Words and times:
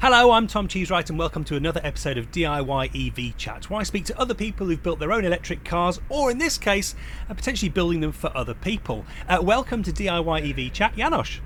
Hello, 0.00 0.32
I'm 0.32 0.48
Tom 0.48 0.68
Cheesewright, 0.68 1.08
and 1.08 1.18
welcome 1.18 1.44
to 1.44 1.56
another 1.56 1.80
episode 1.82 2.18
of 2.18 2.30
DIY 2.30 3.08
EV 3.08 3.36
Chat, 3.38 3.70
where 3.70 3.80
I 3.80 3.84
speak 3.84 4.04
to 4.06 4.20
other 4.20 4.34
people 4.34 4.66
who've 4.66 4.82
built 4.82 4.98
their 4.98 5.12
own 5.12 5.24
electric 5.24 5.64
cars, 5.64 6.00
or 6.10 6.30
in 6.30 6.36
this 6.36 6.58
case, 6.58 6.94
are 7.30 7.34
potentially 7.34 7.70
building 7.70 8.00
them 8.00 8.12
for 8.12 8.36
other 8.36 8.54
people. 8.54 9.06
Uh, 9.28 9.38
welcome 9.40 9.82
to 9.84 9.92
DIY 9.92 10.50
EV 10.50 10.72
Chat, 10.72 10.96
Janosch. 10.96 11.38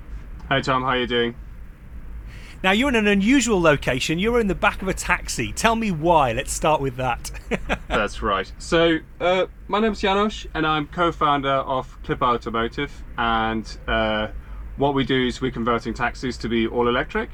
Hey 0.49 0.61
Tom, 0.61 0.81
how 0.81 0.89
are 0.89 0.97
you 0.97 1.07
doing? 1.07 1.35
Now, 2.61 2.71
you're 2.71 2.89
in 2.89 2.95
an 2.95 3.07
unusual 3.07 3.61
location. 3.61 4.19
You're 4.19 4.41
in 4.41 4.47
the 4.47 4.55
back 4.55 4.81
of 4.81 4.89
a 4.89 4.93
taxi. 4.93 5.53
Tell 5.53 5.77
me 5.77 5.91
why. 5.91 6.33
Let's 6.33 6.51
start 6.51 6.81
with 6.81 6.97
that. 6.97 7.31
That's 7.87 8.21
right. 8.21 8.51
So, 8.57 8.97
uh, 9.21 9.45
my 9.69 9.79
name's 9.79 10.01
Janosch, 10.01 10.47
and 10.53 10.67
I'm 10.67 10.87
co 10.87 11.13
founder 11.13 11.47
of 11.49 12.01
Clipper 12.03 12.25
Automotive. 12.25 12.91
And 13.17 13.77
uh, 13.87 14.29
what 14.75 14.95
we 14.95 15.05
do 15.05 15.27
is 15.27 15.39
we're 15.39 15.51
converting 15.51 15.93
taxis 15.93 16.37
to 16.39 16.49
be 16.49 16.67
all 16.67 16.89
electric. 16.89 17.29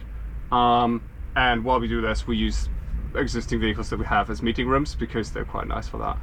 Um, 0.51 1.01
and 1.35 1.63
while 1.63 1.79
we 1.79 1.87
do 1.87 2.01
this, 2.01 2.27
we 2.27 2.37
use 2.37 2.69
existing 3.15 3.59
vehicles 3.59 3.89
that 3.89 3.99
we 3.99 4.05
have 4.05 4.29
as 4.29 4.41
meeting 4.41 4.67
rooms 4.67 4.95
because 4.95 5.31
they're 5.31 5.45
quite 5.45 5.67
nice 5.67 5.87
for 5.87 5.97
that. 5.97 6.17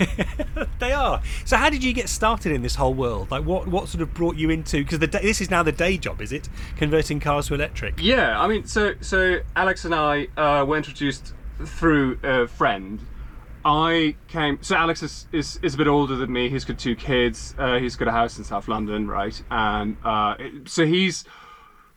they 0.78 0.92
are. 0.92 1.20
So, 1.44 1.56
how 1.56 1.68
did 1.70 1.82
you 1.82 1.92
get 1.92 2.08
started 2.08 2.52
in 2.52 2.62
this 2.62 2.74
whole 2.74 2.94
world? 2.94 3.30
Like, 3.30 3.44
what 3.44 3.66
what 3.66 3.88
sort 3.88 4.02
of 4.02 4.14
brought 4.14 4.36
you 4.36 4.50
into? 4.50 4.82
Because 4.82 5.00
the 5.00 5.06
this 5.06 5.40
is 5.40 5.50
now 5.50 5.62
the 5.62 5.72
day 5.72 5.96
job, 5.96 6.20
is 6.20 6.32
it? 6.32 6.48
Converting 6.76 7.20
cars 7.20 7.48
to 7.48 7.54
electric. 7.54 8.00
Yeah, 8.00 8.40
I 8.40 8.46
mean, 8.46 8.66
so 8.66 8.94
so 9.00 9.40
Alex 9.56 9.84
and 9.84 9.94
I 9.94 10.28
uh, 10.36 10.64
were 10.64 10.76
introduced 10.76 11.34
through 11.64 12.18
a 12.22 12.46
friend. 12.46 13.00
I 13.64 14.16
came. 14.28 14.58
So 14.60 14.76
Alex 14.76 15.02
is, 15.02 15.26
is, 15.32 15.58
is 15.62 15.74
a 15.74 15.78
bit 15.78 15.86
older 15.86 16.16
than 16.16 16.32
me. 16.32 16.48
He's 16.48 16.64
got 16.64 16.78
two 16.78 16.96
kids. 16.96 17.54
Uh, 17.58 17.78
he's 17.78 17.94
got 17.94 18.08
a 18.08 18.12
house 18.12 18.38
in 18.38 18.44
South 18.44 18.66
London, 18.66 19.06
right? 19.06 19.40
And 19.50 19.96
uh, 20.04 20.34
so 20.64 20.84
he's 20.84 21.24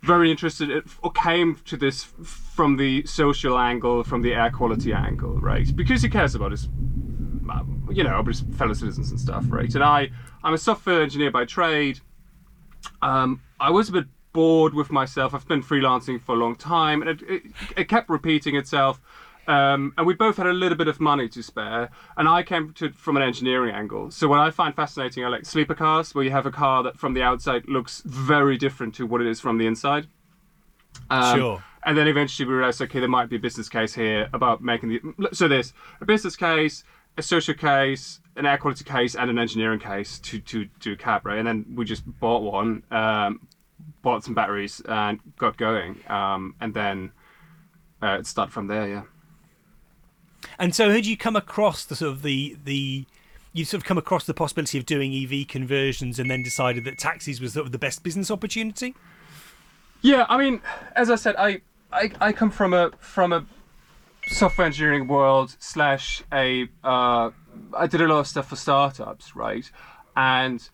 very 0.05 0.31
interested 0.31 0.69
in, 0.69 0.83
or 1.01 1.11
came 1.11 1.55
to 1.65 1.75
this 1.75 2.03
from 2.23 2.77
the 2.77 3.05
social 3.05 3.57
angle, 3.57 4.03
from 4.03 4.21
the 4.21 4.33
air 4.33 4.51
quality 4.51 4.93
angle, 4.93 5.37
right? 5.39 5.75
Because 5.75 6.01
he 6.01 6.09
cares 6.09 6.35
about 6.35 6.51
his 6.51 6.69
you 7.89 8.03
know, 8.03 8.21
just 8.23 8.47
fellow 8.53 8.73
citizens 8.73 9.11
and 9.11 9.19
stuff, 9.19 9.45
right? 9.49 9.73
And 9.73 9.83
I, 9.83 10.09
I'm 10.43 10.53
a 10.53 10.57
software 10.57 11.01
engineer 11.01 11.31
by 11.31 11.45
trade. 11.45 11.99
Um, 13.01 13.41
I 13.59 13.69
was 13.69 13.89
a 13.89 13.93
bit 13.93 14.05
bored 14.33 14.73
with 14.73 14.91
myself. 14.91 15.33
I've 15.33 15.47
been 15.47 15.63
freelancing 15.63 16.21
for 16.21 16.35
a 16.35 16.37
long 16.37 16.55
time, 16.55 17.01
and 17.01 17.09
it, 17.09 17.29
it, 17.29 17.43
it 17.77 17.87
kept 17.87 18.09
repeating 18.09 18.55
itself. 18.55 18.99
Um, 19.47 19.93
and 19.97 20.07
we 20.07 20.13
both 20.15 20.37
had 20.37 20.47
a 20.47 20.53
little 20.53 20.77
bit 20.77 20.87
of 20.87 20.99
money 20.99 21.29
to 21.29 21.43
spare, 21.43 21.89
and 22.17 22.27
I 22.27 22.43
came 22.43 22.73
to 22.73 22.91
from 22.91 23.17
an 23.17 23.23
engineering 23.23 23.75
angle. 23.75 24.11
So 24.11 24.27
what 24.27 24.39
I 24.39 24.49
find 24.51 24.75
fascinating 24.75 25.23
are 25.23 25.29
like 25.29 25.45
sleeper 25.45 25.75
cars, 25.75 26.15
where 26.15 26.23
you 26.23 26.31
have 26.31 26.45
a 26.45 26.51
car 26.51 26.83
that 26.83 26.97
from 26.97 27.13
the 27.13 27.21
outside 27.21 27.67
looks 27.67 28.01
very 28.05 28.57
different 28.57 28.95
to 28.95 29.05
what 29.05 29.21
it 29.21 29.27
is 29.27 29.39
from 29.39 29.57
the 29.57 29.67
inside. 29.67 30.07
Um, 31.09 31.37
sure. 31.37 31.63
And 31.83 31.95
then 31.95 32.07
eventually 32.07 32.47
we 32.47 32.55
realized, 32.55 32.81
okay, 32.81 32.99
there 32.99 33.09
might 33.09 33.29
be 33.29 33.35
a 33.35 33.39
business 33.39 33.69
case 33.69 33.93
here 33.93 34.27
about 34.33 34.63
making 34.63 34.89
the. 34.89 35.27
So 35.33 35.47
there's 35.47 35.73
a 36.01 36.05
business 36.05 36.35
case, 36.35 36.83
a 37.17 37.21
social 37.21 37.53
case, 37.53 38.19
an 38.35 38.47
air 38.47 38.57
quality 38.57 38.83
case, 38.83 39.15
and 39.15 39.29
an 39.29 39.37
engineering 39.37 39.79
case 39.79 40.17
to 40.19 40.39
to 40.39 40.65
do 40.79 40.93
a 40.93 40.95
cab, 40.95 41.25
right? 41.25 41.37
And 41.37 41.47
then 41.47 41.65
we 41.75 41.85
just 41.85 42.03
bought 42.19 42.41
one, 42.41 42.81
um, 42.89 43.47
bought 44.01 44.23
some 44.23 44.33
batteries, 44.33 44.81
and 44.87 45.19
got 45.37 45.57
going. 45.57 45.99
Um, 46.07 46.55
and 46.59 46.73
then 46.73 47.11
uh, 48.01 48.17
it 48.19 48.25
started 48.25 48.51
from 48.51 48.65
there, 48.65 48.87
yeah. 48.87 49.03
And 50.59 50.75
so, 50.75 50.91
had 50.91 51.05
you 51.05 51.17
come 51.17 51.35
across 51.35 51.85
the 51.85 51.95
sort 51.95 52.11
of 52.11 52.21
the 52.21 52.57
the 52.63 53.05
you 53.53 53.63
sort 53.63 53.81
of 53.81 53.85
come 53.85 53.97
across 53.97 54.25
the 54.25 54.33
possibility 54.33 54.77
of 54.77 54.85
doing 54.85 55.13
EV 55.13 55.47
conversions, 55.47 56.19
and 56.19 56.29
then 56.29 56.43
decided 56.43 56.83
that 56.85 56.97
taxis 56.97 57.39
was 57.39 57.53
sort 57.53 57.65
of 57.65 57.71
the 57.71 57.77
best 57.77 58.03
business 58.03 58.29
opportunity? 58.29 58.95
Yeah, 60.01 60.25
I 60.29 60.37
mean, 60.37 60.61
as 60.95 61.09
I 61.09 61.15
said, 61.15 61.35
I 61.37 61.61
I, 61.91 62.11
I 62.19 62.31
come 62.31 62.51
from 62.51 62.73
a 62.73 62.91
from 62.99 63.33
a 63.33 63.45
software 64.27 64.67
engineering 64.67 65.07
world 65.07 65.55
slash 65.59 66.23
a 66.33 66.67
uh, 66.83 67.31
I 67.75 67.87
did 67.87 68.01
a 68.01 68.07
lot 68.07 68.19
of 68.19 68.27
stuff 68.27 68.49
for 68.49 68.55
startups, 68.55 69.35
right? 69.35 69.69
And 70.15 70.67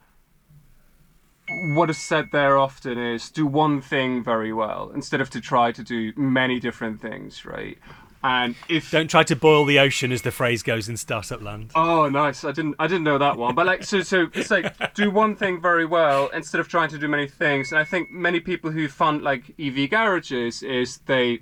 what 1.75 1.90
is 1.90 1.97
said 1.97 2.29
there 2.31 2.57
often 2.57 2.97
is 2.97 3.29
do 3.29 3.45
one 3.45 3.81
thing 3.81 4.24
very 4.24 4.53
well 4.53 4.91
instead 4.94 5.22
of 5.22 5.29
to 5.31 5.41
try 5.41 5.72
to 5.72 5.84
do 5.84 6.13
many 6.16 6.59
different 6.59 7.01
things, 7.01 7.45
right? 7.45 7.78
And 8.23 8.55
if 8.69 8.91
don't 8.91 9.09
try 9.09 9.23
to 9.23 9.35
boil 9.35 9.65
the 9.65 9.79
ocean, 9.79 10.11
as 10.11 10.21
the 10.21 10.31
phrase 10.31 10.61
goes 10.61 10.87
in 10.87 10.97
startup 10.97 11.41
land. 11.41 11.71
Oh, 11.73 12.07
nice! 12.07 12.43
I 12.43 12.51
didn't 12.51 12.75
I 12.77 12.85
didn't 12.87 13.03
know 13.03 13.17
that 13.17 13.37
one, 13.37 13.55
but 13.55 13.65
like 13.65 13.83
so 13.83 14.01
so 14.01 14.27
it's 14.33 14.51
like 14.51 14.93
do 14.93 15.09
one 15.09 15.35
thing 15.35 15.59
very 15.59 15.85
well 15.85 16.27
instead 16.29 16.61
of 16.61 16.67
trying 16.67 16.89
to 16.89 16.99
do 16.99 17.07
many 17.07 17.27
things. 17.27 17.71
And 17.71 17.79
I 17.79 17.83
think 17.83 18.11
many 18.11 18.39
people 18.39 18.69
who 18.69 18.87
fund 18.87 19.23
like 19.23 19.53
EV 19.59 19.89
garages 19.89 20.61
is 20.61 20.99
they. 21.05 21.39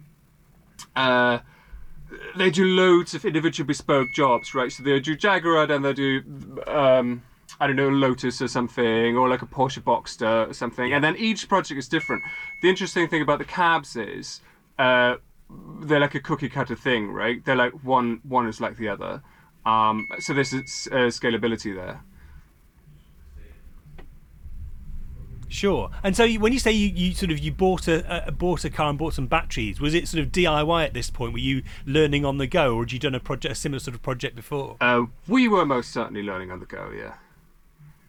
Uh, 0.95 1.39
they 2.35 2.49
do 2.49 2.65
loads 2.65 3.13
of 3.13 3.25
individual 3.25 3.67
bespoke 3.67 4.07
jobs, 4.15 4.55
right? 4.55 4.71
So 4.71 4.83
they 4.83 4.99
do 4.99 5.15
Jaguar, 5.15 5.67
then 5.67 5.81
they 5.81 5.93
do, 5.93 6.23
um, 6.65 7.21
I 7.59 7.67
don't 7.67 7.75
know, 7.75 7.89
Lotus 7.89 8.41
or 8.41 8.47
something, 8.47 9.15
or 9.15 9.29
like 9.29 9.41
a 9.41 9.45
Porsche 9.45 9.81
Boxster 9.83 10.49
or 10.49 10.53
something. 10.53 10.91
And 10.93 11.03
then 11.03 11.15
each 11.17 11.47
project 11.47 11.77
is 11.77 11.87
different. 11.87 12.23
The 12.61 12.69
interesting 12.69 13.07
thing 13.07 13.21
about 13.21 13.39
the 13.39 13.45
cabs 13.45 13.95
is 13.95 14.41
uh, 14.79 15.17
they're 15.49 15.99
like 15.99 16.15
a 16.15 16.19
cookie 16.19 16.49
cutter 16.49 16.75
thing, 16.75 17.11
right? 17.11 17.43
They're 17.43 17.55
like 17.55 17.73
one 17.83 18.21
one 18.23 18.47
is 18.47 18.61
like 18.61 18.77
the 18.77 18.89
other. 18.89 19.21
Um, 19.65 20.07
so 20.19 20.33
there's 20.33 20.51
scalability 20.51 21.75
there. 21.75 22.01
Sure. 25.49 25.89
And 26.03 26.15
so 26.15 26.23
you, 26.23 26.39
when 26.39 26.53
you 26.53 26.59
say 26.59 26.71
you, 26.71 26.87
you 26.87 27.13
sort 27.13 27.31
of 27.31 27.39
you 27.39 27.51
bought 27.51 27.87
a, 27.87 28.27
a, 28.27 28.31
bought 28.31 28.63
a 28.63 28.69
car 28.69 28.89
and 28.89 28.97
bought 28.97 29.15
some 29.15 29.25
batteries, 29.25 29.81
was 29.81 29.95
it 29.95 30.07
sort 30.07 30.23
of 30.23 30.31
DIY 30.31 30.85
at 30.85 30.93
this 30.93 31.09
point? 31.09 31.33
Were 31.33 31.39
you 31.39 31.63
learning 31.85 32.23
on 32.23 32.37
the 32.37 32.45
go, 32.47 32.75
or 32.75 32.83
had 32.83 32.91
you 32.91 32.99
done 32.99 33.15
a 33.15 33.19
project, 33.19 33.51
a 33.51 33.55
similar 33.55 33.79
sort 33.79 33.95
of 33.95 34.01
project 34.03 34.35
before? 34.35 34.77
Uh, 34.79 35.05
we 35.27 35.47
were 35.47 35.65
most 35.65 35.91
certainly 35.91 36.21
learning 36.21 36.51
on 36.51 36.59
the 36.59 36.67
go. 36.67 36.91
Yeah. 36.95 37.15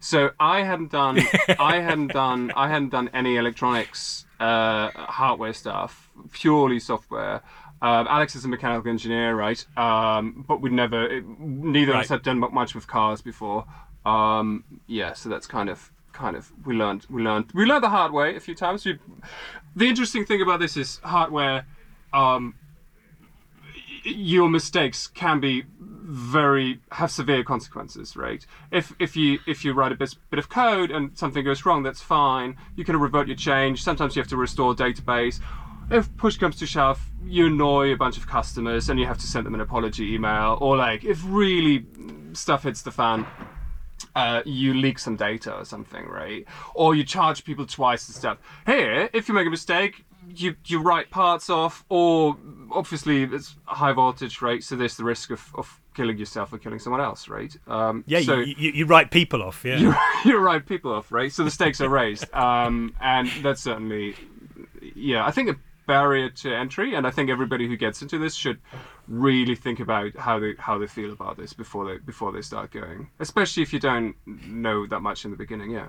So 0.00 0.30
I 0.40 0.62
hadn't 0.62 0.90
done 0.90 1.20
I 1.58 1.80
hadn't 1.80 2.08
done 2.08 2.52
I 2.56 2.68
hadn't 2.68 2.88
done 2.88 3.10
any 3.12 3.36
electronics 3.36 4.24
uh, 4.40 4.90
hardware 4.90 5.52
stuff, 5.52 6.10
purely 6.32 6.80
software. 6.80 7.42
Um, 7.82 8.06
Alex 8.08 8.34
is 8.34 8.44
a 8.44 8.48
mechanical 8.48 8.90
engineer, 8.90 9.34
right? 9.34 9.64
Um, 9.76 10.44
but 10.46 10.60
we'd 10.60 10.72
never, 10.72 11.06
it, 11.06 11.24
neither 11.38 11.92
right. 11.92 11.98
of 11.98 12.04
us 12.04 12.08
had 12.08 12.22
done 12.22 12.38
much 12.38 12.74
with 12.74 12.86
cars 12.86 13.22
before. 13.22 13.64
Um, 14.04 14.64
yeah, 14.86 15.12
so 15.12 15.28
that's 15.28 15.46
kind 15.46 15.68
of 15.68 15.90
kind 16.12 16.36
of 16.36 16.50
we 16.66 16.74
learned 16.74 17.06
we 17.08 17.22
learned 17.22 17.50
we 17.54 17.64
learned 17.64 17.84
the 17.84 17.88
hard 17.88 18.12
way 18.12 18.36
a 18.36 18.40
few 18.40 18.54
times. 18.54 18.84
We, 18.84 18.98
the 19.76 19.86
interesting 19.86 20.24
thing 20.24 20.42
about 20.42 20.60
this 20.60 20.76
is 20.76 21.00
hardware. 21.02 21.66
Um, 22.12 22.54
your 24.16 24.48
mistakes 24.48 25.06
can 25.06 25.40
be 25.40 25.64
very 25.78 26.80
have 26.90 27.10
severe 27.10 27.44
consequences, 27.44 28.16
right? 28.16 28.44
If 28.70 28.94
if 28.98 29.16
you 29.16 29.38
if 29.46 29.64
you 29.64 29.72
write 29.72 29.92
a 29.92 29.94
bit, 29.94 30.14
bit 30.30 30.38
of 30.38 30.48
code 30.48 30.90
and 30.90 31.16
something 31.16 31.44
goes 31.44 31.64
wrong, 31.64 31.82
that's 31.82 32.02
fine. 32.02 32.56
You 32.76 32.84
can 32.84 32.98
revert 32.98 33.28
your 33.28 33.36
change. 33.36 33.82
Sometimes 33.82 34.16
you 34.16 34.22
have 34.22 34.28
to 34.30 34.36
restore 34.36 34.74
database. 34.74 35.40
If 35.90 36.14
push 36.16 36.36
comes 36.36 36.56
to 36.56 36.66
shove, 36.66 37.00
you 37.24 37.46
annoy 37.46 37.92
a 37.92 37.96
bunch 37.96 38.16
of 38.16 38.26
customers 38.26 38.88
and 38.88 38.98
you 38.98 39.06
have 39.06 39.18
to 39.18 39.26
send 39.26 39.46
them 39.46 39.54
an 39.54 39.60
apology 39.60 40.14
email, 40.14 40.58
or 40.60 40.76
like 40.76 41.04
if 41.04 41.20
really 41.24 41.86
stuff 42.32 42.62
hits 42.64 42.82
the 42.82 42.92
fan, 42.92 43.26
uh, 44.14 44.42
you 44.44 44.74
leak 44.74 44.98
some 44.98 45.16
data 45.16 45.52
or 45.54 45.64
something, 45.64 46.06
right? 46.06 46.44
Or 46.74 46.94
you 46.94 47.04
charge 47.04 47.44
people 47.44 47.66
twice 47.66 48.08
and 48.08 48.16
stuff. 48.16 48.38
Here, 48.66 49.10
if 49.12 49.28
you 49.28 49.34
make 49.34 49.46
a 49.46 49.50
mistake, 49.50 50.04
you 50.28 50.56
you 50.66 50.80
write 50.80 51.10
parts 51.10 51.50
off, 51.50 51.84
or 51.88 52.36
obviously 52.70 53.24
it's 53.24 53.56
high 53.64 53.92
voltage, 53.92 54.42
right? 54.42 54.62
So 54.62 54.76
there's 54.76 54.96
the 54.96 55.04
risk 55.04 55.30
of, 55.30 55.50
of 55.54 55.80
killing 55.94 56.18
yourself 56.18 56.52
or 56.52 56.58
killing 56.58 56.78
someone 56.78 57.00
else, 57.00 57.28
right? 57.28 57.54
Um, 57.66 58.04
yeah, 58.06 58.20
so 58.20 58.38
you, 58.38 58.54
you, 58.56 58.70
you, 58.72 58.86
write 58.86 59.10
people 59.10 59.42
off, 59.42 59.64
yeah. 59.64 59.78
You, 60.24 60.32
you 60.32 60.38
write 60.38 60.66
people 60.66 60.92
off, 60.92 61.10
right? 61.10 61.32
So 61.32 61.44
the 61.44 61.50
stakes 61.50 61.80
are 61.80 61.88
raised, 61.88 62.32
um, 62.34 62.94
and 63.00 63.28
that's 63.42 63.62
certainly, 63.62 64.14
yeah. 64.94 65.26
I 65.26 65.30
think 65.30 65.50
a 65.50 65.56
barrier 65.86 66.30
to 66.30 66.54
entry, 66.54 66.94
and 66.94 67.06
I 67.06 67.10
think 67.10 67.30
everybody 67.30 67.66
who 67.66 67.76
gets 67.76 68.02
into 68.02 68.18
this 68.18 68.34
should 68.34 68.60
really 69.08 69.56
think 69.56 69.80
about 69.80 70.16
how 70.16 70.38
they 70.38 70.54
how 70.58 70.78
they 70.78 70.86
feel 70.86 71.12
about 71.12 71.36
this 71.36 71.52
before 71.52 71.84
they 71.84 71.98
before 71.98 72.30
they 72.30 72.42
start 72.42 72.70
going. 72.70 73.10
Especially 73.18 73.62
if 73.62 73.72
you 73.72 73.80
don't 73.80 74.14
know 74.26 74.86
that 74.86 75.00
much 75.00 75.24
in 75.24 75.32
the 75.32 75.36
beginning. 75.36 75.70
Yeah. 75.70 75.88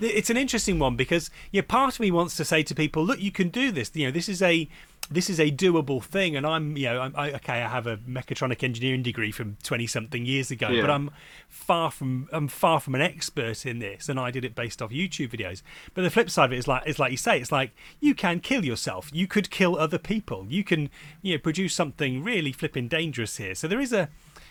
It's 0.00 0.30
an 0.30 0.36
interesting 0.36 0.78
one 0.78 0.96
because 0.96 1.30
yeah, 1.52 1.62
part 1.66 1.94
of 1.94 2.00
me 2.00 2.10
wants 2.10 2.36
to 2.36 2.44
say 2.44 2.62
to 2.64 2.74
people, 2.74 3.04
look, 3.04 3.20
you 3.20 3.30
can 3.30 3.48
do 3.48 3.70
this. 3.70 3.90
You 3.94 4.06
know, 4.06 4.10
this 4.10 4.28
is 4.28 4.42
a 4.42 4.68
this 5.10 5.28
is 5.28 5.38
a 5.38 5.50
doable 5.50 6.02
thing 6.02 6.34
and 6.36 6.46
i'm 6.46 6.76
you 6.76 6.84
know 6.86 7.00
I'm, 7.00 7.14
I, 7.16 7.32
okay 7.32 7.62
i 7.62 7.68
have 7.68 7.86
a 7.86 7.98
mechatronic 7.98 8.62
engineering 8.62 9.02
degree 9.02 9.32
from 9.32 9.56
20 9.62 9.86
something 9.86 10.24
years 10.24 10.50
ago 10.50 10.68
yeah. 10.70 10.80
but 10.80 10.90
i'm 10.90 11.10
far 11.48 11.90
from 11.90 12.28
i'm 12.32 12.48
far 12.48 12.80
from 12.80 12.94
an 12.94 13.02
expert 13.02 13.66
in 13.66 13.80
this 13.80 14.08
and 14.08 14.18
i 14.18 14.30
did 14.30 14.44
it 14.44 14.54
based 14.54 14.80
off 14.80 14.90
youtube 14.90 15.30
videos 15.30 15.62
but 15.92 16.02
the 16.02 16.10
flip 16.10 16.30
side 16.30 16.46
of 16.46 16.52
it 16.52 16.58
is 16.58 16.68
like 16.68 16.86
is 16.86 16.98
like 16.98 17.10
you 17.10 17.16
say 17.16 17.38
it's 17.38 17.52
like 17.52 17.72
you 18.00 18.14
can 18.14 18.40
kill 18.40 18.64
yourself 18.64 19.10
you 19.12 19.26
could 19.26 19.50
kill 19.50 19.76
other 19.76 19.98
people 19.98 20.46
you 20.48 20.64
can 20.64 20.88
you 21.22 21.34
know 21.34 21.38
produce 21.38 21.74
something 21.74 22.22
really 22.22 22.52
flipping 22.52 22.88
dangerous 22.88 23.36
here 23.36 23.54
so 23.54 23.68
there 23.68 23.80
is 23.80 23.92
a 23.92 24.08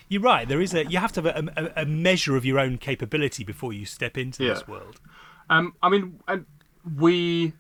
you're 0.07 0.22
right 0.22 0.48
there 0.48 0.62
is 0.62 0.74
a 0.74 0.86
you 0.86 1.00
have 1.00 1.12
to 1.12 1.22
have 1.22 1.36
a, 1.36 1.74
a, 1.78 1.81
a 1.81 1.86
measure 1.86 2.36
of 2.36 2.46
your 2.46 2.60
own 2.60 2.78
capability 2.78 3.44
before 3.44 3.74
you 3.74 3.86
step 3.86 4.18
into 4.18 4.44
yeah. 4.44 4.54
this 4.54 4.68
world 4.68 5.00
um 5.50 5.74
i 5.81 5.90
mean 5.90 6.19
we 7.00 7.54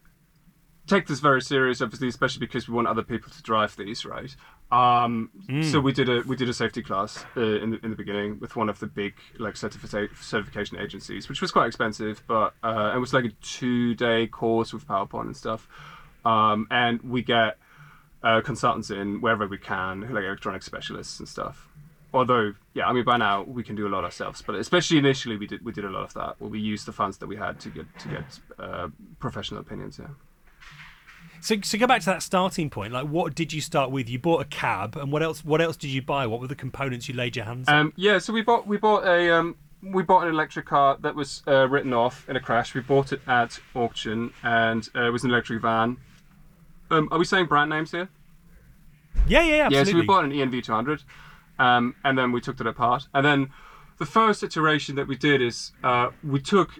take 0.87 1.07
this 1.07 1.19
very 1.19 1.41
serious, 1.41 1.81
obviously, 1.81 2.07
especially 2.09 2.45
because 2.45 2.67
we 2.67 2.75
want 2.75 2.87
other 2.87 3.03
people 3.03 3.31
to 3.31 3.41
drive 3.41 3.75
these, 3.77 4.05
right? 4.05 4.35
Um, 4.71 5.29
So 5.61 5.79
we 5.79 5.93
did 5.93 6.09
a 6.09 6.21
we 6.27 6.35
did 6.35 6.49
a 6.49 6.53
safety 6.53 6.81
class 6.81 7.23
uh, 7.37 7.41
in 7.41 7.71
the, 7.71 7.79
in 7.83 7.89
the 7.91 7.95
beginning 7.95 8.39
with 8.39 8.55
one 8.55 8.69
of 8.69 8.79
the 8.79 8.87
big 8.87 9.13
like 9.37 9.55
certification 9.55 10.09
certification 10.19 10.77
agencies, 10.79 11.29
which 11.29 11.41
was 11.41 11.51
quite 11.51 11.67
expensive, 11.67 12.23
but 12.27 12.53
uh, 12.63 12.91
it 12.95 12.97
was 12.97 13.13
like 13.13 13.25
a 13.25 13.29
two 13.41 13.93
day 13.95 14.27
course 14.27 14.73
with 14.73 14.87
PowerPoint 14.87 15.25
and 15.25 15.37
stuff. 15.37 15.67
Um, 16.25 16.67
and 16.71 17.01
we 17.01 17.21
get 17.21 17.57
uh, 18.23 18.41
consultants 18.41 18.89
in 18.89 19.21
wherever 19.21 19.45
we 19.47 19.57
can, 19.57 20.01
like 20.13 20.23
electronic 20.23 20.63
specialists 20.63 21.19
and 21.19 21.29
stuff. 21.29 21.69
Although, 22.13 22.53
yeah, 22.75 22.87
I 22.87 22.93
mean, 22.93 23.03
by 23.03 23.17
now 23.17 23.41
we 23.41 23.63
can 23.63 23.75
do 23.75 23.87
a 23.87 23.89
lot 23.89 24.03
ourselves, 24.03 24.41
but 24.41 24.55
especially 24.55 24.99
initially 24.99 25.35
we 25.37 25.47
did 25.47 25.65
we 25.65 25.71
did 25.71 25.85
a 25.85 25.89
lot 25.89 26.03
of 26.03 26.13
that. 26.13 26.35
Where 26.39 26.49
we 26.49 26.59
used 26.59 26.85
the 26.85 26.91
funds 26.91 27.17
that 27.17 27.27
we 27.27 27.35
had 27.35 27.59
to 27.61 27.69
get 27.69 27.99
to 27.99 28.07
get 28.07 28.39
uh, 28.59 28.89
professional 29.19 29.61
opinions. 29.61 29.99
Yeah. 29.99 30.07
So, 31.41 31.55
so 31.61 31.77
go 31.77 31.87
back 31.87 31.99
to 32.01 32.05
that 32.05 32.23
starting 32.23 32.69
point. 32.69 32.93
Like, 32.93 33.07
what 33.07 33.35
did 33.35 33.51
you 33.51 33.59
start 33.59 33.91
with? 33.91 34.09
You 34.09 34.17
bought 34.17 34.41
a 34.41 34.45
cab, 34.45 34.95
and 34.95 35.11
what 35.11 35.21
else? 35.21 35.43
What 35.43 35.59
else 35.59 35.75
did 35.75 35.89
you 35.89 36.01
buy? 36.01 36.25
What 36.25 36.39
were 36.39 36.47
the 36.47 36.55
components 36.55 37.09
you 37.09 37.15
laid 37.15 37.35
your 37.35 37.45
hands 37.45 37.67
on? 37.67 37.75
Um, 37.75 37.93
yeah, 37.97 38.19
so 38.19 38.31
we 38.31 38.43
bought 38.43 38.65
we 38.67 38.77
bought 38.77 39.05
a 39.05 39.35
um, 39.35 39.57
we 39.81 40.03
bought 40.03 40.23
an 40.23 40.29
electric 40.29 40.67
car 40.67 40.97
that 41.01 41.15
was 41.15 41.43
uh, 41.47 41.67
written 41.67 41.93
off 41.93 42.29
in 42.29 42.35
a 42.35 42.39
crash. 42.39 42.73
We 42.73 42.81
bought 42.81 43.11
it 43.11 43.21
at 43.27 43.59
auction, 43.75 44.31
and 44.43 44.87
uh, 44.95 45.07
it 45.07 45.09
was 45.09 45.23
an 45.23 45.31
electric 45.31 45.61
van. 45.61 45.97
Um, 46.91 47.09
are 47.11 47.17
we 47.17 47.25
saying 47.25 47.47
brand 47.47 47.69
names 47.69 47.91
here? 47.91 48.07
yeah, 49.27 49.41
yeah, 49.41 49.65
absolutely. 49.65 49.77
Yeah, 49.77 49.83
so 49.83 49.99
we 49.99 50.05
bought 50.05 50.25
an 50.25 50.31
ENV 50.31 50.63
200, 50.63 51.03
um, 51.59 51.95
and 52.03 52.17
then 52.17 52.31
we 52.31 52.41
took 52.41 52.59
it 52.59 52.67
apart. 52.67 53.07
And 53.13 53.25
then 53.25 53.49
the 53.99 54.05
first 54.05 54.43
iteration 54.43 54.95
that 54.95 55.07
we 55.07 55.15
did 55.15 55.41
is 55.41 55.71
uh, 55.83 56.09
we 56.23 56.41
took 56.41 56.79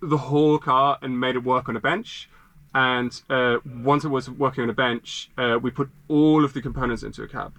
the 0.00 0.18
whole 0.18 0.58
car 0.58 0.98
and 1.02 1.18
made 1.18 1.36
it 1.36 1.44
work 1.44 1.68
on 1.68 1.76
a 1.76 1.80
bench. 1.80 2.28
And 2.74 3.20
uh, 3.30 3.58
once 3.64 4.04
it 4.04 4.08
was 4.08 4.28
working 4.28 4.64
on 4.64 4.70
a 4.70 4.74
bench, 4.74 5.30
uh, 5.38 5.58
we 5.60 5.70
put 5.70 5.88
all 6.08 6.44
of 6.44 6.52
the 6.52 6.60
components 6.60 7.02
into 7.02 7.22
a 7.22 7.28
cab. 7.28 7.54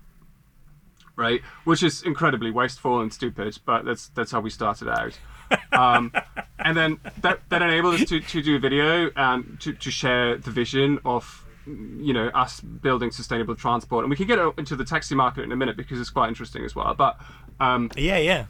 Right, 1.15 1.41
which 1.63 1.81
is 1.81 2.03
incredibly 2.03 2.51
wasteful 2.51 3.01
and 3.01 3.11
stupid, 3.11 3.57
but 3.65 3.85
that's 3.85 4.09
that's 4.09 4.31
how 4.31 4.39
we 4.39 4.51
started 4.51 4.87
out. 4.87 5.17
Um, 5.71 6.11
and 6.59 6.75
then 6.75 6.99
that, 7.21 7.39
that 7.49 7.61
enabled 7.61 7.95
us 7.95 8.09
to, 8.09 8.19
to 8.19 8.41
do 8.41 8.57
a 8.57 8.59
video 8.59 9.09
and 9.15 9.57
to, 9.61 9.71
to 9.71 9.91
share 9.91 10.37
the 10.37 10.51
vision 10.51 10.99
of 11.05 11.45
you 11.67 12.13
know 12.13 12.27
us 12.29 12.61
building 12.61 13.11
sustainable 13.11 13.55
transport. 13.55 14.03
And 14.03 14.09
we 14.09 14.15
can 14.15 14.27
get 14.27 14.39
into 14.57 14.75
the 14.75 14.85
taxi 14.85 15.15
market 15.15 15.43
in 15.43 15.51
a 15.51 15.55
minute 15.55 15.77
because 15.77 15.99
it's 15.99 16.09
quite 16.09 16.29
interesting 16.29 16.63
as 16.63 16.75
well. 16.75 16.93
But 16.93 17.19
um, 17.59 17.91
yeah, 17.97 18.17
yeah. 18.17 18.45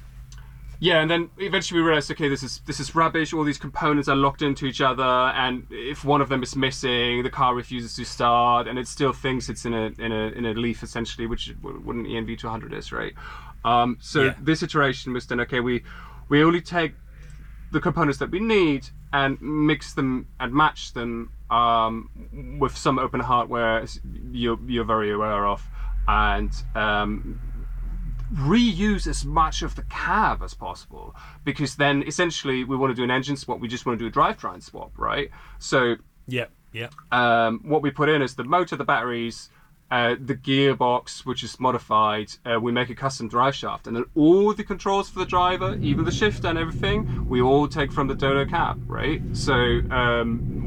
yeah 0.80 1.02
and 1.02 1.10
then 1.10 1.30
eventually 1.38 1.81
we 1.81 1.86
realized 1.88 2.12
okay 2.12 2.30
this 2.30 2.44
is 2.44 2.62
this 2.66 2.80
is 2.80 2.94
rubbish. 2.96 3.34
All 3.34 3.44
these 3.44 3.58
components 3.58 4.08
are 4.08 4.16
locked 4.16 4.42
into 4.42 4.66
each 4.66 4.81
other. 4.81 5.04
And 5.04 5.66
if 5.72 6.06
one 6.06 6.22
of 6.22 6.30
them 6.30 6.44
is 6.44 6.56
missing 6.56 7.24
the 7.24 7.30
car 7.30 7.56
refuses 7.56 7.96
to 7.96 8.06
start. 8.06 8.68
And 8.68 8.78
it 8.78 8.88
still 8.88 9.14
thinks 9.14 9.50
it's 9.50 9.66
in 9.66 9.74
a 9.74 9.92
in 9.98 10.12
a 10.12 10.28
in 10.30 10.46
a 10.46 10.54
leaf 10.54 10.84
essentially 10.84 11.28
which 11.28 11.48
an 11.48 11.56
env 11.64 12.38
200 12.38 12.74
is 12.74 12.92
right? 12.92 13.14
Um, 13.66 13.98
so 14.00 14.25
Yeah. 14.25 14.36
this 14.40 14.62
iteration 14.64 15.14
was 15.14 15.25
then 15.28 15.40
okay 15.42 15.60
we 15.60 15.84
we 16.30 16.44
only 16.44 16.62
take 16.62 16.94
the 17.72 17.81
components 17.81 18.19
that 18.19 18.31
we 18.31 18.40
need 18.40 18.88
and 19.12 19.42
mix 19.42 19.94
them 19.94 20.28
and 20.40 20.54
match 20.54 20.94
them 20.94 21.31
um, 21.50 22.58
with 22.60 22.78
some 22.78 23.00
open 23.00 23.20
hardware 23.20 23.86
you're, 24.32 24.60
you're 24.68 24.84
very 24.84 25.12
aware 25.12 25.46
of 25.48 25.64
and 26.08 26.52
um, 26.76 27.40
reuse 28.34 29.08
as 29.08 29.24
much 29.24 29.62
of 29.62 29.76
the 29.76 29.84
cab 29.84 30.42
as 30.44 30.54
possible 30.54 31.16
because 31.46 31.76
then 31.78 32.04
essentially 32.04 32.64
we 32.64 32.76
want 32.76 32.92
to 32.92 32.96
do 32.96 33.04
an 33.04 33.12
engine 33.12 33.38
swap 33.38 33.60
we 33.60 33.68
just 33.68 33.86
want 33.86 33.98
to 33.98 34.04
do 34.04 34.08
a 34.08 34.12
drivetrain 34.12 34.62
swap 34.62 34.92
right 34.98 35.30
so 35.60 35.96
Yeah, 36.28 36.46
yeah. 36.74 36.90
um, 37.12 37.62
what 37.64 37.82
we 37.82 37.90
put 37.92 38.10
in 38.10 38.22
is 38.22 38.36
the 38.36 38.44
motor, 38.44 38.76
the 38.76 38.84
batteries, 38.84 39.50
uh, 39.90 40.16
the 40.20 40.36
gearbox, 40.36 41.26
which 41.26 41.42
is 41.44 41.58
modified. 41.62 42.30
Uh, 42.46 42.60
we 42.60 42.74
make 42.74 42.90
a 42.90 42.96
custom 42.96 43.30
drive 43.30 43.56
shaft, 43.56 43.88
and 43.88 43.96
then 43.96 44.04
all 44.16 44.54
the 44.54 44.64
controls 44.66 45.10
for 45.10 45.20
the 45.20 45.26
driver, 45.26 45.78
even 45.82 46.04
the 46.04 46.12
shifter 46.12 46.50
and 46.50 46.60
everything, 46.60 47.26
we 47.30 47.42
all 47.42 47.70
take 47.70 47.90
from 47.94 48.08
the 48.08 48.14
donor 48.14 48.46
cab, 48.46 48.78
right? 48.86 49.22
So 49.32 49.54
um, 49.90 50.67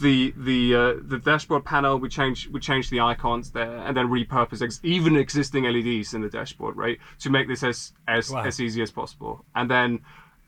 the 0.00 0.32
the 0.36 0.74
uh, 0.74 0.94
the 1.00 1.18
dashboard 1.18 1.64
panel, 1.64 1.98
we 1.98 2.08
change 2.08 2.48
we 2.48 2.60
change 2.60 2.90
the 2.90 3.00
icons 3.00 3.50
there, 3.52 3.78
and 3.78 3.96
then 3.96 4.08
repurpose 4.08 4.62
ex- 4.62 4.80
even 4.82 5.16
existing 5.16 5.64
LEDs 5.64 6.14
in 6.14 6.20
the 6.22 6.28
dashboard, 6.28 6.76
right, 6.76 6.98
to 7.20 7.30
make 7.30 7.48
this 7.48 7.62
as 7.62 7.92
as 8.06 8.30
Wow. 8.30 8.42
as 8.44 8.60
easy 8.60 8.82
as 8.82 8.90
possible. 8.90 9.44
And 9.54 9.70
then 9.70 10.00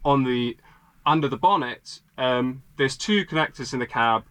on 0.04 0.24
the 0.24 0.56
under 1.06 1.28
the 1.28 1.36
bonnet, 1.36 2.00
um, 2.18 2.62
there's 2.76 2.96
two 2.96 3.24
connectors 3.24 3.72
in 3.72 3.78
the 3.78 3.86
cab 3.86 4.24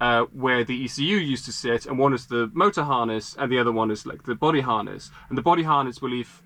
uh, 0.00 0.24
where 0.32 0.62
the 0.64 0.84
ECU 0.84 1.16
used 1.16 1.44
to 1.46 1.52
sit, 1.52 1.86
and 1.86 1.98
one 1.98 2.14
is 2.14 2.26
the 2.26 2.50
motor 2.54 2.84
harness, 2.84 3.36
and 3.38 3.50
the 3.50 3.58
other 3.58 3.72
one 3.72 3.90
is 3.90 4.06
like 4.06 4.22
the 4.24 4.34
body 4.34 4.60
harness. 4.60 5.10
And 5.28 5.36
the 5.36 5.42
body 5.42 5.64
harness 5.64 6.00
we 6.00 6.10
leave 6.10 6.42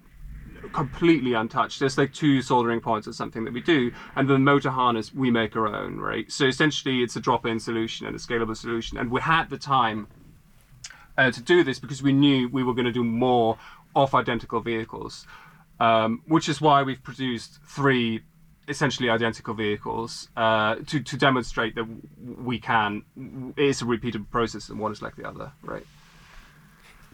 completely 0.73 1.35
untouched. 1.35 1.81
There's 1.81 1.99
like 1.99 2.13
two 2.13 2.43
soldering 2.43 2.81
points 2.81 3.07
or 3.09 3.13
something 3.13 3.45
that 3.45 3.53
we 3.53 3.61
do, 3.61 3.93
and 4.17 4.29
the 4.29 4.39
motor 4.39 4.71
harness 4.71 5.15
we 5.15 5.31
make 5.31 5.57
our 5.57 5.67
own, 5.67 5.99
right? 5.99 6.31
So 6.31 6.47
essentially, 6.47 7.03
it's 7.03 7.17
a 7.17 7.21
drop-in 7.21 7.61
solution 7.61 8.07
and 8.07 8.15
a 8.15 8.19
scalable 8.19 8.57
solution. 8.57 8.99
And 8.99 9.11
we 9.11 9.21
had 9.21 9.51
the 9.51 9.59
time 9.59 10.07
uh, 11.17 11.31
to 11.31 11.43
do 11.43 11.65
this 11.65 11.79
because 11.79 12.03
we 12.03 12.13
knew 12.13 12.49
we 12.49 12.63
were 12.63 12.75
going 12.75 12.87
to 12.87 12.93
do 12.93 13.05
more 13.05 13.59
off 13.95 14.15
identical 14.15 14.61
vehicles, 14.61 15.27
um, 15.81 16.23
which 16.27 16.49
is 16.49 16.61
why 16.61 16.83
we've 16.83 17.03
produced 17.03 17.61
three 17.67 18.23
essentially 18.67 19.11
identical 19.11 19.55
vehicles 19.55 20.29
uh, 20.37 20.77
to 20.87 21.01
to 21.01 21.17
demonstrate 21.17 21.75
that 21.75 21.87
we 22.19 22.59
can. 22.59 23.03
It's 23.57 23.83
a 23.83 23.85
repeatable 23.85 24.31
process, 24.31 24.69
and 24.69 24.79
one 24.79 24.93
is 24.93 25.03
like 25.03 25.17
the 25.17 25.29
other, 25.29 25.53
right? 25.63 25.87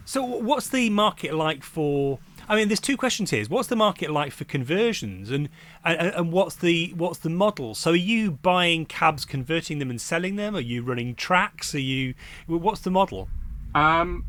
So, 0.05 0.23
what's 0.23 0.69
the 0.69 0.89
market 0.89 1.33
like 1.33 1.63
for? 1.63 2.19
I 2.51 2.57
mean, 2.57 2.67
there's 2.67 2.81
two 2.81 2.97
questions 2.97 3.31
here. 3.31 3.45
What's 3.45 3.69
the 3.69 3.77
market 3.77 4.11
like 4.11 4.33
for 4.33 4.43
conversions, 4.43 5.31
and 5.31 5.47
and, 5.85 6.13
and 6.13 6.33
what's 6.33 6.55
the 6.55 6.93
what's 6.97 7.19
the 7.19 7.29
model? 7.29 7.75
So, 7.75 7.91
are 7.91 7.95
you 7.95 8.31
buying 8.31 8.85
cabs, 8.85 9.23
converting 9.23 9.79
them, 9.79 9.89
and 9.89 10.01
selling 10.01 10.35
them? 10.35 10.53
Are 10.57 10.59
you 10.59 10.83
running 10.83 11.15
tracks? 11.15 11.73
Are 11.73 11.79
you? 11.79 12.13
What's 12.47 12.81
the 12.81 12.91
model? 12.91 13.29
Um, 13.73 14.25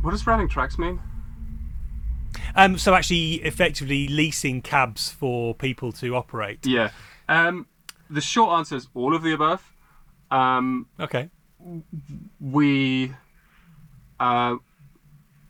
what 0.00 0.12
does 0.12 0.26
running 0.26 0.48
tracks 0.48 0.78
mean? 0.78 0.98
Um, 2.54 2.78
so 2.78 2.94
actually, 2.94 3.34
effectively 3.34 4.08
leasing 4.08 4.62
cabs 4.62 5.10
for 5.10 5.54
people 5.54 5.92
to 5.92 6.16
operate. 6.16 6.66
Yeah. 6.66 6.88
Um, 7.28 7.66
the 8.08 8.22
short 8.22 8.56
answer 8.56 8.76
is 8.76 8.88
all 8.94 9.14
of 9.14 9.22
the 9.22 9.34
above. 9.34 9.62
Um, 10.30 10.86
Okay. 10.98 11.28
we 12.40 13.12
uh, 14.18 14.56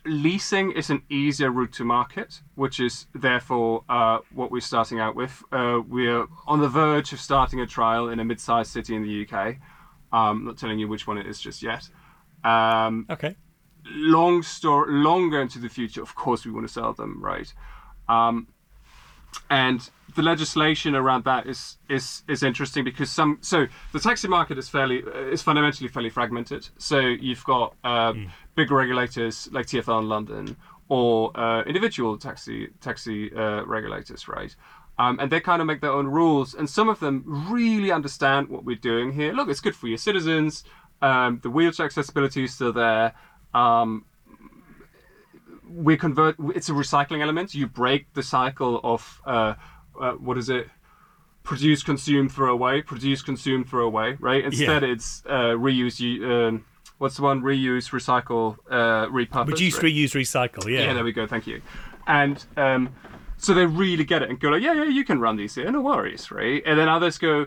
leasing 0.09 0.73
is 0.73 0.91
an 0.91 1.03
easier 1.09 1.51
route 1.51 1.73
to 1.73 1.85
market, 1.85 2.41
which 2.55 2.81
is 2.81 3.07
therefore 3.15 3.85
uh, 3.89 4.19
what 4.33 4.51
we're 4.51 4.61
starting 4.61 4.99
out 4.99 5.15
with. 5.15 5.43
Uh, 5.53 5.81
we're 5.87 6.27
on 6.47 6.61
the 6.61 6.69
verge 6.69 7.13
of 7.13 7.21
starting 7.21 7.61
a 7.61 7.67
trial 7.67 8.09
in 8.09 8.19
a 8.21 8.25
mid-sized 8.25 8.71
city 8.73 8.95
in 8.95 9.03
the 9.03 9.27
UK. 9.27 9.57
Um, 10.13 10.45
not 10.45 10.57
telling 10.57 10.79
you 10.79 10.89
which 10.89 11.07
one 11.07 11.19
it 11.19 11.27
is 11.27 11.41
just 11.41 11.63
yet. 11.63 11.89
Um, 12.45 13.07
Okay. 13.11 13.37
long 13.85 14.43
story, 14.43 14.93
longer 14.93 15.41
into 15.41 15.59
the 15.59 15.69
future, 15.69 16.03
of 16.03 16.15
course, 16.15 16.45
we 16.45 16.51
want 16.53 16.67
to 16.67 16.73
sell 16.73 16.93
them, 16.93 17.23
right? 17.23 17.53
Um, 18.09 18.49
and 19.51 19.91
the 20.17 20.23
legislation 20.23 20.95
around 20.95 21.25
that 21.25 21.47
is 21.47 21.77
is 21.89 22.23
is 22.29 22.43
interesting 22.43 22.85
because 22.85 23.11
some 23.11 23.39
so 23.41 23.67
the 23.93 24.01
taxi 24.01 24.29
market 24.29 24.59
is 24.59 24.69
fairly 24.69 24.99
is 25.31 25.43
fundamentally 25.43 25.89
fairly 25.89 26.11
fragmented. 26.11 26.69
So 26.79 26.99
you've 26.99 27.45
got 27.45 27.75
uh, 27.85 28.15
big 28.55 28.71
regulators 28.71 29.49
like 29.53 29.67
TfL 29.67 30.01
in 30.01 30.09
London 30.09 30.57
or 30.89 31.39
uh, 31.39 31.63
individual 31.65 32.17
taxi 32.19 32.69
taxi 32.81 33.33
uh, 33.35 33.65
regulators, 33.65 34.29
right? 34.29 34.55
Um, 34.99 35.21
and 35.21 35.31
they 35.31 35.41
kind 35.41 35.61
of 35.63 35.67
make 35.67 35.81
their 35.81 35.93
own 35.93 36.09
rules, 36.09 36.55
and 36.55 36.69
some 36.69 36.89
of 36.89 36.99
them 36.99 37.23
really 37.49 37.93
understand 37.93 38.49
what 38.49 38.65
we're 38.65 38.77
doing 38.77 39.13
here. 39.13 39.33
Look, 39.33 39.49
it's 39.49 39.61
good 39.61 39.77
for 39.77 39.87
your 39.87 39.99
citizens. 39.99 40.65
Um, 41.01 41.39
the 41.45 41.51
wheelchair 41.51 41.87
accessibility 41.87 42.45
is 42.45 42.55
still 42.55 42.73
there. 42.73 43.15
Um, 43.55 44.07
we 45.71 45.97
convert 45.97 46.37
it's 46.55 46.69
a 46.69 46.73
recycling 46.73 47.21
element. 47.21 47.55
You 47.55 47.67
break 47.67 48.13
the 48.15 48.23
cycle 48.23 48.81
of 48.83 49.21
uh, 49.27 49.55
uh, 50.01 50.13
what 50.13 50.39
is 50.39 50.49
it? 50.49 50.69
Produce 51.43 51.83
consume 51.83 52.29
throw 52.29 52.53
away 52.53 52.83
produce 52.83 53.23
consume 53.23 53.65
throw 53.65 53.87
away 53.87 54.17
right? 54.21 54.45
Instead 54.45 54.83
it's 54.83 55.23
uh, 55.27 55.55
reuse 55.57 55.99
you 55.99 56.31
um, 56.31 56.65
what's 56.99 57.17
the 57.17 57.23
one? 57.23 57.41
Reuse 57.43 57.91
recycle 57.91 58.59
uh, 58.71 59.07
repurpose 59.07 59.49
Reduce, 59.49 59.77
right? 59.77 59.85
reuse, 59.85 60.13
recycle. 60.13 60.71
Yeah. 60.71 60.81
yeah 60.81 60.93
there 60.93 61.05
we 61.05 61.13
go 61.13 61.27
thank 61.27 61.47
you. 61.47 61.63
And 62.07 62.45
um, 62.57 62.95
so 63.39 63.55
they 63.55 63.65
really 63.65 64.05
get 64.05 64.23
it 64.23 64.29
and 64.29 64.39
go 64.39 64.51
like 64.51 64.63
yeah 64.63 64.75
yeah 64.75 64.85
you 64.85 65.05
can 65.05 65.21
run 65.21 65.37
these 65.37 65.55
here 65.55 65.71
no 65.71 65.81
worries 65.81 66.31
right? 66.31 66.63
And 66.67 66.79
then 66.79 66.89
others 66.89 67.17
go 67.19 67.47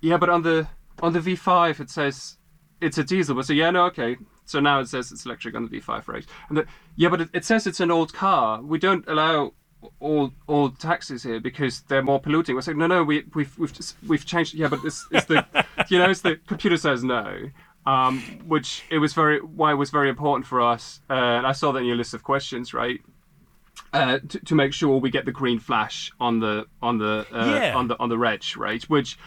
yeah 0.00 0.16
but 0.16 0.30
on 0.30 0.42
the 0.42 0.68
on 1.02 1.12
the 1.12 1.20
v5 1.20 1.80
it 1.80 1.90
says 1.90 2.38
it's 2.80 2.96
a 2.96 3.04
diesel. 3.04 3.34
But 3.34 3.46
so 3.46 3.52
yeah 3.52 3.70
no 3.70 3.84
okay 3.86 4.16
so 4.52 4.60
now 4.60 4.78
it 4.80 4.88
says 4.88 5.10
it's 5.12 5.24
electric 5.26 5.54
on 5.56 5.62
the 5.66 5.80
v5 5.80 6.06
right 6.08 6.26
and 6.48 6.58
the, 6.58 6.66
yeah 6.96 7.08
but 7.08 7.20
it, 7.22 7.28
it 7.32 7.44
says 7.44 7.66
it's 7.66 7.80
an 7.80 7.90
old 7.90 8.12
car 8.12 8.60
we 8.62 8.78
don't 8.78 9.04
allow 9.08 9.52
all 9.98 10.32
all 10.46 10.70
taxis 10.70 11.22
here 11.24 11.40
because 11.40 11.80
they're 11.88 12.04
more 12.04 12.20
polluting. 12.20 12.54
We're 12.54 12.62
saying 12.62 12.78
no, 12.78 12.86
no, 12.86 13.02
we 13.02 13.24
we've 13.34 13.58
we've 13.58 13.72
just, 13.72 13.96
we've 14.06 14.24
changed. 14.24 14.54
Yeah, 14.54 14.68
but 14.68 14.78
it's, 14.84 15.04
it's 15.10 15.26
the 15.26 15.44
you 15.88 15.98
know 15.98 16.08
it's 16.08 16.20
the 16.20 16.36
computer 16.46 16.76
says 16.76 17.02
no. 17.02 17.50
um, 17.84 18.20
which 18.46 18.84
it 18.90 18.98
was 18.98 19.12
very 19.12 19.40
why 19.40 19.72
it 19.72 19.74
was 19.74 19.90
very 19.90 20.08
important 20.08 20.46
for 20.46 20.60
us. 20.60 21.00
Uh, 21.10 21.14
and 21.14 21.46
I 21.46 21.50
saw 21.50 21.72
that 21.72 21.80
in 21.80 21.86
your 21.86 21.96
list 21.96 22.14
of 22.14 22.22
questions, 22.22 22.72
right? 22.72 23.00
Uh, 23.92 24.20
to, 24.28 24.38
to 24.40 24.54
make 24.54 24.72
sure 24.72 24.98
we 24.98 25.10
get 25.10 25.24
the 25.24 25.32
green 25.32 25.58
flash 25.58 26.12
on 26.20 26.38
the 26.38 26.66
on 26.80 26.98
the 26.98 27.26
uh, 27.32 27.44
Yeah. 27.60 27.74
on 27.76 27.88
the 27.88 27.98
on 27.98 28.08
the 28.08 28.18
reg, 28.18 28.44
right? 28.56 28.82
Which 28.84 29.18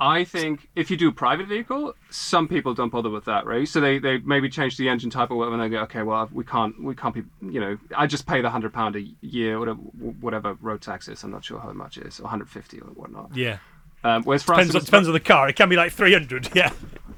I 0.00 0.24
think 0.24 0.68
if 0.74 0.90
you 0.90 0.96
do 0.96 1.08
a 1.08 1.12
private 1.12 1.46
vehicle, 1.46 1.94
some 2.10 2.48
people 2.48 2.74
don't 2.74 2.90
bother 2.90 3.10
with 3.10 3.26
that, 3.26 3.46
right? 3.46 3.66
So 3.66 3.80
they, 3.80 3.98
they 3.98 4.18
maybe 4.18 4.48
change 4.48 4.76
the 4.76 4.88
engine 4.88 5.10
type 5.10 5.30
or 5.30 5.36
whatever, 5.36 5.54
and 5.54 5.62
they 5.62 5.68
go, 5.68 5.82
okay, 5.82 6.02
well 6.02 6.28
we 6.32 6.44
can't 6.44 6.82
we 6.82 6.94
can't 6.94 7.14
be 7.14 7.22
you 7.40 7.60
know 7.60 7.78
I 7.96 8.06
just 8.06 8.26
pay 8.26 8.40
the 8.40 8.50
hundred 8.50 8.72
pound 8.72 8.96
a 8.96 9.06
year 9.20 9.58
whatever 9.58 9.78
whatever 9.78 10.54
road 10.60 10.82
tax 10.82 11.08
is. 11.08 11.22
I'm 11.22 11.30
not 11.30 11.44
sure 11.44 11.60
how 11.60 11.72
much 11.72 11.96
it 11.96 12.06
is, 12.06 12.18
or 12.18 12.24
150 12.24 12.80
or 12.80 12.86
whatnot. 12.88 13.36
Yeah. 13.36 13.58
Um, 14.02 14.22
whereas 14.24 14.42
for 14.42 14.52
Depends 14.52 14.74
it 14.74 14.78
on, 14.78 14.84
depends 14.84 15.08
on 15.08 15.14
the 15.14 15.20
car. 15.20 15.48
It 15.48 15.56
can 15.56 15.68
be 15.68 15.76
like 15.76 15.90
300. 15.92 16.50
Yeah. 16.54 16.72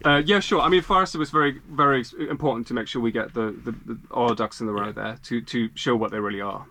uh, 0.04 0.22
yeah, 0.24 0.38
sure. 0.38 0.60
I 0.60 0.68
mean, 0.68 0.82
for 0.82 1.02
us, 1.02 1.14
it 1.16 1.18
was 1.18 1.30
very, 1.30 1.60
very 1.68 2.04
important 2.30 2.68
to 2.68 2.74
make 2.74 2.86
sure 2.86 3.02
we 3.02 3.10
get 3.10 3.34
the, 3.34 3.56
the, 3.64 3.72
the 3.72 3.98
all 4.12 4.32
ducks 4.34 4.60
in 4.60 4.68
the 4.68 4.72
row 4.72 4.92
there 4.92 5.18
to, 5.24 5.40
to 5.40 5.68
show 5.74 5.96
what 5.96 6.12
they 6.12 6.20
really 6.20 6.40
are. 6.40 6.64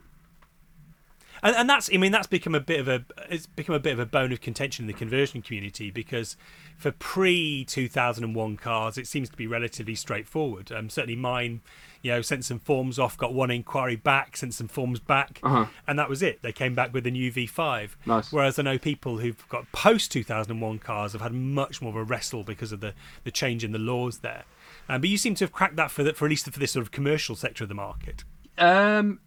And, 1.45 1.55
and 1.55 1.69
that's, 1.69 1.89
I 1.93 1.97
mean, 1.97 2.11
that's 2.11 2.25
become 2.27 2.55
a 2.55 2.59
bit 2.59 2.79
of 2.79 2.87
a, 2.87 3.05
it's 3.29 3.45
become 3.45 3.75
a 3.75 3.79
bit 3.79 3.93
of 3.93 3.99
a 3.99 4.05
bone 4.05 4.31
of 4.31 4.41
contention 4.41 4.83
in 4.83 4.87
the 4.87 4.93
conversion 4.93 5.43
community 5.43 5.91
because 5.91 6.35
for 6.75 6.91
pre 6.91 7.63
2001 7.65 8.57
cars, 8.57 8.97
it 8.97 9.05
seems 9.07 9.29
to 9.29 9.37
be 9.37 9.45
relatively 9.45 9.93
straightforward. 9.93 10.71
Um, 10.71 10.89
certainly 10.89 11.15
mine, 11.15 11.61
you 12.01 12.11
know, 12.11 12.21
sent 12.23 12.45
some 12.45 12.57
forms 12.57 12.97
off, 12.97 13.15
got 13.15 13.33
one 13.33 13.51
inquiry 13.51 13.95
back, 13.95 14.37
sent 14.37 14.55
some 14.55 14.67
forms 14.67 14.99
back, 14.99 15.39
Uh-huh. 15.43 15.67
and 15.87 15.99
that 15.99 16.09
was 16.09 16.23
it. 16.23 16.41
They 16.41 16.51
came 16.51 16.73
back 16.73 16.93
with 16.93 17.05
a 17.05 17.11
new 17.11 17.31
V5. 17.31 17.91
Nice. 18.07 18.31
Whereas 18.31 18.57
I 18.57 18.63
know 18.63 18.79
people 18.79 19.19
who've 19.19 19.47
got 19.47 19.71
post 19.71 20.11
2001 20.11 20.79
cars 20.79 21.13
have 21.13 21.21
had 21.21 21.33
much 21.33 21.79
more 21.79 21.91
of 21.91 21.95
a 21.95 22.03
wrestle 22.03 22.43
because 22.43 22.71
of 22.71 22.79
the, 22.79 22.95
the 23.23 23.29
change 23.31 23.63
in 23.63 23.71
the 23.71 23.77
laws 23.79 24.19
there. 24.19 24.45
Um, 24.89 25.01
but 25.01 25.11
you 25.11 25.17
seem 25.19 25.35
to 25.35 25.43
have 25.45 25.51
cracked 25.51 25.75
that 25.75 25.91
for, 25.91 26.03
the, 26.03 26.13
for 26.13 26.25
at 26.25 26.29
least 26.29 26.45
for 26.51 26.59
this 26.59 26.71
sort 26.71 26.81
of 26.83 26.91
commercial 26.91 27.35
sector 27.35 27.63
of 27.65 27.69
the 27.69 27.75
market. 27.75 28.23
Um, 28.57 29.19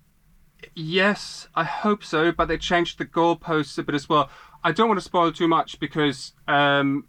yes, 0.74 1.48
I 1.54 1.64
hope 1.64 2.04
so, 2.04 2.32
but 2.32 2.48
they 2.48 2.58
changed 2.58 2.98
the 2.98 3.04
goalposts 3.04 3.78
a 3.78 3.82
bit 3.82 3.94
as 3.94 4.08
well. 4.08 4.30
I 4.64 4.72
don't 4.72 4.88
want 4.88 4.98
to 4.98 5.04
spoil 5.04 5.32
too 5.32 5.48
much 5.48 5.78
because 5.80 6.32
um, 6.46 7.06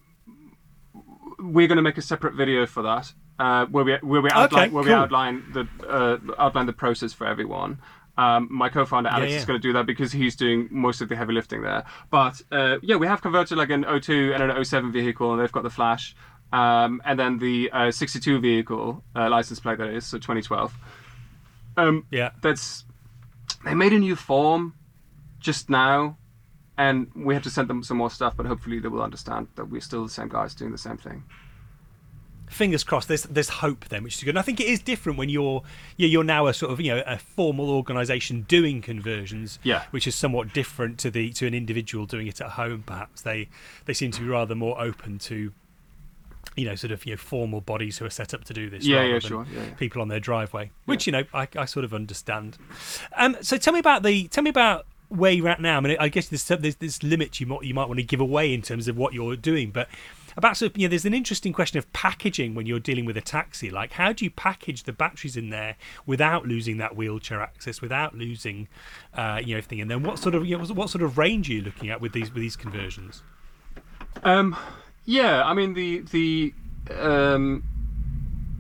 we're 1.40 1.68
going 1.68 1.78
to 1.78 1.82
make 1.82 1.98
a 1.98 2.02
separate 2.02 2.36
video 2.36 2.66
for 2.66 2.84
that, 2.84 3.12
uh, 3.40 3.66
where 3.66 3.84
we 3.84 3.98
where 4.02 4.22
we 4.22 4.30
outline 4.30 4.72
where 4.72 4.84
we 4.84 4.92
outline 4.92 5.44
the 5.54 5.68
uh, 5.88 6.18
outline 6.38 6.66
the 6.66 6.74
process 6.74 7.14
for 7.14 7.26
everyone. 7.26 7.80
Um, 8.18 8.50
my 8.52 8.68
co-founder 8.68 9.10
Alex 9.10 9.32
yeah. 9.32 9.38
is 9.38 9.46
going 9.46 9.62
to 9.62 9.66
do 9.66 9.72
that 9.74 9.86
because 9.86 10.12
he's 10.12 10.36
doing 10.36 10.68
most 10.72 11.00
of 11.00 11.08
the 11.08 11.16
heavy 11.16 11.32
lifting 11.32 11.62
there. 11.62 11.86
But 12.10 12.42
uh, 12.52 12.78
yeah, 12.82 12.98
we 12.98 13.08
have 13.08 13.22
converted 13.22 13.58
like 13.58 13.70
an 13.70 13.86
02 14.02 14.34
and 14.34 14.44
an 14.44 14.66
07 14.66 14.92
vehicle, 14.92 15.32
and 15.32 15.42
they've 15.42 15.52
got 15.52 15.64
the 15.64 15.70
flash, 15.70 16.18
um, 16.52 17.02
and 17.06 17.18
then 17.18 17.40
the 17.40 17.70
uh, 17.72 17.92
62 17.92 18.42
vehicle 18.42 19.04
uh, 19.16 19.30
license 19.30 19.62
plate 19.62 19.78
that 19.78 19.90
is, 19.90 20.06
so 20.06 20.18
2012. 20.18 20.78
Um, 21.78 22.06
Yeah. 22.12 22.32
that's 22.42 22.84
they 23.66 23.74
made 23.76 23.94
a 23.94 24.00
new 24.00 24.16
form 24.16 24.74
just 25.40 25.70
now 25.70 26.18
and 26.78 27.12
we 27.16 27.34
have 27.34 27.44
to 27.44 27.50
send 27.50 27.70
them 27.70 27.84
some 27.84 27.98
more 27.98 28.10
stuff 28.10 28.34
but 28.38 28.46
hopefully 28.46 28.80
they 28.80 28.88
will 28.88 29.02
understand 29.02 29.48
that 29.56 29.66
we're 29.70 29.82
still 29.82 30.04
the 30.04 30.10
same 30.10 30.30
guys 30.30 30.54
doing 30.56 30.72
the 30.72 30.78
same 30.78 30.98
thing. 30.98 31.24
Fingers 32.50 32.84
crossed. 32.84 33.08
There's 33.08 33.24
there's 33.24 33.50
hope 33.50 33.86
then 33.90 34.02
which 34.04 34.16
is 34.18 34.24
good. 34.24 34.32
And 34.32 34.40
i 34.40 34.42
think 34.42 34.60
it 34.60 34.66
is 34.66 34.80
different 34.80 35.20
when 35.20 35.30
you're 35.30 35.62
yeah, 35.98 36.08
you're 36.08 36.24
now 36.24 36.48
a 36.48 36.54
sort 36.54 36.72
of 36.72 36.82
you 36.82 36.96
know 36.96 37.04
a 37.06 37.20
formal 37.20 37.70
organization 37.70 38.42
doing 38.48 38.82
conversions 38.82 39.60
Yeah. 39.62 39.84
which 39.92 40.08
is 40.08 40.16
somewhat 40.16 40.52
different 40.52 40.98
to 41.00 41.12
the 41.12 41.32
to 41.34 41.46
an 41.46 41.54
individual 41.54 42.08
doing 42.08 42.26
it 42.26 42.42
at 42.42 42.52
home 42.52 42.84
perhaps. 42.88 43.22
They 43.22 43.50
they 43.86 43.94
seem 43.94 44.10
to 44.12 44.22
be 44.22 44.28
rather 44.28 44.56
more 44.56 44.82
open 44.82 45.20
to 45.20 45.54
you 46.60 46.66
know 46.66 46.76
sort 46.76 46.92
of 46.92 47.06
you 47.06 47.14
know 47.14 47.18
formal 47.18 47.62
bodies 47.62 47.98
who 47.98 48.06
are 48.06 48.10
set 48.10 48.34
up 48.34 48.44
to 48.46 48.54
do 48.54 48.70
this 48.70 48.86
Yeah, 48.86 49.04
yeah, 49.04 49.20
sure, 49.20 49.46
yeah, 49.54 49.64
yeah. 49.64 49.74
people 49.76 50.02
on 50.02 50.08
their 50.08 50.20
driveway 50.20 50.72
which 50.86 51.06
you 51.08 51.12
know 51.12 51.24
I, 51.34 51.48
I 51.56 51.66
sort 51.66 51.86
of 51.86 51.94
understand 51.94 52.58
um 53.16 53.38
so 53.42 53.58
tell 53.58 53.74
me 53.74 53.80
about 53.80 54.04
the 54.04 54.28
tell 54.28 54.44
me 54.44 54.50
about 54.50 54.86
where 55.08 55.32
you're 55.32 55.50
at 55.50 55.60
now 55.60 55.78
i 55.78 55.80
mean 55.80 55.98
i 56.00 56.08
guess 56.10 56.28
there's 56.28 56.46
there's 56.62 56.76
this 56.76 57.02
limit 57.02 57.40
you 57.40 57.48
might 57.48 57.64
you 57.64 57.74
might 57.74 57.88
want 57.88 58.00
to 58.00 58.04
give 58.06 58.20
away 58.20 58.54
in 58.54 58.62
terms 58.62 58.88
of 58.88 58.98
what 58.98 59.14
you're 59.14 59.36
doing 59.36 59.72
but 59.72 59.88
about 60.38 60.56
sort 60.56 60.72
of, 60.72 60.78
you 60.78 60.88
know, 60.88 60.90
there's 60.90 61.06
an 61.06 61.14
interesting 61.14 61.52
question 61.52 61.78
of 61.80 61.92
packaging 61.92 62.56
when 62.56 62.66
you're 62.66 62.80
dealing 62.80 63.04
with 63.04 63.18
a 63.18 63.22
taxi. 63.22 63.70
Like, 63.70 63.92
how 63.94 64.14
do 64.14 64.24
you 64.24 64.32
package 64.32 64.84
the 64.84 64.94
batteries 64.94 65.36
in 65.36 65.50
there 65.50 65.76
without 66.06 66.48
losing 66.48 66.78
that 66.78 66.96
wheelchair 66.96 67.42
access, 67.42 67.82
without 67.82 68.16
losing, 68.16 68.70
uh, 69.16 69.42
you 69.44 69.54
know, 69.54 69.58
everything? 69.58 69.82
And 69.82 69.92
then 69.92 70.02
what 70.04 70.18
sort 70.18 70.36
of, 70.36 70.46
you 70.46 70.58
know, 70.58 70.64
what 70.68 70.90
sort 70.90 71.02
of 71.02 71.18
range 71.18 71.50
are 71.50 71.54
you 71.54 71.62
looking 71.62 71.90
at 71.90 72.00
with 72.00 72.14
these 72.14 72.32
with 72.34 72.42
these 72.42 72.56
conversions? 72.56 73.22
um 74.24 74.56
yeah 75.10 75.44
i 75.44 75.54
mean 75.54 75.74
the 75.74 76.02
the 76.12 76.56
um 77.00 77.64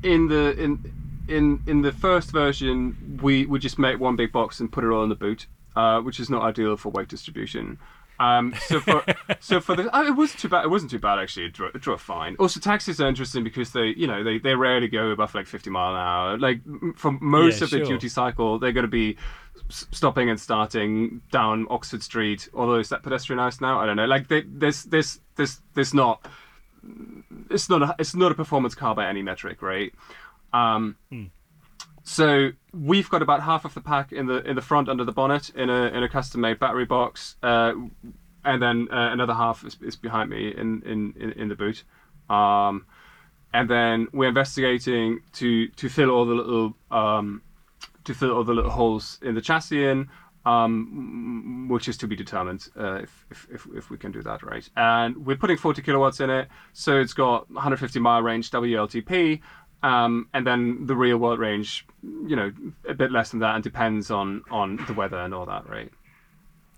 in 0.03 0.27
the 0.27 0.55
in 0.61 0.79
in 1.27 1.61
in 1.67 1.81
the 1.81 1.91
first 1.91 2.31
version 2.31 2.97
we 3.21 3.45
we 3.45 3.59
just 3.59 3.77
make 3.79 3.99
one 3.99 4.15
big 4.15 4.31
box 4.31 4.59
and 4.59 4.71
put 4.71 4.83
it 4.83 4.89
all 4.89 5.03
in 5.03 5.09
the 5.09 5.15
boot 5.15 5.47
uh 5.75 5.99
which 6.01 6.19
is 6.19 6.29
not 6.29 6.43
ideal 6.43 6.77
for 6.77 6.89
weight 6.91 7.09
distribution 7.09 7.77
um, 8.21 8.53
so 8.57 8.81
for 8.81 9.05
so 9.39 9.61
for 9.61 9.75
the 9.75 9.89
oh, 9.93 10.05
it 10.05 10.11
wasn't 10.11 10.41
too 10.41 10.49
bad. 10.49 10.65
It 10.65 10.69
wasn't 10.69 10.91
too 10.91 10.99
bad 10.99 11.19
actually. 11.19 11.45
It 11.45 11.53
drove, 11.53 11.73
it 11.73 11.99
fine. 12.01 12.35
Also, 12.37 12.59
taxis 12.59 12.99
are 12.99 13.07
interesting 13.07 13.45
because 13.45 13.71
they 13.71 13.93
you 13.95 14.07
know 14.07 14.25
they, 14.25 14.39
they 14.39 14.55
rarely 14.55 14.89
go 14.89 15.11
above 15.11 15.33
like 15.33 15.47
50 15.47 15.69
mile 15.69 15.95
an 15.95 16.01
hour. 16.01 16.37
Like 16.37 16.59
for 16.97 17.13
most 17.21 17.61
Yeah, 17.61 17.61
of 17.61 17.69
the 17.69 17.79
duty 17.79 18.09
cycle, 18.09 18.59
they're 18.59 18.73
going 18.73 18.83
to 18.83 18.89
be 18.89 19.15
stopping 19.69 20.29
and 20.29 20.39
starting 20.39 21.21
down 21.31 21.67
Oxford 21.69 22.03
Street. 22.03 22.49
Although 22.53 22.79
is 22.79 22.89
that 22.89 23.03
pedestrianised 23.03 23.61
now? 23.61 23.79
I 23.79 23.85
don't 23.85 23.95
know. 23.95 24.05
Like 24.05 24.27
they, 24.27 24.41
there's 24.41 24.83
there's 24.83 25.19
there's 25.35 25.61
there's 25.75 25.93
not 25.93 26.25
it's 27.49 27.69
not 27.69 27.81
a 27.81 27.95
it's 27.99 28.15
not 28.15 28.31
a 28.31 28.35
performance 28.35 28.75
car 28.75 28.95
by 28.95 29.07
any 29.07 29.21
metric, 29.21 29.61
right? 29.61 29.93
Um, 30.53 30.95
so 32.03 32.49
we've 32.73 33.09
got 33.09 33.21
about 33.21 33.41
half 33.41 33.65
of 33.65 33.73
the 33.73 33.81
pack 33.81 34.11
in 34.11 34.25
the 34.25 34.41
in 34.49 34.55
the 34.55 34.61
front 34.61 34.89
under 34.89 35.03
the 35.03 35.11
bonnet 35.11 35.49
in 35.51 35.69
a 35.69 35.87
in 35.87 36.03
a 36.03 36.09
custom 36.09 36.41
made 36.41 36.59
battery 36.59 36.85
box, 36.85 37.35
uh, 37.43 37.73
and 38.45 38.61
then 38.61 38.87
uh, 38.91 39.11
another 39.11 39.33
half 39.33 39.63
is, 39.63 39.77
is 39.81 39.95
behind 39.95 40.29
me 40.29 40.49
in 40.55 40.81
in 40.83 41.13
in, 41.19 41.31
in 41.33 41.49
the 41.49 41.55
boot. 41.55 41.83
Um, 42.29 42.85
and 43.53 43.69
then 43.69 44.07
we're 44.13 44.29
investigating 44.29 45.21
to 45.33 45.67
to 45.69 45.89
fill 45.89 46.09
all 46.11 46.25
the 46.25 46.35
little 46.35 46.75
um, 46.91 47.41
to 48.05 48.13
fill 48.13 48.31
all 48.31 48.43
the 48.43 48.53
little 48.53 48.71
holes 48.71 49.19
in 49.21 49.35
the 49.35 49.41
chassis 49.41 49.85
in, 49.85 50.09
um, 50.45 51.67
which 51.69 51.87
is 51.87 51.97
to 51.97 52.07
be 52.07 52.15
determined 52.15 52.67
uh, 52.77 52.95
if, 52.95 53.25
if, 53.29 53.47
if, 53.51 53.67
if 53.75 53.89
we 53.89 53.97
can 53.97 54.11
do 54.11 54.21
that 54.23 54.43
right. 54.43 54.67
And 54.75 55.25
we're 55.25 55.37
putting 55.37 55.57
40 55.57 55.81
kilowatts 55.81 56.19
in 56.19 56.29
it, 56.29 56.47
so 56.73 56.99
it's 56.99 57.13
got 57.13 57.49
150 57.51 57.99
mile 57.99 58.21
range 58.21 58.49
WLTP, 58.51 59.41
um, 59.83 60.27
and 60.33 60.45
then 60.45 60.85
the 60.85 60.95
real 60.95 61.17
world 61.17 61.39
range, 61.39 61.85
you 62.03 62.35
know, 62.35 62.51
a 62.87 62.93
bit 62.93 63.11
less 63.11 63.31
than 63.31 63.39
that, 63.39 63.55
and 63.55 63.63
depends 63.63 64.11
on 64.11 64.43
on 64.51 64.77
the 64.87 64.93
weather 64.93 65.17
and 65.17 65.33
all 65.33 65.45
that, 65.45 65.69
right? 65.69 65.91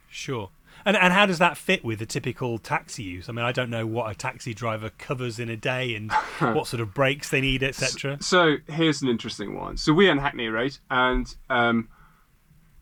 Sure. 0.10 0.50
And 0.86 0.98
and 0.98 1.14
how 1.14 1.26
does 1.26 1.40
that 1.40 1.58
fit 1.58 1.84
with 1.84 2.00
the 2.00 2.06
typical 2.06 2.58
taxi 2.58 3.04
use? 3.04 3.30
I 3.30 3.32
mean, 3.32 3.46
I 3.46 3.52
don't 3.52 3.70
know 3.70 3.86
what 3.86 4.12
a 4.12 4.16
taxi 4.16 4.54
driver 4.54 4.90
covers 4.98 5.40
in 5.40 5.50
a 5.50 5.58
day 5.58 5.96
and 5.96 6.12
what 6.40 6.68
sort 6.68 6.82
of 6.82 6.94
brakes 6.94 7.30
they 7.30 7.42
need, 7.42 7.64
etc. 7.64 8.18
So 8.22 8.58
here's 8.68 9.02
an 9.02 9.10
interesting 9.10 9.56
one. 9.56 9.78
So 9.78 9.94
we're 9.94 10.12
in 10.12 10.18
Hackney, 10.18 10.48
right? 10.48 10.78
And 10.90 11.34
um, 11.50 11.90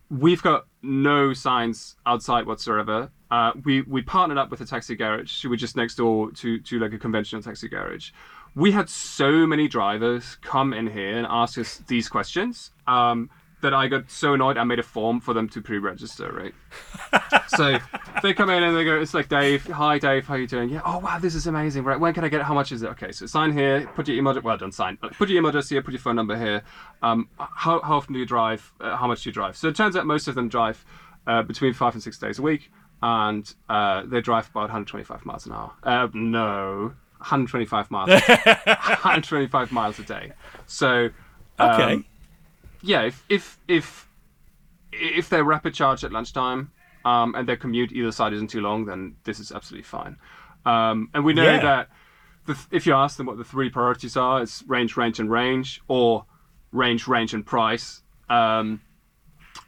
we've 0.10 0.42
got 0.42 0.66
no 0.82 1.34
signs 1.34 1.96
outside 2.06 2.46
whatsoever. 2.46 3.12
Uh, 3.32 3.52
we 3.64 3.82
we 3.82 4.02
partnered 4.02 4.38
up 4.38 4.50
with 4.50 4.62
a 4.62 4.66
taxi 4.66 4.96
garage. 4.96 5.32
So 5.32 5.50
we're 5.50 5.56
just 5.56 5.76
next 5.76 5.96
door 5.96 6.32
to 6.32 6.60
to 6.60 6.80
like 6.80 6.94
a 6.94 6.98
conventional 6.98 7.42
taxi 7.42 7.68
garage. 7.68 8.12
We 8.56 8.72
had 8.72 8.90
so 8.90 9.46
many 9.46 9.68
drivers 9.68 10.38
come 10.42 10.74
in 10.74 10.88
here 10.88 11.18
and 11.18 11.28
ask 11.30 11.58
us 11.60 11.84
these 11.88 12.10
questions 12.10 12.72
um, 12.88 13.30
that 13.62 13.74
I 13.74 13.88
got 13.88 14.10
so 14.10 14.34
annoyed. 14.34 14.58
I 14.58 14.64
made 14.64 14.80
a 14.80 14.84
form 14.84 15.20
for 15.20 15.34
them 15.34 15.50
to 15.50 15.62
pre-register, 15.62 16.32
right? 16.32 16.54
so 17.48 17.78
they 18.24 18.34
come 18.34 18.50
in 18.50 18.64
and 18.64 18.76
they 18.76 18.84
go, 18.86 19.00
it's 19.00 19.14
like 19.14 19.28
Dave, 19.30 19.66
hi 19.68 20.00
Dave, 20.00 20.26
how 20.28 20.36
you 20.36 20.48
doing? 20.48 20.70
Yeah, 20.70 20.82
oh 20.86 21.00
wow, 21.00 21.20
this 21.20 21.36
is 21.36 21.48
amazing, 21.48 21.84
right? 21.84 22.00
When 22.00 22.14
can 22.14 22.24
I 22.24 22.30
get 22.30 22.42
it? 22.42 22.44
How 22.44 22.54
much 22.54 22.72
is 22.72 22.84
it? 22.84 22.88
Okay, 22.92 23.12
so 23.12 23.26
sign 23.26 23.52
here, 23.52 23.90
put 23.96 24.08
your 24.08 24.18
email, 24.18 24.40
well 24.42 24.58
done, 24.58 24.72
sign. 24.72 24.98
Put 24.98 25.30
your 25.30 25.40
email 25.40 25.50
address 25.50 25.70
here, 25.70 25.82
put 25.82 25.92
your 25.94 26.00
phone 26.02 26.16
number 26.16 26.38
here. 26.38 26.64
Um, 27.02 27.30
how, 27.38 27.82
how 27.82 27.98
often 27.98 28.14
do 28.14 28.20
you 28.20 28.26
drive? 28.26 28.72
Uh, 28.80 28.96
how 28.96 29.08
much 29.08 29.24
do 29.24 29.30
you 29.30 29.34
drive? 29.34 29.58
So 29.58 29.68
it 29.68 29.76
turns 29.76 29.96
out 29.96 30.06
most 30.06 30.28
of 30.28 30.36
them 30.36 30.48
drive 30.50 30.86
uh, 31.28 31.44
between 31.44 31.74
five 31.74 31.94
and 31.94 32.02
six 32.04 32.18
days 32.18 32.40
a 32.40 32.42
week, 32.42 32.72
and 33.02 33.54
uh, 33.68 34.04
they 34.06 34.22
drive 34.22 34.50
about 34.50 34.62
125 34.62 35.26
miles 35.26 35.46
an 35.46 35.52
hour. 35.54 35.72
Uh, 35.84 36.08
no, 36.14 36.94
125 37.18 37.92
miles, 37.92 38.10
125 38.22 39.72
miles 39.72 40.00
a 40.00 40.04
day. 40.04 40.32
So 40.66 41.10
um, 41.60 41.70
Okay. 41.82 42.09
Yeah, 42.82 43.04
if 43.04 43.26
if 43.30 43.58
if 43.68 44.08
if 44.92 45.30
they're 45.30 45.44
rapid 45.44 45.74
charge 45.74 46.04
at 46.04 46.12
lunchtime 46.12 46.72
um, 47.06 47.36
and 47.36 47.48
their 47.48 47.58
commute 47.58 47.92
either 47.92 48.12
side 48.12 48.34
isn't 48.34 48.50
too 48.50 48.62
long, 48.62 48.86
then 48.86 49.16
this 49.24 49.40
is 49.40 49.52
absolutely 49.52 49.84
fine. 49.84 50.18
Um, 50.66 51.10
and 51.14 51.24
we 51.24 51.34
know 51.34 51.44
Yeah. 51.44 51.62
that 51.62 51.90
the, 52.46 52.58
if 52.72 52.86
you 52.86 52.94
ask 52.94 53.18
them 53.18 53.26
what 53.28 53.38
the 53.38 53.44
three 53.44 53.70
priorities 53.70 54.18
are, 54.18 54.42
it's 54.42 54.64
range, 54.68 54.98
range, 54.98 55.20
and 55.20 55.30
range, 55.30 55.82
or 55.88 56.26
range, 56.72 57.08
range, 57.08 57.34
and 57.34 57.46
price. 57.46 58.02
Um, 58.30 58.82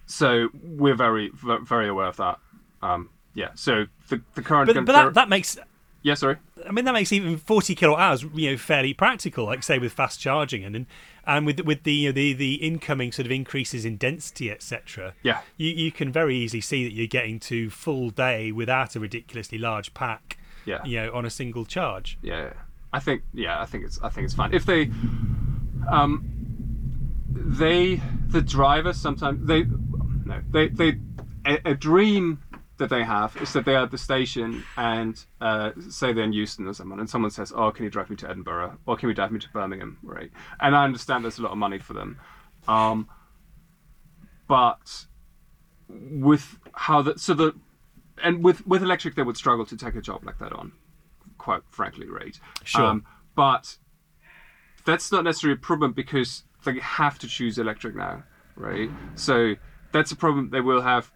so 0.05 0.49
we're 0.63 0.95
very 0.95 1.31
very 1.33 1.87
aware 1.87 2.07
of 2.07 2.17
that. 2.17 2.39
Um, 2.81 3.09
yeah. 3.33 3.49
So 3.55 3.85
the 4.09 4.21
the 4.35 4.41
current 4.41 4.67
But, 4.67 4.75
con- 4.75 4.85
but 4.85 4.93
that, 4.93 5.13
that 5.13 5.29
makes 5.29 5.57
Yeah, 6.03 6.15
sorry. 6.15 6.37
I 6.67 6.71
mean, 6.71 6.85
that 6.85 6.93
makes 6.93 7.11
even 7.11 7.37
40 7.37 7.75
kilowatt 7.75 7.99
hours, 7.99 8.25
you 8.33 8.51
know, 8.51 8.57
fairly 8.57 8.93
practical. 8.93 9.45
Like 9.45 9.63
say 9.63 9.77
with 9.77 9.93
fast 9.93 10.19
charging 10.19 10.63
and 10.63 10.85
and 11.25 11.45
with 11.45 11.59
with 11.61 11.83
the 11.83 11.93
you 11.93 12.09
know, 12.09 12.13
the 12.13 12.33
the 12.33 12.55
incoming 12.55 13.11
sort 13.11 13.25
of 13.25 13.31
increases 13.31 13.85
in 13.85 13.97
density, 13.97 14.49
etc. 14.49 15.13
Yeah. 15.21 15.41
You 15.57 15.69
you 15.69 15.91
can 15.91 16.11
very 16.11 16.35
easily 16.35 16.61
see 16.61 16.83
that 16.83 16.93
you're 16.93 17.07
getting 17.07 17.39
to 17.41 17.69
full 17.69 18.09
day 18.09 18.51
without 18.51 18.95
a 18.95 18.99
ridiculously 18.99 19.57
large 19.57 19.93
pack. 19.93 20.37
Yeah. 20.65 20.83
You 20.85 21.01
know, 21.01 21.13
on 21.13 21.25
a 21.25 21.29
single 21.29 21.65
charge. 21.65 22.17
Yeah, 22.21 22.53
I 22.93 22.99
think 22.99 23.23
yeah, 23.33 23.61
I 23.61 23.65
think 23.65 23.85
it's 23.85 23.99
I 24.01 24.09
think 24.09 24.25
it's 24.25 24.33
fine 24.33 24.53
if 24.53 24.65
they, 24.65 24.91
um, 25.89 26.25
they 27.29 28.01
the 28.27 28.41
driver 28.41 28.93
sometimes 28.93 29.45
they 29.47 29.63
no 30.25 30.41
they 30.51 30.67
they 30.67 30.99
a, 31.45 31.71
a 31.71 31.73
dream 31.73 32.39
that 32.81 32.89
they 32.89 33.03
have 33.03 33.37
is 33.37 33.53
that 33.53 33.63
they 33.63 33.75
are 33.75 33.83
at 33.83 33.91
the 33.91 33.97
station 33.97 34.63
and 34.75 35.23
uh, 35.39 35.71
say 35.89 36.13
they're 36.13 36.23
in 36.23 36.33
Euston 36.33 36.67
or 36.67 36.73
someone, 36.73 36.99
and 36.99 37.09
someone 37.09 37.31
says, 37.31 37.53
"Oh, 37.55 37.71
can 37.71 37.85
you 37.85 37.91
drive 37.91 38.09
me 38.09 38.15
to 38.17 38.29
Edinburgh? 38.29 38.77
Or 38.87 38.97
can 38.97 39.07
you 39.07 39.15
drive 39.15 39.31
me 39.31 39.39
to 39.39 39.49
Birmingham?" 39.49 39.99
Right? 40.03 40.31
And 40.59 40.75
I 40.75 40.83
understand 40.83 41.23
there's 41.23 41.37
a 41.37 41.43
lot 41.43 41.51
of 41.51 41.57
money 41.57 41.77
for 41.77 41.93
them, 41.93 42.19
um, 42.67 43.07
but 44.47 45.05
with 45.87 46.57
how 46.73 47.01
the 47.03 47.17
so 47.17 47.33
the 47.33 47.53
and 48.23 48.43
with 48.43 48.65
with 48.65 48.81
electric 48.81 49.15
they 49.15 49.23
would 49.23 49.37
struggle 49.37 49.65
to 49.65 49.77
take 49.77 49.95
a 49.95 50.01
job 50.01 50.25
like 50.25 50.39
that 50.39 50.53
on, 50.53 50.71
quite 51.37 51.61
frankly, 51.69 52.07
right? 52.09 52.39
Sure. 52.63 52.99
but 53.35 53.77
that's 54.85 55.11
not 55.11 55.23
necessarily 55.23 55.55
a 55.55 55.61
problem 55.61 55.93
because 55.93 56.43
they 56.65 56.79
have 56.79 57.19
to 57.19 57.27
choose 57.27 57.59
electric 57.59 57.95
now, 57.95 58.23
right? 58.55 58.89
So 59.13 59.55
that's 59.91 60.11
a 60.11 60.15
problem 60.15 60.49
they 60.49 60.61
will 60.61 60.81
have, 60.81 61.11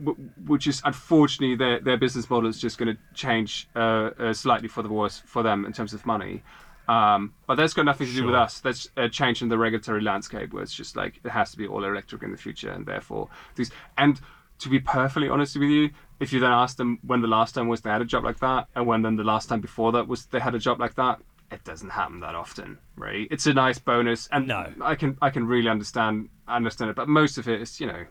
which 0.45 0.67
is 0.67 0.81
unfortunately 0.85 1.55
their 1.55 1.79
their 1.79 1.97
business 1.97 2.29
model 2.29 2.49
is 2.49 2.59
just 2.59 2.77
going 2.77 2.95
to 2.95 3.01
change 3.13 3.67
uh, 3.75 4.09
uh, 4.19 4.33
slightly 4.33 4.67
for 4.67 4.81
the 4.83 4.89
worse 4.89 5.21
for 5.25 5.43
them 5.43 5.65
in 5.65 5.73
terms 5.73 5.93
of 5.93 6.05
money. 6.05 6.43
Um, 6.87 7.33
but 7.47 7.55
that's 7.55 7.73
got 7.73 7.85
nothing 7.85 8.05
to 8.07 8.13
do 8.13 8.19
Sure. 8.19 8.27
with 8.27 8.35
us. 8.35 8.59
That's 8.59 8.87
a 8.95 9.09
change 9.09 9.41
in 9.41 9.49
the 9.49 9.57
regulatory 9.57 10.01
landscape 10.01 10.53
where 10.53 10.61
it's 10.61 10.73
just 10.73 10.95
like 10.95 11.19
it 11.23 11.29
has 11.31 11.49
to 11.51 11.57
be 11.57 11.65
all 11.67 11.83
electric 11.83 12.21
in 12.23 12.31
the 12.31 12.37
future, 12.37 12.69
and 12.71 12.85
therefore 12.85 13.29
these. 13.55 13.71
And 13.97 14.19
to 14.59 14.69
be 14.69 14.79
perfectly 14.79 15.27
honest 15.27 15.57
with 15.57 15.69
you, 15.69 15.89
if 16.19 16.31
you 16.31 16.39
then 16.39 16.51
ask 16.51 16.77
them 16.77 16.99
when 17.01 17.21
the 17.21 17.27
last 17.27 17.55
time 17.55 17.67
was 17.67 17.81
they 17.81 17.89
had 17.89 18.01
a 18.01 18.05
job 18.05 18.23
like 18.23 18.39
that, 18.39 18.67
and 18.75 18.85
when 18.85 19.01
then 19.01 19.15
the 19.15 19.23
last 19.23 19.49
time 19.49 19.61
before 19.61 19.91
that 19.93 20.07
was 20.07 20.27
they 20.27 20.39
had 20.39 20.53
a 20.55 20.59
job 20.59 20.79
like 20.79 20.95
that, 20.95 21.19
it 21.51 21.63
doesn't 21.63 21.89
happen 21.89 22.19
that 22.21 22.35
often, 22.35 22.77
right? 22.95 23.27
It's 23.31 23.47
a 23.47 23.53
nice 23.53 23.79
bonus, 23.79 24.27
and 24.31 24.47
No. 24.47 24.71
I 24.81 24.95
can 24.95 25.17
I 25.21 25.29
can 25.31 25.47
really 25.47 25.69
understand 25.69 26.29
understand 26.47 26.91
it, 26.91 26.95
but 26.95 27.07
most 27.09 27.37
of 27.39 27.47
it 27.47 27.61
is 27.61 27.79
you 27.81 27.87
know, 27.87 28.05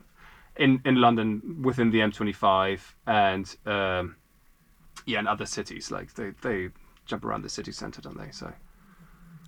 in 0.56 0.80
in 0.84 0.96
London 0.96 1.62
within 1.62 1.90
the 1.90 1.98
M25 1.98 2.80
and 3.06 3.56
um, 3.66 4.16
yeah, 5.06 5.18
and 5.18 5.28
other 5.28 5.46
cities 5.46 5.90
like 5.90 6.14
they 6.14 6.30
they 6.42 6.68
jump 7.06 7.24
around 7.24 7.42
the 7.42 7.48
city 7.48 7.72
centre, 7.72 8.00
don't 8.00 8.16
they? 8.16 8.30
So 8.30 8.52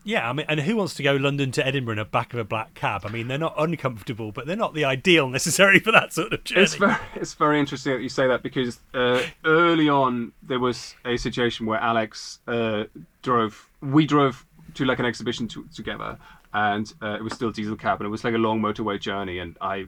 Yeah, 0.04 0.28
I 0.28 0.32
mean, 0.32 0.46
and 0.48 0.60
who 0.60 0.76
wants 0.76 0.94
to 0.94 1.02
go 1.02 1.14
London 1.14 1.50
to 1.52 1.66
Edinburgh 1.66 1.92
in 1.94 1.98
the 1.98 2.04
back 2.04 2.32
of 2.32 2.38
a 2.38 2.44
black 2.44 2.74
cab? 2.74 3.02
I 3.04 3.10
mean, 3.10 3.28
they're 3.28 3.38
not 3.38 3.54
uncomfortable, 3.58 4.32
but 4.32 4.46
they're 4.46 4.56
not 4.56 4.74
the 4.74 4.84
ideal 4.84 5.28
necessary 5.28 5.78
for 5.84 5.92
that 5.92 6.12
sort 6.12 6.32
of 6.32 6.44
journey. 6.44 6.62
It's 6.62 6.74
very, 6.74 6.96
it's 7.14 7.34
very 7.34 7.60
interesting 7.60 7.94
that 7.94 8.02
you 8.02 8.08
say 8.08 8.26
that 8.28 8.42
because 8.42 8.80
uh, 8.94 9.22
early 9.44 9.88
on 9.88 10.32
there 10.42 10.60
was 10.60 10.94
a 11.04 11.16
situation 11.16 11.66
where 11.66 11.80
Alex 11.80 12.40
uh, 12.46 12.84
drove, 13.22 13.68
we 13.80 14.06
drove 14.06 14.44
to 14.74 14.84
like 14.84 14.98
an 14.98 15.06
exhibition 15.06 15.48
to, 15.48 15.66
together, 15.74 16.18
and 16.52 16.92
uh, 17.02 17.14
it 17.14 17.22
was 17.22 17.32
still 17.32 17.50
diesel 17.50 17.76
cab, 17.76 18.00
and 18.00 18.06
it 18.06 18.10
was 18.10 18.24
like 18.24 18.34
a 18.34 18.38
long 18.38 18.60
motorway 18.60 19.00
journey, 19.00 19.38
and 19.38 19.56
I. 19.60 19.86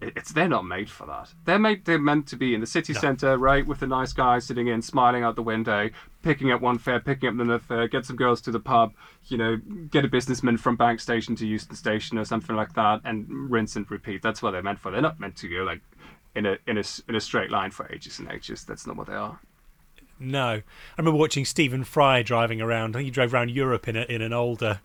it- 0.00 0.12
It's 0.16 0.32
they're 0.32 0.48
not 0.48 0.64
made 0.64 0.88
for 0.90 1.06
that. 1.06 1.32
They're 1.44 1.58
made. 1.58 1.84
They're 1.84 1.98
meant 1.98 2.26
to 2.28 2.36
be 2.36 2.54
in 2.54 2.60
the 2.60 2.66
city 2.66 2.92
centre, 2.94 3.36
right, 3.38 3.66
with 3.66 3.82
a 3.82 3.86
nice 3.86 4.12
guy 4.12 4.38
sitting 4.38 4.68
in, 4.68 4.82
smiling 4.82 5.22
out 5.24 5.36
the 5.36 5.42
window, 5.42 5.90
picking 6.22 6.50
up 6.52 6.60
one 6.60 6.78
fare, 6.78 7.00
picking 7.00 7.28
up 7.28 7.34
another 7.34 7.58
fare, 7.58 7.86
get 7.88 8.04
some 8.06 8.16
girls 8.16 8.40
to 8.42 8.50
the 8.50 8.60
pub, 8.60 8.92
you 9.26 9.36
know, 9.36 9.56
get 9.90 10.04
a 10.04 10.08
businessman 10.08 10.56
from 10.56 10.76
Bank 10.76 11.00
Station 11.00 11.34
to 11.36 11.46
Euston 11.46 11.76
Station 11.76 12.18
or 12.18 12.24
something 12.24 12.56
like 12.56 12.74
that, 12.74 13.00
and 13.04 13.26
rinse 13.50 13.76
and 13.76 13.90
repeat. 13.90 14.22
That's 14.22 14.42
what 14.42 14.52
they're 14.52 14.62
meant 14.62 14.78
for. 14.78 14.90
They're 14.90 15.02
not 15.02 15.20
meant 15.20 15.36
to 15.36 15.48
go 15.48 15.62
like 15.64 15.80
in 16.34 16.46
a 16.46 16.56
in 16.66 16.78
a 16.78 16.84
in 17.08 17.14
a 17.16 17.20
straight 17.20 17.50
line 17.50 17.70
for 17.70 17.90
ages 17.92 18.18
and 18.18 18.30
ages. 18.30 18.64
That's 18.64 18.86
not 18.86 18.96
what 18.96 19.06
they 19.08 19.14
are. 19.14 19.40
No, 20.22 20.46
I 20.48 20.62
remember 20.98 21.18
watching 21.18 21.46
Stephen 21.46 21.82
Fry 21.82 22.22
driving 22.22 22.60
around. 22.60 22.94
He 22.94 23.10
drove 23.10 23.32
around 23.32 23.50
Europe 23.52 23.88
in 23.88 23.96
a, 23.96 24.02
in 24.02 24.20
an 24.20 24.34
older 24.34 24.80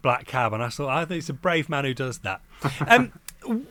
black 0.00 0.26
cab, 0.26 0.54
and 0.54 0.62
I 0.62 0.70
thought, 0.70 0.88
I 0.88 1.04
think 1.04 1.18
it's 1.18 1.28
a 1.28 1.34
brave 1.34 1.68
man 1.68 1.84
who 1.84 1.92
does 1.94 2.20
that. 2.20 2.40
Um, 2.88 3.12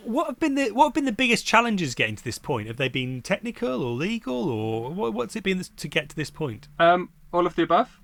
what 0.03 0.27
have 0.27 0.39
been 0.39 0.55
the 0.55 0.71
what 0.71 0.85
have 0.85 0.93
been 0.93 1.05
the 1.05 1.11
biggest 1.11 1.45
challenges 1.45 1.95
getting 1.95 2.15
to 2.15 2.23
this 2.23 2.37
point? 2.37 2.67
Have 2.67 2.77
they 2.77 2.89
been 2.89 3.21
technical 3.21 3.83
or 3.83 3.93
legal, 3.93 4.49
or 4.49 4.91
what, 4.91 5.13
what's 5.13 5.35
it 5.35 5.43
been 5.43 5.61
to 5.63 5.87
get 5.87 6.09
to 6.09 6.15
this 6.15 6.29
point? 6.29 6.67
Um, 6.79 7.09
all 7.31 7.45
of 7.45 7.55
the 7.55 7.63
above. 7.63 7.99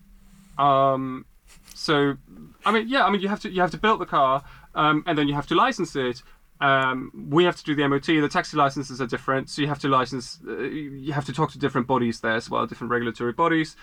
Um, 0.58 1.26
so, 1.74 2.18
I 2.66 2.72
mean, 2.72 2.88
yeah, 2.88 3.06
I 3.06 3.10
mean, 3.10 3.22
you 3.22 3.28
have 3.28 3.42
to 3.42 3.50
you 3.50 3.62
have 3.62 3.72
to 3.72 3.78
build 3.78 4.00
the 4.00 4.06
car, 4.06 4.44
um, 4.76 5.04
and 5.06 5.18
then 5.18 5.28
you 5.28 5.34
have 5.34 5.48
to 5.48 5.56
license 5.56 5.96
it. 5.96 6.22
Um, 6.62 7.28
we 7.30 7.44
have 7.44 7.58
to 7.58 7.64
do 7.64 7.76
the 7.76 7.88
MOT. 7.88 8.06
The 8.06 8.30
taxi 8.30 8.56
licenses 8.56 9.02
are 9.02 9.08
different, 9.08 9.50
so 9.50 9.62
you 9.62 9.68
have 9.68 9.80
to 9.80 9.90
license. 9.90 10.40
Uh, 10.48 10.60
you 10.62 11.12
have 11.14 11.26
to 11.26 11.34
talk 11.34 11.52
to 11.52 11.60
different 11.60 11.88
bodies 11.88 12.22
there 12.22 12.36
as 12.36 12.50
well, 12.50 12.66
different 12.66 12.92
regulatory 12.92 13.34
bodies. 13.34 13.76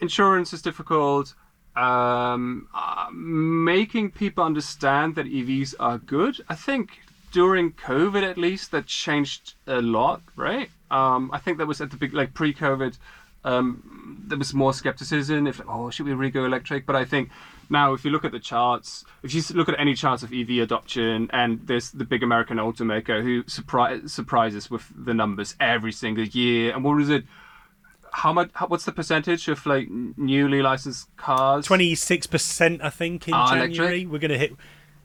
Insurance 0.00 0.52
is 0.52 0.62
difficult. 0.62 1.34
Um, 1.76 2.68
uh, 2.74 3.08
making 3.12 4.10
people 4.10 4.44
understand 4.44 5.14
that 5.14 5.26
EVs 5.26 5.74
are 5.80 5.98
good. 5.98 6.40
I 6.48 6.54
think 6.54 7.00
during 7.32 7.72
COVID, 7.72 8.22
at 8.22 8.38
least, 8.38 8.70
that 8.70 8.86
changed 8.86 9.54
a 9.66 9.80
lot, 9.80 10.22
right? 10.36 10.70
Um, 10.90 11.30
I 11.32 11.38
think 11.38 11.58
that 11.58 11.66
was 11.66 11.80
at 11.80 11.90
the 11.90 11.96
big, 11.96 12.12
like 12.12 12.34
pre-COVID, 12.34 12.96
um, 13.44 14.22
there 14.26 14.38
was 14.38 14.54
more 14.54 14.72
skepticism. 14.72 15.46
If 15.46 15.60
oh, 15.68 15.90
should 15.90 16.06
we 16.06 16.12
really 16.12 16.30
go 16.30 16.44
electric? 16.44 16.86
But 16.86 16.96
I 16.96 17.04
think 17.04 17.30
now, 17.68 17.92
if 17.92 18.04
you 18.04 18.10
look 18.10 18.24
at 18.24 18.32
the 18.32 18.38
charts, 18.38 19.04
if 19.22 19.34
you 19.34 19.42
look 19.54 19.68
at 19.68 19.78
any 19.80 19.94
charts 19.94 20.22
of 20.22 20.32
EV 20.32 20.58
adoption, 20.62 21.28
and 21.32 21.66
there's 21.66 21.90
the 21.90 22.04
big 22.04 22.22
American 22.22 22.58
automaker 22.58 23.22
who 23.22 23.42
surpri- 23.44 24.08
surprises 24.08 24.70
with 24.70 24.86
the 24.94 25.14
numbers 25.14 25.56
every 25.58 25.92
single 25.92 26.24
year. 26.24 26.72
And 26.72 26.84
what 26.84 27.00
is 27.00 27.10
it? 27.10 27.24
How 28.12 28.32
much? 28.32 28.50
How, 28.52 28.68
what's 28.68 28.84
the 28.84 28.92
percentage 28.92 29.48
of 29.48 29.64
like 29.66 29.88
newly 29.90 30.62
licensed 30.62 31.14
cars? 31.16 31.66
Twenty 31.66 31.94
six 31.94 32.26
percent, 32.26 32.82
I 32.82 32.90
think, 32.90 33.26
in 33.26 33.34
January. 33.34 34.02
electric? 34.02 34.12
We're 34.12 34.18
going 34.18 34.30
to 34.30 34.38
hit. 34.38 34.52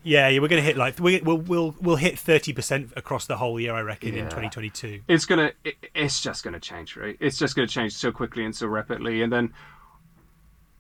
Yeah, 0.04 0.30
yeah, 0.30 0.40
we're 0.40 0.48
going 0.48 0.62
to 0.62 0.66
hit 0.66 0.78
like 0.78 1.00
we, 1.00 1.20
we'll 1.22 1.38
we'll 1.38 1.76
we'll 1.82 1.96
hit 1.98 2.18
thirty 2.18 2.54
percent 2.54 2.92
across 2.96 3.26
the 3.26 3.38
whole 3.38 3.60
year, 3.60 3.74
I 3.74 3.82
reckon, 3.82 4.14
in 4.14 4.30
twenty 4.30 4.50
twenty 4.50 4.70
two. 4.70 5.02
it's 5.08 5.26
gonna 5.26 5.52
it, 5.64 5.76
it's 5.94 6.22
just 6.22 6.44
gonna 6.44 6.60
change 6.60 6.96
right? 6.96 7.18
It's 7.20 7.38
just 7.38 7.56
gonna 7.56 7.68
change 7.68 7.94
so 7.94 8.12
quickly 8.12 8.46
and 8.46 8.56
so 8.56 8.68
rapidly. 8.68 9.22
And 9.22 9.32
then 9.34 9.54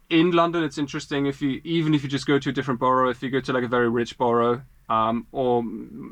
in 0.10 0.32
london 0.32 0.63
it's 0.63 0.77
interesting 0.77 1.25
if 1.25 1.41
you 1.41 1.60
even 1.65 1.93
if 1.93 2.01
you 2.01 2.08
just 2.08 2.25
go 2.25 2.39
to 2.39 2.47
a 2.47 2.53
different 2.53 2.80
borough 2.80 3.10
if 3.10 3.21
you 3.21 3.30
go 3.30 3.41
to 3.41 3.51
like 3.51 3.65
a 3.65 3.67
very 3.67 3.89
rich 3.89 4.17
borough 4.17 4.62
um, 4.88 5.27
or 5.34 5.62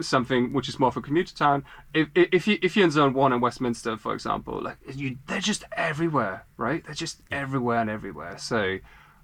something 0.01 0.51
which 0.51 0.67
is 0.67 0.77
more 0.77 0.91
for 0.91 0.99
commuter 0.99 1.33
town 1.33 1.63
if, 1.93 2.09
if 2.13 2.45
you 2.45 2.59
if 2.61 2.75
you're 2.75 2.83
in 2.83 2.91
zone 2.91 3.13
one 3.13 3.31
in 3.31 3.39
westminster 3.39 3.95
for 3.95 4.13
example 4.13 4.61
like 4.61 4.75
you 4.93 5.17
they're 5.27 5.39
just 5.39 5.63
everywhere 5.77 6.45
right? 6.57 6.83
They're 6.83 6.93
just 6.93 7.21
everywhere 7.31 7.79
and 7.79 7.89
everywhere. 7.89 8.37
So 8.37 8.79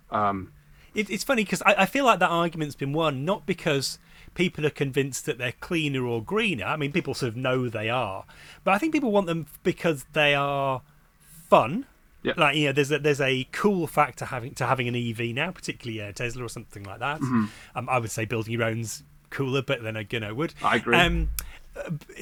um, 0.09 0.51
It, 0.93 1.09
it's 1.09 1.23
funny 1.23 1.43
because 1.43 1.61
I, 1.63 1.75
I 1.79 1.85
feel 1.85 2.05
like 2.05 2.19
that 2.19 2.29
argument's 2.29 2.75
been 2.75 2.93
won 2.93 3.25
not 3.25 3.45
because 3.45 3.99
people 4.33 4.65
are 4.65 4.71
convinced 4.71 5.25
that 5.25 5.37
they're 5.37 5.53
cleaner 5.53 6.05
or 6.05 6.23
greener. 6.23 6.65
I 6.65 6.77
mean, 6.77 6.91
people 6.91 7.13
sort 7.13 7.29
of 7.29 7.37
know 7.37 7.69
they 7.69 7.89
are, 7.89 8.25
but 8.63 8.73
I 8.73 8.77
think 8.77 8.93
people 8.93 9.11
want 9.11 9.27
them 9.27 9.47
because 9.63 10.05
they 10.13 10.35
are 10.35 10.81
fun. 11.21 11.85
Yeah. 12.23 12.33
Like 12.37 12.55
you 12.55 12.67
know, 12.67 12.73
there's 12.73 12.91
a, 12.91 12.99
there's 12.99 13.21
a 13.21 13.47
cool 13.51 13.87
factor 13.87 14.25
having 14.25 14.53
to 14.55 14.65
having 14.65 14.87
an 14.87 14.95
EV 14.95 15.33
now, 15.33 15.51
particularly 15.51 15.99
a 15.99 16.13
Tesla 16.13 16.45
or 16.45 16.49
something 16.49 16.83
like 16.83 16.99
that. 16.99 17.19
Mm-hmm. 17.19 17.45
Um, 17.75 17.89
I 17.89 17.97
would 17.97 18.11
say 18.11 18.25
building 18.25 18.53
your 18.53 18.63
own's 18.63 19.03
cooler, 19.31 19.63
but 19.63 19.81
then 19.81 19.95
again, 19.95 20.23
I 20.23 20.31
would. 20.31 20.53
I 20.63 20.75
agree. 20.75 20.97
Um, 20.97 21.29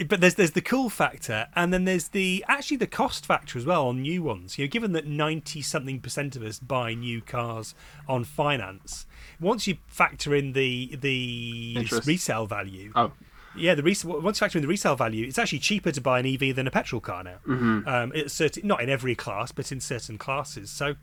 but 0.08 0.22
there's 0.22 0.36
there's 0.36 0.52
the 0.52 0.62
cool 0.62 0.90
factor, 0.90 1.48
and 1.56 1.74
then 1.74 1.86
there's 1.86 2.10
the 2.10 2.46
actually 2.48 2.78
the 2.78 2.88
cost 2.88 3.26
factor 3.26 3.58
as 3.58 3.66
well 3.66 3.88
on 3.88 4.02
new 4.02 4.22
ones. 4.22 4.58
You 4.58 4.66
know, 4.66 4.70
given 4.70 4.92
that 4.94 5.08
ninety 5.08 5.62
something 5.62 6.00
percent 6.00 6.36
of 6.36 6.44
us 6.44 6.60
buy 6.60 6.94
new 6.94 7.22
cars 7.22 7.74
on 8.08 8.24
finance, 8.24 9.08
once 9.40 9.68
you 9.68 9.78
factor 9.88 10.36
in 10.36 10.54
the 10.54 10.96
the 10.96 11.76
Interest. 11.78 12.08
resale 12.08 12.46
value, 12.46 12.92
oh 12.96 13.12
yeah, 13.56 13.76
the 13.76 13.84
res- 13.84 14.06
once 14.06 14.38
you 14.38 14.46
factor 14.46 14.58
in 14.58 14.62
the 14.62 14.68
resale 14.68 14.96
value, 14.96 15.26
it's 15.26 15.40
actually 15.40 15.60
cheaper 15.60 15.92
to 15.92 16.02
buy 16.02 16.20
an 16.20 16.26
EV 16.26 16.56
than 16.56 16.68
a 16.68 16.72
petrol 16.72 17.02
car 17.02 17.24
now. 17.24 17.38
Mm-hmm. 17.48 17.88
Um, 17.88 18.12
it's 18.14 18.34
certain, 18.34 18.68
not 18.68 18.82
in 18.82 18.90
every 18.90 19.16
class, 19.16 19.52
but 19.52 19.72
in 19.72 19.80
certain 19.80 20.18
classes. 20.18 20.70
So, 20.70 20.96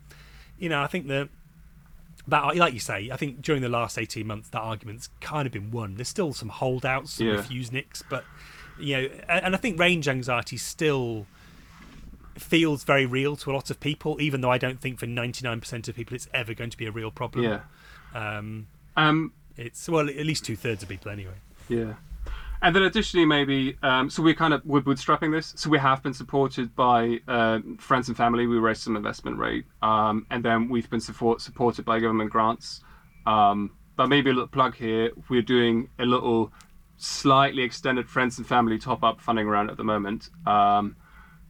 you 0.57 0.69
know, 0.69 0.81
I 0.81 0.87
think 0.87 1.07
that 1.07 1.29
that, 2.27 2.55
like 2.57 2.73
you 2.73 2.79
say, 2.79 3.09
I 3.11 3.15
think 3.17 3.41
during 3.41 3.61
the 3.61 3.69
last 3.69 3.97
eighteen 3.97 4.27
months, 4.27 4.49
that 4.49 4.59
argument's 4.59 5.09
kind 5.21 5.45
of 5.45 5.53
been 5.53 5.71
won. 5.71 5.95
There's 5.95 6.09
still 6.09 6.33
some 6.33 6.49
holdouts, 6.49 7.13
some 7.13 7.27
Yeah. 7.27 7.35
refuseniks, 7.35 8.03
but 8.09 8.23
you 8.79 8.95
know, 8.97 9.09
and, 9.29 9.45
and 9.45 9.55
I 9.55 9.57
think 9.57 9.79
range 9.79 10.07
anxiety 10.07 10.57
still 10.57 11.25
feels 12.35 12.83
very 12.83 13.05
real 13.05 13.35
to 13.35 13.51
a 13.51 13.53
lot 13.53 13.69
of 13.71 13.79
people, 13.79 14.21
even 14.21 14.41
though 14.41 14.51
I 14.51 14.57
don't 14.57 14.79
think 14.79 14.99
for 14.99 15.07
ninety 15.07 15.43
nine 15.45 15.59
percent 15.59 15.87
of 15.87 15.95
people 15.95 16.15
it's 16.15 16.27
ever 16.33 16.53
going 16.53 16.69
to 16.69 16.77
be 16.77 16.85
a 16.85 16.91
real 16.91 17.11
problem. 17.11 17.43
yeah 17.45 17.59
Um, 18.13 18.67
um, 18.95 19.33
it's 19.55 19.87
well, 19.89 20.07
at 20.07 20.15
least 20.25 20.45
two 20.45 20.55
thirds 20.55 20.83
of 20.83 20.89
people 20.89 21.11
anyway. 21.11 21.33
Yeah. 21.69 21.93
And 22.61 22.75
then 22.75 22.83
additionally, 22.83 23.25
maybe 23.25 23.77
um, 23.83 24.09
so 24.09 24.23
we're 24.23 24.33
kind 24.33 24.53
of 24.53 24.65
we're 24.65 24.81
bootstrapping 24.81 25.31
this. 25.31 25.53
So 25.55 25.69
we 25.69 25.77
have 25.77 26.01
been 26.01 26.13
supported 26.13 26.75
by 26.75 27.19
uh, 27.27 27.59
friends 27.77 28.07
and 28.07 28.17
family. 28.17 28.47
We 28.47 28.57
raised 28.57 28.81
some 28.81 28.95
investment 28.95 29.37
rate, 29.37 29.65
um, 29.81 30.25
and 30.31 30.43
then 30.43 30.69
we've 30.69 30.89
been 30.89 31.01
support, 31.01 31.41
supported 31.41 31.85
by 31.85 31.99
government 31.99 32.31
grants. 32.31 32.81
Um, 33.25 33.71
but 33.95 34.07
maybe 34.07 34.29
a 34.29 34.33
little 34.33 34.47
plug 34.47 34.75
here. 34.75 35.11
We're 35.29 35.41
doing 35.41 35.89
a 35.99 36.05
little 36.05 36.51
slightly 36.97 37.63
extended 37.63 38.09
friends 38.09 38.37
and 38.37 38.47
family 38.47 38.77
top 38.77 39.03
up 39.03 39.21
funding 39.21 39.47
round 39.47 39.69
at 39.69 39.77
the 39.77 39.83
moment. 39.83 40.29
Um, 40.45 40.95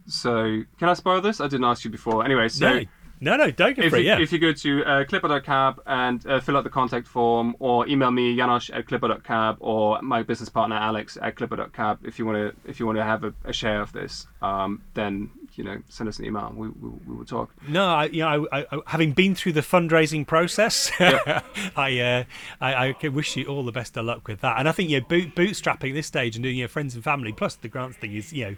so 0.08 0.62
can 0.80 0.89
I 0.89 0.93
spoil 0.93 1.22
this? 1.22 1.39
I 1.39 1.48
didn't 1.48 1.65
ask 1.65 1.84
you 1.84 1.91
before. 1.91 2.24
Anyway, 2.24 2.48
so. 2.50 2.80
No, 2.80 2.86
no, 3.20 3.36
no, 3.36 3.50
don't 3.52 3.76
go 3.76 3.84
if 3.84 3.90
for 3.92 3.98
it. 3.98 4.02
you, 4.02 4.08
Yeah. 4.08 4.20
if 4.20 4.32
you 4.32 4.40
go 4.40 4.54
to 4.54 4.84
uh, 4.86 5.04
clipper.cab 5.06 5.82
and 5.86 6.26
uh, 6.28 6.40
fill 6.40 6.58
out 6.58 6.64
the 6.64 6.70
contact 6.70 7.08
form 7.08 7.56
or 7.60 7.88
email 7.88 8.12
me 8.12 8.36
Janosch 8.38 8.70
at 8.76 8.88
clipper.cab 8.88 9.58
or 9.60 10.02
my 10.02 10.24
business 10.24 10.50
partner 10.50 10.76
Alex 10.76 11.18
at 11.22 11.36
clipper.cab 11.36 12.00
if 12.04 12.20
you 12.20 12.26
want 12.26 12.38
to 12.38 12.70
if 12.70 12.80
you 12.80 12.86
want 12.86 12.98
to 12.98 13.04
have 13.04 13.24
a, 13.24 13.34
a 13.46 13.54
share 13.54 13.82
of 13.82 13.92
this 13.94 14.28
um, 14.42 14.82
then 14.94 15.30
you 15.58 15.63
know 15.63 15.82
send 15.89 16.08
us 16.08 16.20
an 16.20 16.26
email 16.26 16.54
we, 16.56 16.70
we, 16.70 16.89
we 17.08 17.15
will 17.15 17.26
talk 17.26 17.52
No, 17.67 17.86
I, 17.88 18.06
you 18.06 18.20
know, 18.20 18.48
I, 18.52 18.65
I, 18.72 18.80
having 18.88 19.12
been 19.13 19.36
through 19.36 19.54
the 19.54 19.62
fundraising 19.62 20.26
process, 20.26 20.91
I, 21.00 22.00
uh, 22.00 22.24
I, 22.62 22.96
I 23.02 23.08
wish 23.08 23.36
you 23.36 23.46
all 23.46 23.63
the 23.65 23.72
best 23.72 23.98
of 23.98 24.06
luck 24.06 24.28
with 24.28 24.41
that. 24.41 24.60
And 24.60 24.70
I 24.70 24.72
think 24.72 24.89
you 24.89 25.00
know, 25.00 25.06
boot, 25.08 25.36
bootstrapping 25.36 25.93
this 25.93 26.08
stage 26.08 26.36
and 26.36 26.43
doing 26.43 26.58
your 26.58 26.67
friends 26.67 26.96
and 26.96 27.04
family 27.04 27.34
plus 27.34 27.56
the 27.56 27.67
grants 27.67 27.98
thing 27.98 28.13
is, 28.13 28.32
you 28.32 28.46
know, 28.46 28.56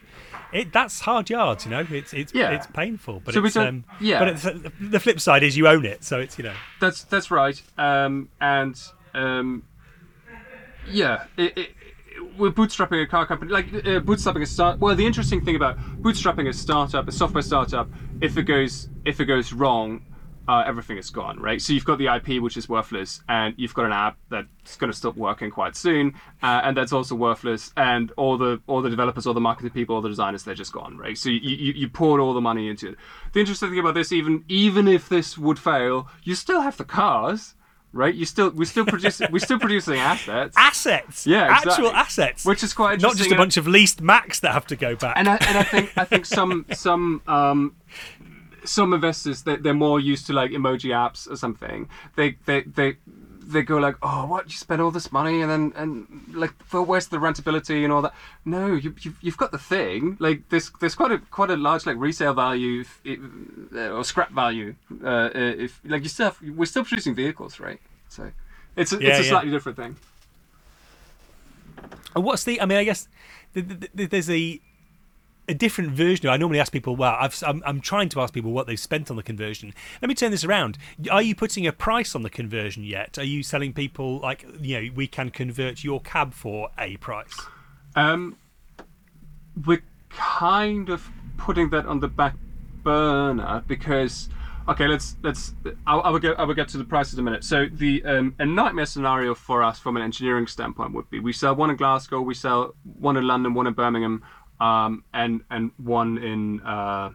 it 0.51 0.73
that's 0.73 0.99
hard 1.01 1.29
yards. 1.29 1.65
You 1.65 1.71
know, 1.71 1.85
it's 1.89 2.13
it's 2.13 2.33
Yeah. 2.33 2.51
it's 2.51 2.67
painful, 2.67 3.21
but 3.23 3.33
So 3.33 3.45
it's 3.45 3.55
um, 3.55 3.85
yeah. 3.99 4.19
But 4.19 4.27
it's, 4.29 4.43
the 4.79 4.99
flip 4.99 5.19
side 5.19 5.43
is 5.43 5.55
you 5.57 5.67
own 5.67 5.85
it, 5.85 6.03
so 6.03 6.19
it's 6.19 6.37
you 6.37 6.43
know. 6.43 6.55
that's 6.79 7.03
that's 7.03 7.31
right 7.31 7.61
um, 7.77 8.29
and 8.41 8.81
um, 9.13 9.63
yeah 10.91 11.25
it, 11.37 11.57
it, 11.57 11.69
we're 12.39 12.51
bootstrapping 12.51 13.03
a 13.03 13.07
car 13.07 13.25
company 13.25 13.51
like 13.51 13.67
uh, 13.67 13.99
bootstrapping 13.99 14.41
a 14.41 14.45
start 14.45 14.79
well 14.79 14.95
the 14.95 15.05
interesting 15.05 15.43
thing 15.43 15.55
about 15.55 15.77
bootstrapping 16.01 16.47
a 16.47 16.53
startup 16.53 17.07
a 17.07 17.11
software 17.11 17.41
startup 17.43 17.89
if 18.21 18.37
it 18.37 18.43
goes 18.43 18.89
if 19.05 19.19
it 19.19 19.25
goes 19.25 19.53
wrong 19.53 20.01
uh, 20.49 20.63
everything 20.65 20.97
is 20.97 21.11
gone 21.11 21.39
right? 21.39 21.61
So 21.61 21.73
you've 21.73 21.85
got 21.85 21.99
the 21.99 22.07
ip 22.07 22.41
which 22.41 22.57
is 22.57 22.67
worthless 22.67 23.21
and 23.29 23.53
you've 23.57 23.75
got 23.75 23.85
an 23.85 23.91
app 23.91 24.17
that's 24.29 24.77
going 24.77 24.91
to 24.91 24.97
stop 24.97 25.15
working 25.15 25.51
quite 25.51 25.75
soon 25.75 26.15
uh, 26.41 26.61
and 26.63 26.75
that's 26.75 26.91
also 26.91 27.13
worthless 27.13 27.71
and 27.77 28.11
all 28.17 28.35
the 28.35 28.59
all 28.65 28.81
the 28.81 28.89
developers 28.89 29.27
all 29.27 29.35
the 29.35 29.39
marketing 29.39 29.69
people 29.69 29.95
all 29.95 30.01
the 30.01 30.09
designers 30.09 30.43
they're 30.43 30.55
just 30.55 30.73
gone 30.73 30.97
right? 30.97 31.19
So 31.19 31.29
you, 31.29 31.39
you, 31.39 31.73
you 31.73 31.87
poured 31.87 32.19
all 32.19 32.33
the 32.33 32.41
money 32.41 32.67
into 32.67 32.89
it. 32.89 32.95
The 33.33 33.41
interesting 33.41 33.69
thing 33.69 33.79
about 33.79 33.93
this 33.93 34.11
even 34.11 34.43
even 34.47 34.87
if 34.87 35.07
this 35.07 35.37
would 35.37 35.59
fail 35.59 36.07
you 36.23 36.33
still 36.33 36.61
have 36.61 36.77
the 36.77 36.83
cars 36.83 37.53
right? 37.93 38.13
You 38.13 38.25
still 38.25 38.49
we're 38.51 38.65
still 38.65 38.85
producing 38.85 39.31
we're 39.31 39.39
still 39.39 39.59
producing 39.59 39.99
assets. 39.99 40.55
Assets, 40.57 41.25
Yeah, 41.25 41.47
actual 41.49 41.91
assets, 41.91 42.45
which 42.45 42.63
is 42.63 42.73
quite 42.73 43.01
not 43.01 43.15
just 43.15 43.31
a 43.31 43.35
bunch 43.35 43.57
of 43.57 43.67
leased 43.67 44.01
Macs 44.01 44.39
that 44.41 44.53
have 44.53 44.67
to 44.67 44.75
go 44.75 44.95
back. 44.95 45.15
and 45.17 45.27
I, 45.27 45.37
and 45.47 45.57
I 45.57 45.63
think 45.63 45.91
I 45.97 46.05
think 46.05 46.25
some 46.37 46.65
some 46.73 47.21
um, 47.27 47.75
some 48.63 48.93
investors 48.93 49.43
they, 49.43 49.55
they're 49.55 49.73
more 49.73 49.99
used 49.99 50.27
to 50.27 50.33
like 50.33 50.51
emoji 50.51 50.91
apps 50.91 51.29
or 51.29 51.35
something. 51.35 51.89
They 52.15 52.37
they 52.45 52.61
they 52.61 52.97
they 53.51 53.63
go 53.63 53.77
like, 53.77 53.95
oh, 54.01 54.25
what 54.27 54.45
you 54.45 54.57
spend 54.57 54.81
all 54.81 54.91
this 54.91 55.11
money 55.11 55.41
and 55.41 55.49
then 55.49 55.73
and 55.75 56.23
like 56.33 56.53
for 56.63 56.81
where's 56.81 57.07
the 57.07 57.17
rentability 57.17 57.83
and 57.83 57.91
all 57.91 58.01
that? 58.03 58.13
No, 58.45 58.67
you 58.75 58.93
you've, 59.01 59.17
you've 59.21 59.37
got 59.37 59.51
the 59.51 59.57
thing. 59.57 60.17
Like 60.19 60.47
there's 60.49 60.71
there's 60.79 60.95
quite 60.95 61.11
a 61.11 61.19
quite 61.31 61.49
a 61.49 61.57
large 61.57 61.85
like 61.85 61.97
resale 61.97 62.33
value 62.33 62.81
if, 62.81 63.01
if, 63.03 63.19
uh, 63.75 63.89
or 63.95 64.03
scrap 64.03 64.31
value. 64.31 64.75
Uh, 65.03 65.29
if 65.33 65.79
like 65.83 66.03
you 66.03 66.09
still 66.09 66.25
have, 66.31 66.37
we're 66.55 66.65
still 66.65 66.83
producing 66.83 67.15
vehicles, 67.15 67.59
right? 67.59 67.79
So 68.07 68.31
it's 68.75 68.91
a, 68.93 69.01
Yeah, 69.01 69.09
it's 69.09 69.19
a 69.19 69.23
yeah. 69.23 69.29
slightly 69.29 69.51
different 69.51 69.77
thing. 69.77 69.95
And 72.15 72.23
what's 72.23 72.43
the? 72.43 72.61
I 72.61 72.65
mean, 72.65 72.77
I 72.77 72.83
guess 72.83 73.07
th- 73.53 73.67
th- 73.67 73.91
th- 73.95 74.09
there's 74.09 74.29
a 74.29 74.59
a 75.49 75.53
different 75.53 75.91
version. 75.91 76.27
Of. 76.27 76.33
I 76.33 76.37
normally 76.37 76.59
ask 76.59 76.71
people. 76.71 76.95
Well, 76.95 77.17
I'm 77.45 77.63
I'm 77.65 77.81
trying 77.81 78.07
to 78.09 78.21
ask 78.21 78.33
people 78.33 78.51
what 78.51 78.67
they've 78.67 78.79
spent 78.79 79.09
on 79.09 79.17
the 79.17 79.23
conversion. 79.23 79.73
Let 80.01 80.07
me 80.07 80.15
turn 80.15 80.31
this 80.31 80.45
around. 80.45 80.77
Are 81.11 81.21
you 81.21 81.35
putting 81.35 81.67
a 81.67 81.73
price 81.73 82.15
on 82.15 82.21
the 82.21 82.29
conversion 82.29 82.83
yet? 82.83 83.17
Are 83.17 83.23
you 83.23 83.43
selling 83.43 83.73
people 83.73 84.19
like 84.19 84.45
you 84.61 84.79
know 84.79 84.93
we 84.95 85.07
can 85.07 85.31
convert 85.31 85.83
your 85.83 85.99
cab 85.99 86.33
for 86.33 86.69
a 86.77 86.97
price? 86.97 87.35
Um, 87.95 88.37
we're 89.65 89.83
kind 90.09 90.89
of 90.89 91.09
putting 91.37 91.69
that 91.71 91.85
on 91.85 91.99
the 91.99 92.07
back 92.07 92.35
burner 92.83 93.63
because 93.67 94.29
okay, 94.69 94.87
let's 94.87 95.17
let's. 95.23 95.53
I, 95.87 95.97
I 95.97 96.09
will 96.09 96.19
get 96.19 96.39
I 96.39 96.43
will 96.43 96.53
get 96.53 96.67
to 96.69 96.77
the 96.77 96.83
prices 96.83 97.15
in 97.15 97.19
a 97.19 97.23
minute. 97.23 97.43
So 97.43 97.67
the 97.71 98.03
um, 98.05 98.35
a 98.39 98.45
nightmare 98.45 98.85
scenario 98.85 99.33
for 99.33 99.63
us 99.63 99.79
from 99.79 99.97
an 99.97 100.03
engineering 100.03 100.47
standpoint 100.47 100.93
would 100.93 101.09
be 101.09 101.19
we 101.19 101.33
sell 101.33 101.55
one 101.55 101.69
in 101.69 101.75
Glasgow, 101.75 102.21
we 102.21 102.33
sell 102.33 102.75
one 102.99 103.17
in 103.17 103.25
London, 103.27 103.53
one 103.53 103.67
in 103.67 103.73
Birmingham, 103.73 104.23
um, 104.59 105.03
and 105.13 105.41
and 105.49 105.71
one 105.77 106.17
in 106.17 106.61
uh, 106.61 107.11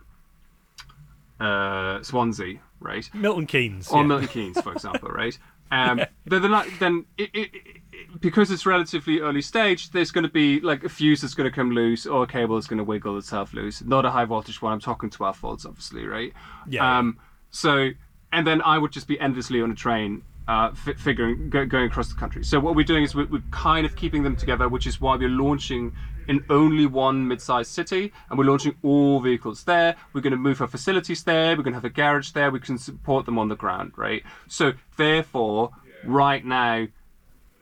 uh, 1.40 2.02
Swansea, 2.02 2.60
right? 2.80 3.08
Milton 3.14 3.46
Keynes. 3.46 3.88
or 3.90 4.00
yeah. 4.00 4.06
Milton 4.06 4.28
Keynes, 4.28 4.60
for 4.60 4.72
example, 4.72 5.08
right? 5.12 5.38
Um, 5.70 6.00
then, 6.26 6.42
then, 6.78 7.04
it, 7.18 7.30
it, 7.32 7.50
it, 7.54 8.20
because 8.20 8.50
it's 8.50 8.64
relatively 8.64 9.20
early 9.20 9.42
stage, 9.42 9.90
there's 9.90 10.10
going 10.10 10.22
to 10.22 10.30
be 10.30 10.60
like 10.60 10.84
a 10.84 10.88
fuse 10.88 11.22
that's 11.22 11.34
going 11.34 11.50
to 11.50 11.54
come 11.54 11.70
loose 11.70 12.06
or 12.06 12.24
a 12.24 12.26
cable 12.26 12.54
that's 12.54 12.66
going 12.66 12.78
to 12.78 12.84
wiggle 12.84 13.18
itself 13.18 13.52
loose. 13.52 13.82
Not 13.82 14.04
a 14.04 14.10
high 14.10 14.24
voltage 14.24 14.62
one. 14.62 14.72
I'm 14.72 14.80
talking 14.80 15.10
12 15.10 15.36
volts, 15.38 15.66
obviously, 15.66 16.06
right? 16.06 16.32
Yeah. 16.68 16.98
Um, 16.98 17.18
so, 17.50 17.90
and 18.32 18.46
then 18.46 18.62
I 18.62 18.78
would 18.78 18.92
just 18.92 19.08
be 19.08 19.18
endlessly 19.18 19.60
on 19.62 19.70
a 19.70 19.74
train. 19.74 20.22
Uh, 20.46 20.74
fi 20.74 20.92
figuring 20.92 21.48
go, 21.48 21.64
going 21.64 21.86
across 21.86 22.10
the 22.10 22.14
country. 22.14 22.44
So 22.44 22.60
what 22.60 22.76
we're 22.76 22.84
doing 22.84 23.02
is 23.02 23.14
we're, 23.14 23.24
we're 23.24 23.42
kind 23.50 23.86
of 23.86 23.96
keeping 23.96 24.22
them 24.22 24.36
together, 24.36 24.68
which 24.68 24.86
is 24.86 25.00
why 25.00 25.16
we're 25.16 25.30
launching 25.30 25.94
in 26.28 26.44
only 26.50 26.86
one 26.86 27.26
mid-sized 27.28 27.70
city, 27.70 28.12
and 28.28 28.38
we're 28.38 28.44
launching 28.44 28.74
all 28.82 29.20
vehicles 29.20 29.64
there. 29.64 29.96
We're 30.12 30.20
going 30.20 30.32
to 30.32 30.36
move 30.36 30.60
our 30.60 30.68
facilities 30.68 31.24
there. 31.24 31.56
We're 31.56 31.62
going 31.62 31.72
to 31.72 31.80
have 31.80 31.84
a 31.84 31.90
garage 31.90 32.30
there. 32.32 32.50
We 32.50 32.60
can 32.60 32.78
support 32.78 33.26
them 33.26 33.38
on 33.38 33.48
the 33.48 33.56
ground, 33.56 33.92
right? 33.96 34.22
So 34.48 34.72
therefore, 34.96 35.70
right 36.04 36.44
now, 36.44 36.86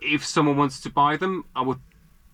if 0.00 0.24
someone 0.24 0.56
wants 0.56 0.80
to 0.80 0.90
buy 0.90 1.16
them, 1.16 1.44
I 1.54 1.62
would 1.62 1.80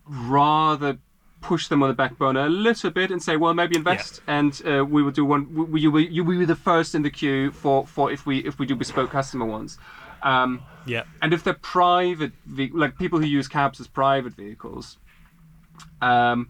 rather 0.05 0.99
push 1.41 1.67
them 1.67 1.81
on 1.81 1.89
the 1.89 1.95
back 1.95 2.17
burner 2.17 2.45
a 2.45 2.49
little 2.49 2.89
bit 2.89 3.11
and 3.11 3.21
say, 3.21 3.37
well, 3.37 3.53
maybe 3.53 3.77
invest, 3.77 4.21
and 4.27 4.61
uh, 4.65 4.83
we 4.83 5.01
will 5.03 5.11
do 5.11 5.23
one. 5.23 5.71
We, 5.71 5.81
you 5.81 5.91
will 5.91 6.01
you 6.01 6.23
will 6.23 6.39
be 6.39 6.45
the 6.45 6.55
first 6.55 6.95
in 6.95 7.01
the 7.01 7.09
queue 7.09 7.51
for 7.51 7.85
for 7.87 8.11
if 8.11 8.25
we 8.25 8.39
if 8.39 8.59
we 8.59 8.65
do 8.65 8.75
bespoke 8.75 9.11
customer 9.11 9.45
ones. 9.45 9.77
Um, 10.21 10.63
yeah. 10.85 11.03
and 11.21 11.33
if 11.33 11.43
they're 11.43 11.53
private, 11.53 12.33
like 12.73 12.97
people 12.97 13.19
who 13.19 13.25
use 13.25 13.47
cabs 13.47 13.79
as 13.79 13.87
private 13.87 14.33
vehicles, 14.33 14.97
um, 16.01 16.49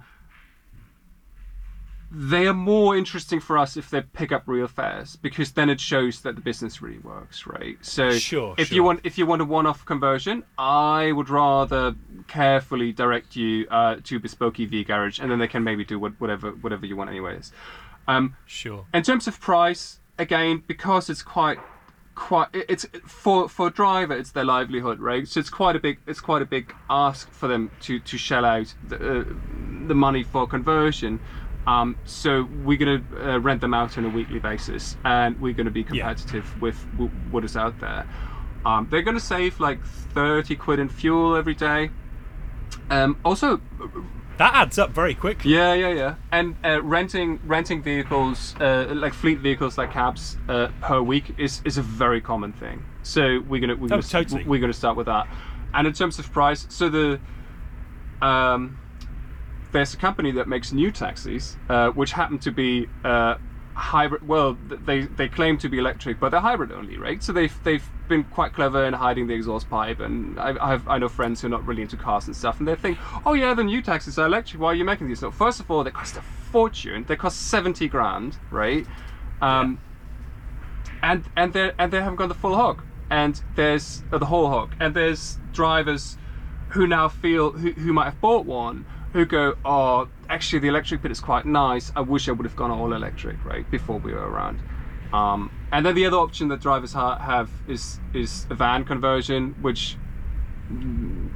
they 2.12 2.48
are 2.48 2.54
more 2.56 2.98
interesting 2.98 3.40
for 3.40 3.58
us 3.58 3.78
if 3.78 3.92
they 3.92 4.02
pick 4.02 4.32
up 4.32 4.44
real 4.48 4.68
fares 4.68 5.16
because 5.16 5.52
then 5.52 5.70
it 5.70 5.80
shows 5.80 6.22
that 6.22 6.34
the 6.36 6.42
business 6.42 6.82
really 6.82 6.98
works, 7.00 7.46
right? 7.46 7.78
So 7.82 8.12
Sure, 8.12 8.56
if 8.58 8.70
sure. 8.70 8.76
you 8.76 8.84
want 8.84 9.02
if 9.04 9.18
you 9.20 9.28
want 9.28 9.42
a 9.44 9.46
one-off 9.46 9.86
conversion, 9.86 10.44
I 10.58 11.12
would 11.12 11.30
rather 11.30 11.96
carefully 12.28 12.92
direct 12.94 13.36
you 13.36 13.68
uh, 13.70 13.98
to 14.06 14.20
bespoke 14.20 14.60
EV 14.60 14.88
garage, 14.88 15.20
and 15.20 15.30
then 15.30 15.38
they 15.38 15.48
can 15.48 15.64
maybe 15.64 15.86
do 15.86 16.00
what, 16.00 16.20
whatever 16.20 16.52
whatever 16.52 16.86
you 16.86 16.96
want, 16.96 17.12
anyways. 17.12 17.52
Um, 18.08 18.36
Sure. 18.48 18.86
in 18.92 19.04
terms 19.04 19.28
of 19.28 19.40
price, 19.40 20.00
again, 20.18 20.64
because 20.66 21.12
it's 21.12 21.22
quite 21.22 21.60
quite 22.20 22.50
it's 22.54 22.86
for 23.06 23.48
for 23.48 23.68
a 23.68 23.70
driver 23.72 24.14
it's 24.14 24.32
their 24.32 24.44
livelihood 24.44 25.00
right? 25.00 25.28
So 25.28 25.40
it's 25.40 25.50
quite 25.50 25.76
a 25.76 25.80
big 25.80 26.00
it's 26.06 26.20
quite 26.20 26.42
a 26.42 26.46
big 26.46 26.76
ask 26.90 27.32
for 27.32 27.48
them 27.48 27.72
to 27.82 28.00
to 28.00 28.18
shell 28.18 28.46
out 28.46 28.74
the, 28.88 29.22
uh, 29.22 29.24
the 29.88 29.96
money 29.96 30.24
for 30.24 30.46
conversion. 30.46 31.20
Um, 31.66 31.98
so 32.06 32.48
we're 32.64 32.78
going 32.78 33.04
to 33.04 33.32
uh, 33.32 33.38
rent 33.40 33.62
them 33.62 33.74
out 33.74 33.98
on 33.98 34.06
a 34.06 34.10
weekly 34.10 34.40
basis 34.40 34.98
and 35.06 35.40
we're 35.40 35.54
going 35.54 35.66
to 35.66 35.72
be 35.72 35.84
competitive 35.84 36.62
with 36.62 36.80
w- 36.94 37.12
what 37.32 37.44
is 37.44 37.56
out 37.56 37.80
there. 37.80 38.08
Um, 38.66 38.88
they're 38.90 39.02
going 39.04 39.18
to 39.18 39.24
save 39.24 39.60
like 39.60 39.84
30 39.86 40.56
quid 40.56 40.80
in 40.80 40.90
fuel 40.90 41.36
every 41.36 41.54
day. 41.54 41.90
Um, 42.90 43.20
also 43.24 43.62
That 44.40 44.56
adds 44.56 44.80
up 44.80 44.92
very 44.92 45.14
quickly. 45.16 45.52
yeah, 45.54 45.74
yeah, 45.74 45.90
yeah. 45.92 46.16
And 46.32 46.56
uh, 46.64 46.82
renting 46.82 47.40
renting 47.46 47.84
vehicles, 47.84 48.56
uh, 48.60 48.88
like 48.96 49.14
fleet 49.14 49.40
vehicles, 49.40 49.78
like 49.78 49.92
cabs, 49.92 50.38
uh, 50.48 50.70
per 50.82 51.02
week 51.02 51.36
is 51.38 51.62
is 51.66 51.78
a 51.78 51.82
very 51.82 52.22
common 52.22 52.54
thing. 52.54 52.84
So 53.04 53.42
we're 53.48 53.60
gonna 53.60 53.76
we're 53.76 53.88
Oh, 53.88 53.90
gonna, 53.90 54.02
totally. 54.02 54.44
we're 54.46 54.62
gonna 54.62 54.72
start 54.74 54.96
with 54.98 55.08
that. 55.08 55.28
And 55.74 55.86
in 55.86 55.94
terms 55.94 56.18
of 56.20 56.32
price, 56.32 56.66
so 56.70 56.88
the 56.90 57.20
um, 58.22 58.80
there's 59.74 59.94
a 59.94 59.98
company 59.98 60.32
that 60.32 60.48
makes 60.48 60.72
new 60.72 60.90
taxis, 60.90 61.58
uh, 61.70 61.90
which 61.90 62.14
happen 62.14 62.40
to 62.40 62.52
be 62.52 62.88
uh, 63.04 63.36
hybrid. 63.80 64.28
Well, 64.28 64.58
they 64.86 65.02
they 65.02 65.28
claim 65.28 65.58
to 65.60 65.70
be 65.70 65.80
electric, 65.80 66.20
but 66.20 66.30
they're 66.30 66.40
hybrid 66.40 66.72
only, 66.72 66.98
right? 66.98 67.24
So 67.24 67.32
they've 67.34 67.56
they've 67.64 67.88
been 68.08 68.24
quite 68.26 68.54
clever 68.54 68.86
in 68.86 68.94
hiding 68.94 69.28
the 69.28 69.34
exhaust 69.34 69.70
pipe. 69.70 70.00
And 70.00 70.40
I, 70.40 70.56
I 70.62 70.70
have 70.72 70.88
I 70.88 70.98
know 70.98 71.10
friends 71.10 71.42
who 71.42 71.48
are 71.48 71.50
not 71.50 71.66
really 71.66 71.82
into 71.82 71.98
cars 71.98 72.28
and 72.28 72.36
stuff, 72.36 72.60
and 72.60 72.68
they 72.68 72.76
think, 72.76 72.98
oh 73.26 73.34
yeah, 73.34 73.54
the 73.54 73.64
new 73.64 73.82
taxis 73.82 74.20
are 74.20 74.26
electric. 74.26 74.62
Why 74.62 74.70
are 74.70 74.76
you 74.76 74.86
making 74.86 75.08
these? 75.08 75.22
No, 75.22 75.32
first 75.32 75.60
of 75.60 75.72
all, 75.72 75.84
they 75.84 75.92
cost 75.92 76.18
a 76.18 76.22
fortune. 76.22 77.06
They 77.08 77.16
cost 77.16 77.48
seventy 77.50 77.88
grand, 77.88 78.38
right? 78.52 78.86
Um, 79.42 79.80
and 81.02 81.24
and 81.36 81.54
they 81.54 81.72
and 81.80 81.92
they 81.92 82.02
haven't 82.02 82.18
got 82.18 82.28
the 82.28 82.36
full 82.36 82.56
hog 82.56 82.84
and 83.10 83.42
there's 83.56 84.04
uh, 84.12 84.18
the 84.18 84.26
whole 84.26 84.50
hog 84.50 84.74
and 84.80 84.96
there's 84.96 85.40
drivers 85.52 86.18
who 86.70 86.86
now 86.86 87.08
feel 87.08 87.52
who, 87.52 87.72
who 87.72 87.94
might 87.94 88.06
have 88.06 88.22
bought 88.22 88.46
one 88.46 88.86
who 89.14 89.26
go, 89.26 89.56
oh, 89.66 90.08
actually 90.30 90.60
the 90.60 90.68
electric 90.68 91.02
bit 91.02 91.12
is 91.12 91.20
quite 91.20 91.46
nice. 91.46 91.92
I 91.96 92.02
wish 92.02 92.30
I 92.30 92.32
would 92.32 92.46
have 92.46 92.56
gone 92.56 92.72
all 92.72 92.94
electric, 92.94 93.44
right, 93.44 93.70
before 93.72 94.00
we 94.00 94.14
were 94.14 94.28
around. 94.30 94.60
Um, 95.14 95.52
and 95.72 95.86
then 95.86 95.96
the 95.96 96.06
other 96.06 96.18
option 96.18 96.48
that 96.50 96.62
drivers 96.62 96.94
ha- 96.94 97.18
have 97.18 97.50
is 97.68 98.00
is 98.14 98.46
a 98.50 98.56
van 98.56 98.86
conversion, 98.86 99.56
which 99.62 99.98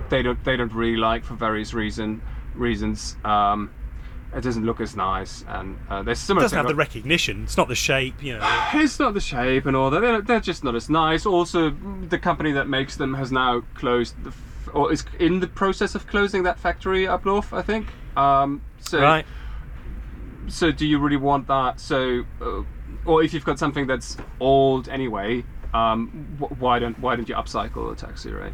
they 0.09 0.21
don't 0.21 0.43
they 0.43 0.55
don't 0.55 0.73
really 0.73 0.97
like 0.97 1.23
for 1.23 1.33
various 1.33 1.73
reason 1.73 2.21
reasons. 2.55 3.17
Um, 3.25 3.71
it 4.35 4.41
doesn't 4.41 4.65
look 4.65 4.81
as 4.81 4.95
nice, 4.95 5.43
and 5.47 5.77
uh, 5.89 6.01
there's 6.01 6.17
It 6.19 6.25
similar. 6.25 6.43
doesn't 6.45 6.57
have 6.57 6.67
the 6.67 6.73
recognition. 6.75 7.43
It's 7.43 7.57
not 7.57 7.67
the 7.67 7.75
shape, 7.75 8.21
you 8.23 8.37
know. 8.37 8.67
It's 8.73 8.99
not 8.99 9.13
the 9.13 9.21
shape 9.21 9.65
and 9.67 9.75
all 9.75 9.89
that. 9.91 9.99
They're, 10.01 10.21
they're 10.21 10.39
just 10.39 10.63
not 10.63 10.75
as 10.75 10.89
nice. 10.89 11.25
Also, 11.25 11.69
the 12.09 12.17
company 12.17 12.51
that 12.53 12.67
makes 12.67 12.95
them 12.95 13.13
has 13.15 13.31
now 13.31 13.61
closed, 13.75 14.15
the 14.23 14.29
f- 14.31 14.69
or 14.73 14.91
is 14.91 15.03
in 15.19 15.39
the 15.39 15.47
process 15.47 15.93
of 15.93 16.07
closing 16.07 16.43
that 16.43 16.59
factory 16.59 17.07
up 17.07 17.25
north. 17.25 17.53
I 17.53 17.61
think. 17.61 17.87
Um, 18.17 18.61
so, 18.83 19.01
Right. 19.01 19.25
so 20.47 20.71
do 20.71 20.85
you 20.85 20.99
really 20.99 21.17
want 21.17 21.47
that? 21.47 21.79
So, 21.79 22.25
uh, 22.41 22.61
or 23.05 23.23
if 23.23 23.33
you've 23.33 23.45
got 23.45 23.59
something 23.59 23.87
that's 23.87 24.17
old 24.39 24.87
anyway, 24.89 25.43
um, 25.73 26.09
wh- 26.39 26.61
why 26.61 26.79
don't 26.79 26.97
why 26.99 27.15
don't 27.15 27.27
you 27.27 27.35
upcycle 27.35 27.91
a 27.91 27.95
taxi, 27.95 28.31
right? 28.31 28.53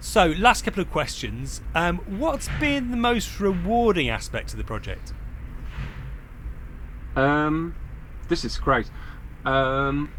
So, 0.00 0.34
last 0.38 0.64
couple 0.64 0.82
of 0.82 0.90
questions. 0.90 1.60
Um, 1.74 1.98
what's 2.18 2.48
been 2.60 2.90
the 2.90 2.96
most 2.96 3.40
rewarding 3.40 4.08
aspect 4.08 4.52
of 4.52 4.58
the 4.58 4.64
project? 4.64 5.12
Um, 7.16 7.74
this 8.28 8.44
is 8.44 8.58
great. 8.58 8.90
Um, 9.44 10.10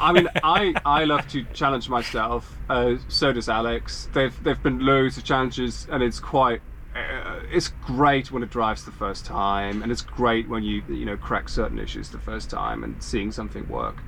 I 0.00 0.12
mean, 0.12 0.28
I 0.42 0.74
I 0.84 1.04
love 1.04 1.28
to 1.28 1.44
challenge 1.52 1.88
myself. 1.88 2.58
Uh, 2.68 2.96
so 3.08 3.32
does 3.32 3.48
Alex. 3.48 4.08
They've 4.12 4.42
they've 4.42 4.62
been 4.62 4.84
loads 4.84 5.16
of 5.16 5.24
challenges, 5.24 5.86
and 5.90 6.02
it's 6.02 6.20
quite. 6.20 6.60
Uh, 6.94 7.40
it's 7.50 7.68
great 7.68 8.30
when 8.30 8.42
it 8.42 8.50
drives 8.50 8.84
the 8.84 8.92
first 8.92 9.24
time, 9.24 9.82
and 9.82 9.90
it's 9.90 10.02
great 10.02 10.48
when 10.48 10.62
you 10.62 10.82
you 10.88 11.04
know 11.04 11.16
crack 11.16 11.48
certain 11.48 11.78
issues 11.78 12.10
the 12.10 12.18
first 12.18 12.50
time 12.50 12.84
and 12.84 13.02
seeing 13.02 13.32
something 13.32 13.66
work. 13.68 14.02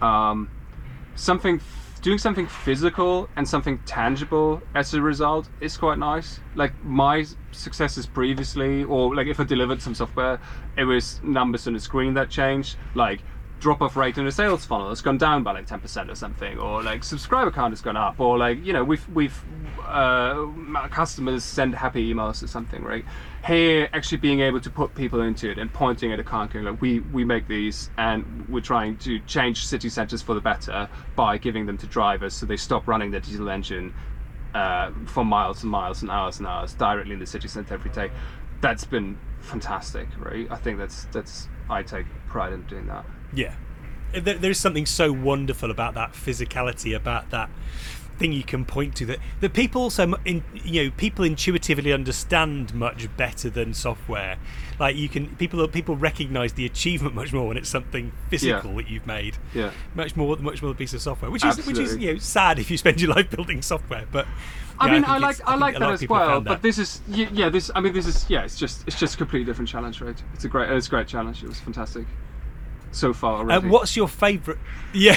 Um, 0.00 0.48
something 1.16 1.60
doing 2.04 2.18
something 2.18 2.46
physical 2.46 3.30
and 3.34 3.48
something 3.48 3.78
tangible 3.86 4.60
as 4.74 4.92
a 4.92 5.00
result 5.00 5.48
is 5.62 5.74
quite 5.78 5.98
nice 5.98 6.38
like 6.54 6.72
my 6.84 7.24
successes 7.50 8.04
previously 8.04 8.84
or 8.84 9.14
like 9.14 9.26
if 9.26 9.40
i 9.40 9.44
delivered 9.44 9.80
some 9.80 9.94
software 9.94 10.38
it 10.76 10.84
was 10.84 11.18
numbers 11.22 11.66
on 11.66 11.72
the 11.72 11.80
screen 11.80 12.12
that 12.12 12.28
changed 12.28 12.76
like 12.94 13.20
drop 13.64 13.80
off 13.80 13.96
rate 13.96 14.18
in 14.18 14.26
a 14.26 14.30
sales 14.30 14.62
funnel 14.66 14.90
has 14.90 15.00
gone 15.00 15.16
down 15.16 15.42
by 15.42 15.50
like 15.50 15.66
10% 15.66 16.10
or 16.10 16.14
something 16.14 16.58
or 16.58 16.82
like 16.82 17.02
subscriber 17.02 17.50
count 17.50 17.72
has 17.72 17.80
gone 17.80 17.96
up 17.96 18.20
or 18.20 18.36
like 18.36 18.62
you 18.62 18.74
know 18.74 18.84
we've 18.84 19.08
we've 19.08 19.42
uh, 19.86 20.46
customers 20.90 21.42
send 21.42 21.74
happy 21.74 22.12
emails 22.12 22.42
or 22.42 22.46
something 22.46 22.82
right? 22.82 23.06
Here 23.46 23.88
actually 23.94 24.18
being 24.18 24.40
able 24.40 24.60
to 24.60 24.68
put 24.68 24.94
people 24.94 25.22
into 25.22 25.50
it 25.50 25.56
and 25.56 25.72
pointing 25.72 26.12
at 26.12 26.20
a 26.20 26.22
car 26.22 26.46
going 26.46 26.66
like 26.66 26.82
we 26.82 27.00
we 27.00 27.24
make 27.24 27.48
these 27.48 27.88
and 27.96 28.46
we're 28.50 28.60
trying 28.60 28.98
to 28.98 29.18
change 29.20 29.64
city 29.64 29.88
centers 29.88 30.20
for 30.20 30.34
the 30.34 30.42
better 30.42 30.86
by 31.16 31.38
giving 31.38 31.64
them 31.64 31.78
to 31.78 31.86
drivers 31.86 32.34
so 32.34 32.44
they 32.44 32.58
stop 32.58 32.86
running 32.86 33.12
their 33.12 33.20
diesel 33.20 33.48
engine 33.48 33.94
uh, 34.52 34.90
for 35.06 35.24
miles 35.24 35.62
and 35.62 35.72
miles 35.72 36.02
and 36.02 36.10
hours 36.10 36.36
and 36.38 36.46
hours 36.46 36.74
directly 36.74 37.14
in 37.14 37.18
the 37.18 37.26
city 37.26 37.48
center 37.48 37.72
every 37.72 37.92
day. 37.92 38.10
That's 38.60 38.84
been 38.84 39.18
fantastic 39.40 40.08
right? 40.18 40.46
I 40.50 40.56
think 40.56 40.76
that's 40.76 41.06
that's 41.06 41.48
i 41.70 41.82
take 41.82 42.04
pride 42.28 42.52
in 42.52 42.62
doing 42.66 42.86
that 42.86 43.06
Yeah. 43.34 43.54
There, 44.12 44.34
there's 44.34 44.60
something 44.60 44.86
so 44.86 45.12
wonderful 45.12 45.70
about 45.70 45.94
that 45.94 46.12
physicality, 46.12 46.94
about 46.94 47.30
that 47.30 47.50
thing 48.18 48.32
you 48.32 48.44
can 48.44 48.64
point 48.64 48.94
to 48.96 49.06
that 49.06 49.18
that 49.40 49.52
people 49.52 49.82
also 49.82 50.14
in, 50.24 50.42
you 50.54 50.84
know 50.84 50.90
people 50.96 51.24
intuitively 51.24 51.92
understand 51.92 52.72
much 52.74 53.08
better 53.16 53.50
than 53.50 53.74
software 53.74 54.36
like 54.78 54.96
you 54.96 55.08
can 55.08 55.34
people 55.36 55.66
people 55.68 55.96
recognize 55.96 56.52
the 56.52 56.64
achievement 56.64 57.14
much 57.14 57.32
more 57.32 57.48
when 57.48 57.56
it's 57.56 57.68
something 57.68 58.12
physical 58.28 58.76
that 58.76 58.88
you've 58.88 59.06
made 59.06 59.36
yeah 59.52 59.70
much 59.94 60.14
more 60.16 60.36
much 60.36 60.62
more 60.62 60.70
a 60.70 60.74
piece 60.74 60.94
of 60.94 61.02
software 61.02 61.30
which 61.30 61.44
is 61.44 61.66
which 61.66 61.78
is 61.78 61.96
you 61.96 62.12
know 62.12 62.18
sad 62.18 62.58
if 62.58 62.70
you 62.70 62.76
spend 62.76 63.00
your 63.00 63.10
life 63.16 63.28
building 63.30 63.60
software 63.60 64.06
but 64.12 64.26
I 64.78 64.90
mean, 64.90 65.02
think 65.02 65.08
I, 65.08 65.18
like 65.18 65.36
it's- 65.36 65.48
I, 65.48 65.54
like 65.54 65.78
that 65.78 65.90
as 65.92 66.08
well, 66.08 66.40
but 66.40 66.54
that. 66.54 66.62
this 66.62 66.78
is 66.78 67.00
yeah, 67.06 67.48
this 67.48 67.70
I 67.76 67.80
mean, 67.80 67.92
this 67.92 68.08
is 68.08 68.28
yeah, 68.28 68.42
it's 68.42 68.58
just 68.58 68.82
it's 68.88 68.98
just 68.98 69.14
a 69.14 69.18
completely 69.18 69.44
different 69.44 69.68
challenge, 69.68 70.00
right? 70.00 70.20
It's 70.34 70.44
a 70.44 70.48
great 70.48 70.68
it's 70.68 70.88
a 70.88 70.90
great 70.90 71.06
challenge. 71.06 71.44
It 71.44 71.48
was 71.48 71.60
fantastic 71.60 72.06
so 72.94 73.12
far 73.12 73.34
Uh, 73.36 73.38
already. 73.40 73.68
what's 73.68 73.96
your 73.96 74.08
favourite? 74.08 74.58
Yeah, 74.94 75.16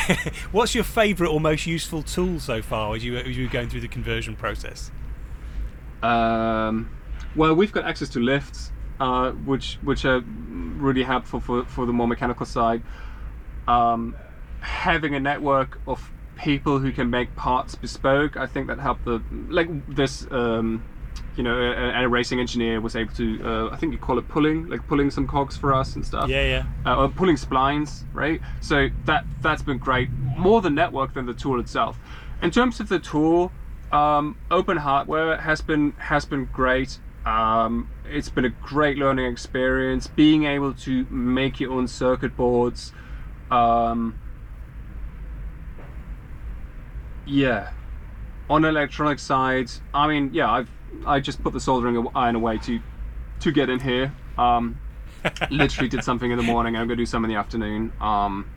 what's 0.51 0.73
your 0.73 0.83
favourite 0.83 1.29
or 1.31 1.39
most 1.39 1.67
useful 1.67 2.01
tool 2.01 2.39
so 2.39 2.61
far 2.63 2.95
as 2.95 3.03
you 3.05 3.15
as 3.17 3.37
you 3.37 3.45
were 3.45 3.51
going 3.51 3.69
through 3.69 3.81
the 3.81 3.87
conversion 3.87 4.35
process? 4.35 4.89
Um, 6.01 6.89
well, 7.35 7.53
we've 7.55 7.71
got 7.71 7.85
access 7.85 8.09
to 8.09 8.19
lifts, 8.19 8.71
uh, 8.99 9.31
which 9.31 9.77
which 9.83 10.05
are 10.05 10.21
really 10.21 11.03
helpful 11.03 11.39
for 11.39 11.63
for 11.65 11.85
the 11.85 11.93
more 11.93 12.07
mechanical 12.07 12.45
side. 12.45 12.81
Um, 13.67 14.15
having 14.61 15.13
a 15.15 15.19
network 15.19 15.79
of 15.87 16.11
people 16.37 16.79
who 16.79 16.91
can 16.91 17.09
make 17.09 17.35
parts 17.35 17.75
bespoke, 17.75 18.37
I 18.37 18.45
think 18.47 18.67
that 18.67 18.79
helped 18.79 19.05
the 19.05 19.21
like 19.49 19.69
this. 19.87 20.25
Um, 20.31 20.83
you 21.37 21.43
know, 21.43 21.55
a, 21.55 22.03
a 22.03 22.07
racing 22.07 22.39
engineer 22.39 22.81
was 22.81 22.95
able 22.95 23.13
to, 23.13 23.39
uh, 23.45 23.69
I 23.71 23.77
think 23.77 23.93
you 23.93 23.99
call 23.99 24.17
it 24.17 24.27
pulling, 24.27 24.67
like 24.67 24.85
pulling 24.87 25.11
some 25.11 25.27
cogs 25.27 25.55
for 25.55 25.73
us 25.73 25.95
and 25.95 26.03
stuff. 26.03 26.29
Yeah, 26.29 26.43
yeah. 26.43 26.63
uh, 26.85 27.03
or 27.03 27.09
pulling 27.09 27.35
splines, 27.35 28.03
right? 28.11 28.41
So 28.61 28.89
that 29.05 29.25
that's 29.41 29.61
been 29.61 29.77
great. 29.77 30.09
More 30.35 30.61
the 30.61 30.71
network 30.71 31.13
than 31.13 31.27
the 31.27 31.35
tool 31.35 31.59
itself. 31.59 31.99
In 32.41 32.49
terms 32.49 32.79
of 32.79 32.89
the 32.89 32.99
tool, 32.99 33.51
um, 33.91 34.35
open 34.49 34.77
hardware 34.77 35.37
has 35.37 35.61
been 35.61 35.91
has 35.93 36.25
been 36.25 36.45
great. 36.45 36.99
Um, 37.25 37.89
it's 38.09 38.29
been 38.29 38.45
a 38.45 38.49
great 38.49 38.97
learning 38.97 39.31
experience. 39.31 40.07
Being 40.07 40.45
able 40.45 40.73
to 40.73 41.05
make 41.09 41.59
your 41.59 41.71
own 41.73 41.87
circuit 41.87 42.35
boards. 42.35 42.93
Um, 43.51 44.19
yeah, 47.25 47.71
on 48.49 48.65
electronic 48.65 49.19
side, 49.19 49.69
I 49.93 50.07
mean, 50.07 50.33
yeah, 50.33 50.49
I've 50.49 50.69
I 51.05 51.19
just 51.19 51.41
put 51.43 51.53
the 51.53 51.59
soldering 51.59 52.07
iron 52.15 52.35
away 52.35 52.57
to 52.59 52.79
to 53.41 53.51
get 53.51 53.69
in 53.69 53.79
here. 53.79 54.13
Um, 54.37 54.79
literally 55.51 55.89
did 55.89 56.03
something 56.03 56.31
in 56.31 56.37
the 56.37 56.43
morning. 56.43 56.75
I'm 56.75 56.87
gonna 56.87 56.95
do 56.97 57.05
some 57.05 57.23
in 57.25 57.29
the 57.29 57.35
afternoon. 57.37 57.91
Um, 57.99 58.49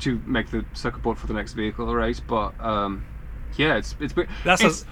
to 0.00 0.20
make 0.26 0.50
the 0.50 0.64
circuit 0.74 1.02
board 1.02 1.18
for 1.18 1.26
the 1.26 1.32
next 1.34 1.54
vehicle, 1.54 1.94
right? 1.94 2.20
But 2.26 2.58
um, 2.60 3.04
yeah, 3.56 3.76
it's 3.76 3.96
it's, 4.00 4.14
That's 4.44 4.62
a- 4.82 4.86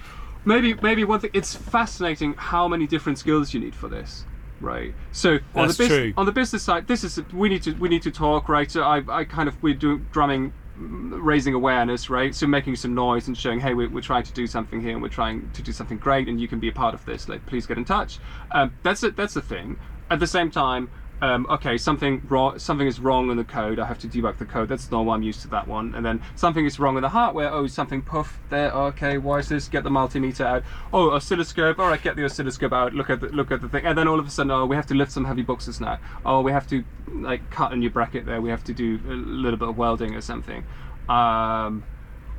maybe 0.45 0.73
maybe 0.81 1.03
one 1.03 1.19
thing. 1.19 1.31
It's 1.33 1.55
fascinating 1.55 2.33
how 2.37 2.67
many 2.67 2.87
different 2.87 3.19
skills 3.19 3.53
you 3.53 3.59
need 3.59 3.75
for 3.75 3.87
this, 3.87 4.25
right? 4.59 4.93
So 5.11 5.39
on 5.55 5.67
That's 5.67 5.77
the 5.77 5.87
bus- 5.87 6.13
on 6.17 6.25
the 6.25 6.31
business 6.31 6.63
side, 6.63 6.87
this 6.87 7.03
is 7.03 7.19
we 7.33 7.49
need 7.49 7.63
to 7.63 7.73
we 7.73 7.89
need 7.89 8.01
to 8.03 8.11
talk, 8.11 8.49
right? 8.49 8.69
So 8.71 8.83
I 8.83 9.03
I 9.07 9.23
kind 9.23 9.47
of 9.47 9.61
we're 9.61 9.75
doing 9.75 10.07
drumming. 10.11 10.53
Raising 10.81 11.53
awareness, 11.53 12.09
right? 12.09 12.33
So 12.33 12.47
making 12.47 12.75
some 12.75 12.95
noise 12.95 13.27
and 13.27 13.37
showing, 13.37 13.59
hey, 13.59 13.75
we're, 13.75 13.89
we're 13.89 14.01
trying 14.01 14.23
to 14.23 14.33
do 14.33 14.47
something 14.47 14.81
here, 14.81 14.93
and 14.93 15.01
we're 15.01 15.09
trying 15.09 15.51
to 15.51 15.61
do 15.61 15.71
something 15.71 15.97
great, 15.97 16.27
and 16.27 16.41
you 16.41 16.47
can 16.47 16.59
be 16.59 16.69
a 16.69 16.71
part 16.71 16.95
of 16.95 17.05
this. 17.05 17.29
Like, 17.29 17.45
please 17.45 17.67
get 17.67 17.77
in 17.77 17.85
touch. 17.85 18.19
Um, 18.51 18.73
that's 18.81 19.03
it. 19.03 19.15
That's 19.15 19.35
the 19.35 19.41
thing. 19.41 19.79
At 20.09 20.19
the 20.19 20.27
same 20.27 20.49
time, 20.49 20.89
um, 21.21 21.45
okay, 21.49 21.77
something 21.77 22.21
wrong, 22.29 22.57
something 22.57 22.87
is 22.87 22.99
wrong 22.99 23.29
in 23.29 23.37
the 23.37 23.43
code. 23.43 23.77
I 23.77 23.85
have 23.85 23.99
to 23.99 24.07
debug 24.07 24.39
the 24.39 24.45
code. 24.45 24.69
That's 24.69 24.89
normal. 24.89 25.13
I'm 25.13 25.21
used 25.21 25.41
to 25.43 25.47
that 25.49 25.67
one. 25.67 25.93
And 25.93 26.03
then 26.03 26.21
something 26.35 26.65
is 26.65 26.79
wrong 26.79 26.95
in 26.95 27.03
the 27.03 27.09
hardware. 27.09 27.51
Oh, 27.51 27.67
something 27.67 28.01
puff 28.01 28.39
there. 28.49 28.71
Okay, 28.71 29.19
why 29.19 29.39
is 29.39 29.49
this? 29.49 29.67
Get 29.67 29.83
the 29.83 29.91
multimeter 29.91 30.45
out. 30.45 30.63
Oh, 30.91 31.11
oscilloscope. 31.11 31.77
All 31.77 31.89
right, 31.89 32.01
get 32.01 32.15
the 32.15 32.25
oscilloscope 32.25 32.73
out. 32.73 32.93
Look 32.93 33.11
at 33.11 33.21
the 33.21 33.27
look 33.27 33.51
at 33.51 33.61
the 33.61 33.69
thing. 33.69 33.85
And 33.85 33.95
then 33.95 34.07
all 34.07 34.19
of 34.19 34.25
a 34.25 34.31
sudden, 34.31 34.51
oh, 34.51 34.65
we 34.65 34.75
have 34.75 34.87
to 34.87 34.95
lift 34.95 35.11
some 35.11 35.25
heavy 35.25 35.43
boxes 35.43 35.79
now. 35.79 35.99
Oh, 36.25 36.41
we 36.41 36.51
have 36.51 36.67
to 36.69 36.83
like 37.13 37.51
cut 37.51 37.71
a 37.71 37.75
new 37.75 37.91
bracket 37.91 38.25
there. 38.25 38.41
We 38.41 38.49
have 38.49 38.63
to 38.63 38.73
do 38.73 38.99
a 39.07 39.13
little 39.13 39.59
bit 39.59 39.69
of 39.69 39.77
welding 39.77 40.15
or 40.15 40.21
something. 40.21 40.63
Um, 41.07 41.83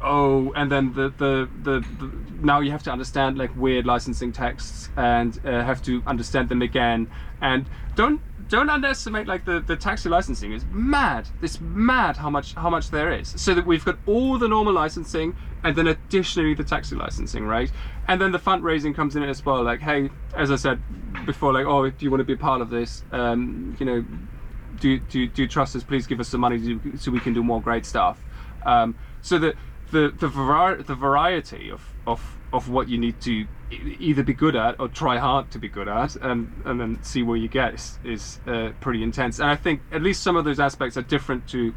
oh 0.03 0.53
and 0.57 0.71
then 0.71 0.93
the, 0.95 1.11
the 1.11 1.49
the 1.63 1.81
the 2.01 2.13
now 2.41 2.61
you 2.61 2.73
have 2.73 2.83
to 2.83 2.91
understand 2.91 3.39
like 3.39 3.55
weird 3.57 3.87
licensing 3.87 4.33
texts 4.33 4.89
and 4.97 5.39
uh, 5.45 5.63
have 5.63 5.81
to 5.83 6.03
understand 6.07 6.49
them 6.49 6.61
again 6.61 7.09
and 7.41 7.67
don't 7.95 8.21
don't 8.53 8.69
underestimate 8.69 9.27
like 9.27 9.47
the 9.47 9.61
the 9.61 9.77
taxi 9.77 10.11
licensing. 10.11 10.53
Is 10.53 10.67
mad. 10.71 11.27
It's 11.41 11.59
mad 11.61 12.19
how 12.19 12.29
much 12.29 12.55
how 12.55 12.69
much 12.69 12.91
there 12.91 13.11
is. 13.11 13.33
So 13.41 13.55
that 13.55 13.67
we've 13.67 13.85
got 13.85 13.97
all 14.07 14.39
the 14.39 14.47
normal 14.47 14.75
licensing 14.75 15.35
and 15.65 15.75
then 15.75 15.87
additionally 15.87 16.53
the 16.53 16.63
taxi 16.63 16.95
licensing 16.95 17.47
right? 17.47 17.73
And 18.09 18.21
then 18.21 18.31
the 18.31 18.39
fundraising 18.39 18.95
comes 18.95 19.17
in 19.17 19.23
as 19.23 19.45
well. 19.45 19.63
Like 19.65 19.81
hey 19.81 20.11
as 20.37 20.51
i 20.51 20.57
said 20.57 20.79
before 21.25 21.53
like 21.55 21.65
oh 21.65 21.89
do 21.89 22.05
you 22.05 22.11
want 22.11 22.21
to 22.21 22.25
be 22.25 22.35
a 22.35 22.45
part 22.49 22.61
of 22.61 22.69
this? 22.69 23.05
Um 23.11 23.75
you 23.81 23.87
know 23.87 24.05
do, 24.81 24.99
do, 24.99 25.29
do 25.29 25.47
trust 25.47 25.77
us? 25.77 25.83
Please 25.83 26.07
give 26.07 26.21
us 26.21 26.29
some 26.29 26.41
money 26.41 26.79
so 26.99 27.11
we 27.11 27.21
can 27.21 27.33
do 27.33 27.43
more 27.43 27.63
great 27.63 27.87
stuff. 27.87 28.19
Um, 28.67 28.97
so 29.21 29.39
the 29.39 29.55
the 29.93 30.13
the, 30.19 30.27
vari- 30.29 30.83
the 30.83 30.95
variety 30.97 31.71
of, 31.71 31.83
of 32.07 32.21
of 32.53 32.69
what 32.69 32.89
you 32.89 32.99
need 32.99 33.21
to 33.23 33.47
either 33.99 34.23
be 34.23 34.35
good 34.35 34.55
at 34.57 34.79
or 34.81 34.89
try 34.89 35.17
hard 35.19 35.51
to 35.53 35.59
be 35.59 35.69
good 35.69 35.89
at, 35.89 36.17
and 36.17 36.53
and 36.65 36.81
then 36.81 37.03
see 37.03 37.23
where 37.23 37.37
you 37.37 37.49
get 37.49 37.75
is, 37.75 37.99
is 38.05 38.41
uh, 38.47 38.71
pretty 38.81 39.03
intense. 39.03 39.39
And 39.39 39.49
I 39.49 39.57
think 39.57 39.81
at 39.93 40.03
least 40.03 40.23
some 40.23 40.37
of 40.37 40.45
those 40.45 40.61
aspects 40.61 40.97
are 40.97 41.03
different 41.03 41.47
to 41.49 41.73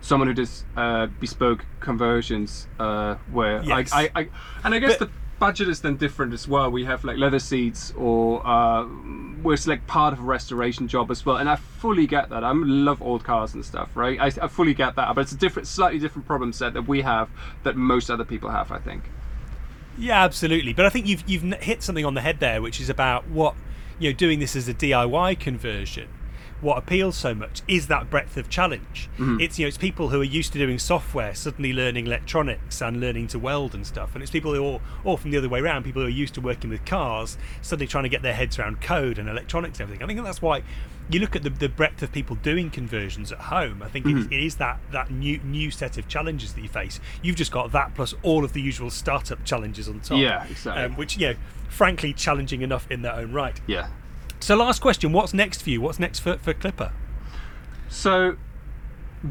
someone 0.00 0.28
who 0.28 0.34
does 0.34 0.64
uh, 0.76 1.06
bespoke 1.18 1.64
conversions, 1.80 2.68
uh, 2.78 3.16
where 3.32 3.62
Yes. 3.64 3.92
I, 3.92 4.02
I, 4.02 4.10
I, 4.14 4.28
and 4.62 4.74
I 4.74 4.78
guess 4.78 4.96
But- 4.98 5.08
the 5.08 5.14
budget 5.38 5.68
is 5.68 5.80
then 5.80 5.96
different 5.96 6.32
as 6.32 6.48
well. 6.48 6.70
We 6.70 6.84
have 6.84 7.04
like 7.04 7.16
leather 7.16 7.38
seats, 7.38 7.92
or 7.96 8.46
uh, 8.46 8.84
where 8.84 9.54
it's 9.54 9.66
like 9.66 9.86
part 9.86 10.12
of 10.12 10.20
a 10.20 10.22
restoration 10.22 10.88
job 10.88 11.10
as 11.10 11.24
well. 11.24 11.36
And 11.36 11.48
I 11.48 11.56
fully 11.56 12.06
get 12.06 12.30
that. 12.30 12.44
I 12.44 12.52
love 12.52 13.02
old 13.02 13.24
cars 13.24 13.54
and 13.54 13.64
stuff, 13.64 13.90
right? 13.94 14.18
I, 14.20 14.26
I 14.26 14.48
fully 14.48 14.74
get 14.74 14.96
that. 14.96 15.14
But 15.14 15.22
it's 15.22 15.32
a 15.32 15.36
different, 15.36 15.68
slightly 15.68 15.98
different 15.98 16.26
problem 16.26 16.52
set 16.52 16.74
that 16.74 16.88
we 16.88 17.02
have 17.02 17.28
that 17.62 17.76
most 17.76 18.10
other 18.10 18.24
people 18.24 18.50
have. 18.50 18.72
I 18.72 18.78
think. 18.78 19.04
Yeah, 19.98 20.22
absolutely. 20.24 20.72
But 20.72 20.86
I 20.86 20.90
think 20.90 21.06
you've 21.06 21.24
you've 21.28 21.42
hit 21.60 21.82
something 21.82 22.04
on 22.04 22.14
the 22.14 22.20
head 22.20 22.40
there, 22.40 22.60
which 22.60 22.80
is 22.80 22.90
about 22.90 23.28
what 23.28 23.54
you 23.98 24.10
know 24.10 24.16
doing 24.16 24.40
this 24.40 24.56
as 24.56 24.68
a 24.68 24.74
DIY 24.74 25.38
conversion. 25.40 26.08
What 26.60 26.78
appeals 26.78 27.16
so 27.16 27.34
much 27.34 27.62
is 27.68 27.86
that 27.88 28.08
breadth 28.08 28.36
of 28.36 28.48
challenge. 28.48 29.10
It's 29.40 29.58
you 29.58 29.64
know 29.64 29.68
it's 29.68 29.78
people 29.78 30.08
who 30.08 30.20
are 30.20 30.24
used 30.24 30.52
to 30.54 30.58
doing 30.58 30.78
software 30.78 31.34
suddenly 31.34 31.72
learning 31.72 32.06
electronics 32.06 32.80
and 32.80 33.00
learning 33.00 33.28
to 33.28 33.38
weld 33.38 33.74
and 33.74 33.86
stuff, 33.86 34.14
and 34.14 34.22
it's 34.22 34.30
people 34.30 34.54
who 34.54 34.66
are 34.66 34.80
or 35.04 35.18
from 35.18 35.30
the 35.30 35.38
other 35.38 35.48
way 35.48 35.60
around, 35.60 35.84
people 35.84 36.02
who 36.02 36.08
are 36.08 36.10
used 36.10 36.34
to 36.34 36.40
working 36.40 36.70
with 36.70 36.84
cars 36.84 37.36
suddenly 37.62 37.86
trying 37.86 38.04
to 38.04 38.08
get 38.08 38.22
their 38.22 38.34
heads 38.34 38.58
around 38.58 38.80
code 38.80 39.18
and 39.18 39.28
electronics 39.28 39.78
and 39.78 39.86
everything. 39.86 40.02
I 40.02 40.06
think 40.06 40.24
that's 40.24 40.42
why 40.42 40.62
you 41.10 41.20
look 41.20 41.36
at 41.36 41.42
the, 41.42 41.50
the 41.50 41.68
breadth 41.68 42.02
of 42.02 42.10
people 42.10 42.36
doing 42.36 42.70
conversions 42.70 43.30
at 43.30 43.38
home. 43.38 43.82
I 43.82 43.88
think 43.88 44.06
it, 44.06 44.32
it 44.32 44.42
is 44.44 44.56
that 44.56 44.78
that 44.92 45.10
new 45.10 45.38
new 45.44 45.70
set 45.70 45.98
of 45.98 46.08
challenges 46.08 46.54
that 46.54 46.62
you 46.62 46.68
face. 46.68 47.00
You've 47.22 47.36
just 47.36 47.52
got 47.52 47.70
that 47.72 47.94
plus 47.94 48.14
all 48.22 48.44
of 48.44 48.52
the 48.54 48.60
usual 48.60 48.90
startup 48.90 49.44
challenges 49.44 49.88
on 49.88 50.00
top. 50.00 50.18
Yeah, 50.18 50.44
exactly. 50.46 50.84
Um, 50.84 50.96
which 50.96 51.16
you 51.16 51.28
know, 51.28 51.34
frankly, 51.68 52.12
challenging 52.12 52.62
enough 52.62 52.90
in 52.90 53.02
their 53.02 53.12
own 53.12 53.32
right. 53.32 53.60
Yeah. 53.66 53.88
So, 54.46 54.54
last 54.54 54.80
question: 54.80 55.10
What's 55.10 55.34
next 55.34 55.60
for 55.60 55.70
you? 55.70 55.80
What's 55.80 55.98
next 55.98 56.20
for, 56.20 56.38
for 56.38 56.54
Clipper? 56.54 56.92
So 57.88 58.36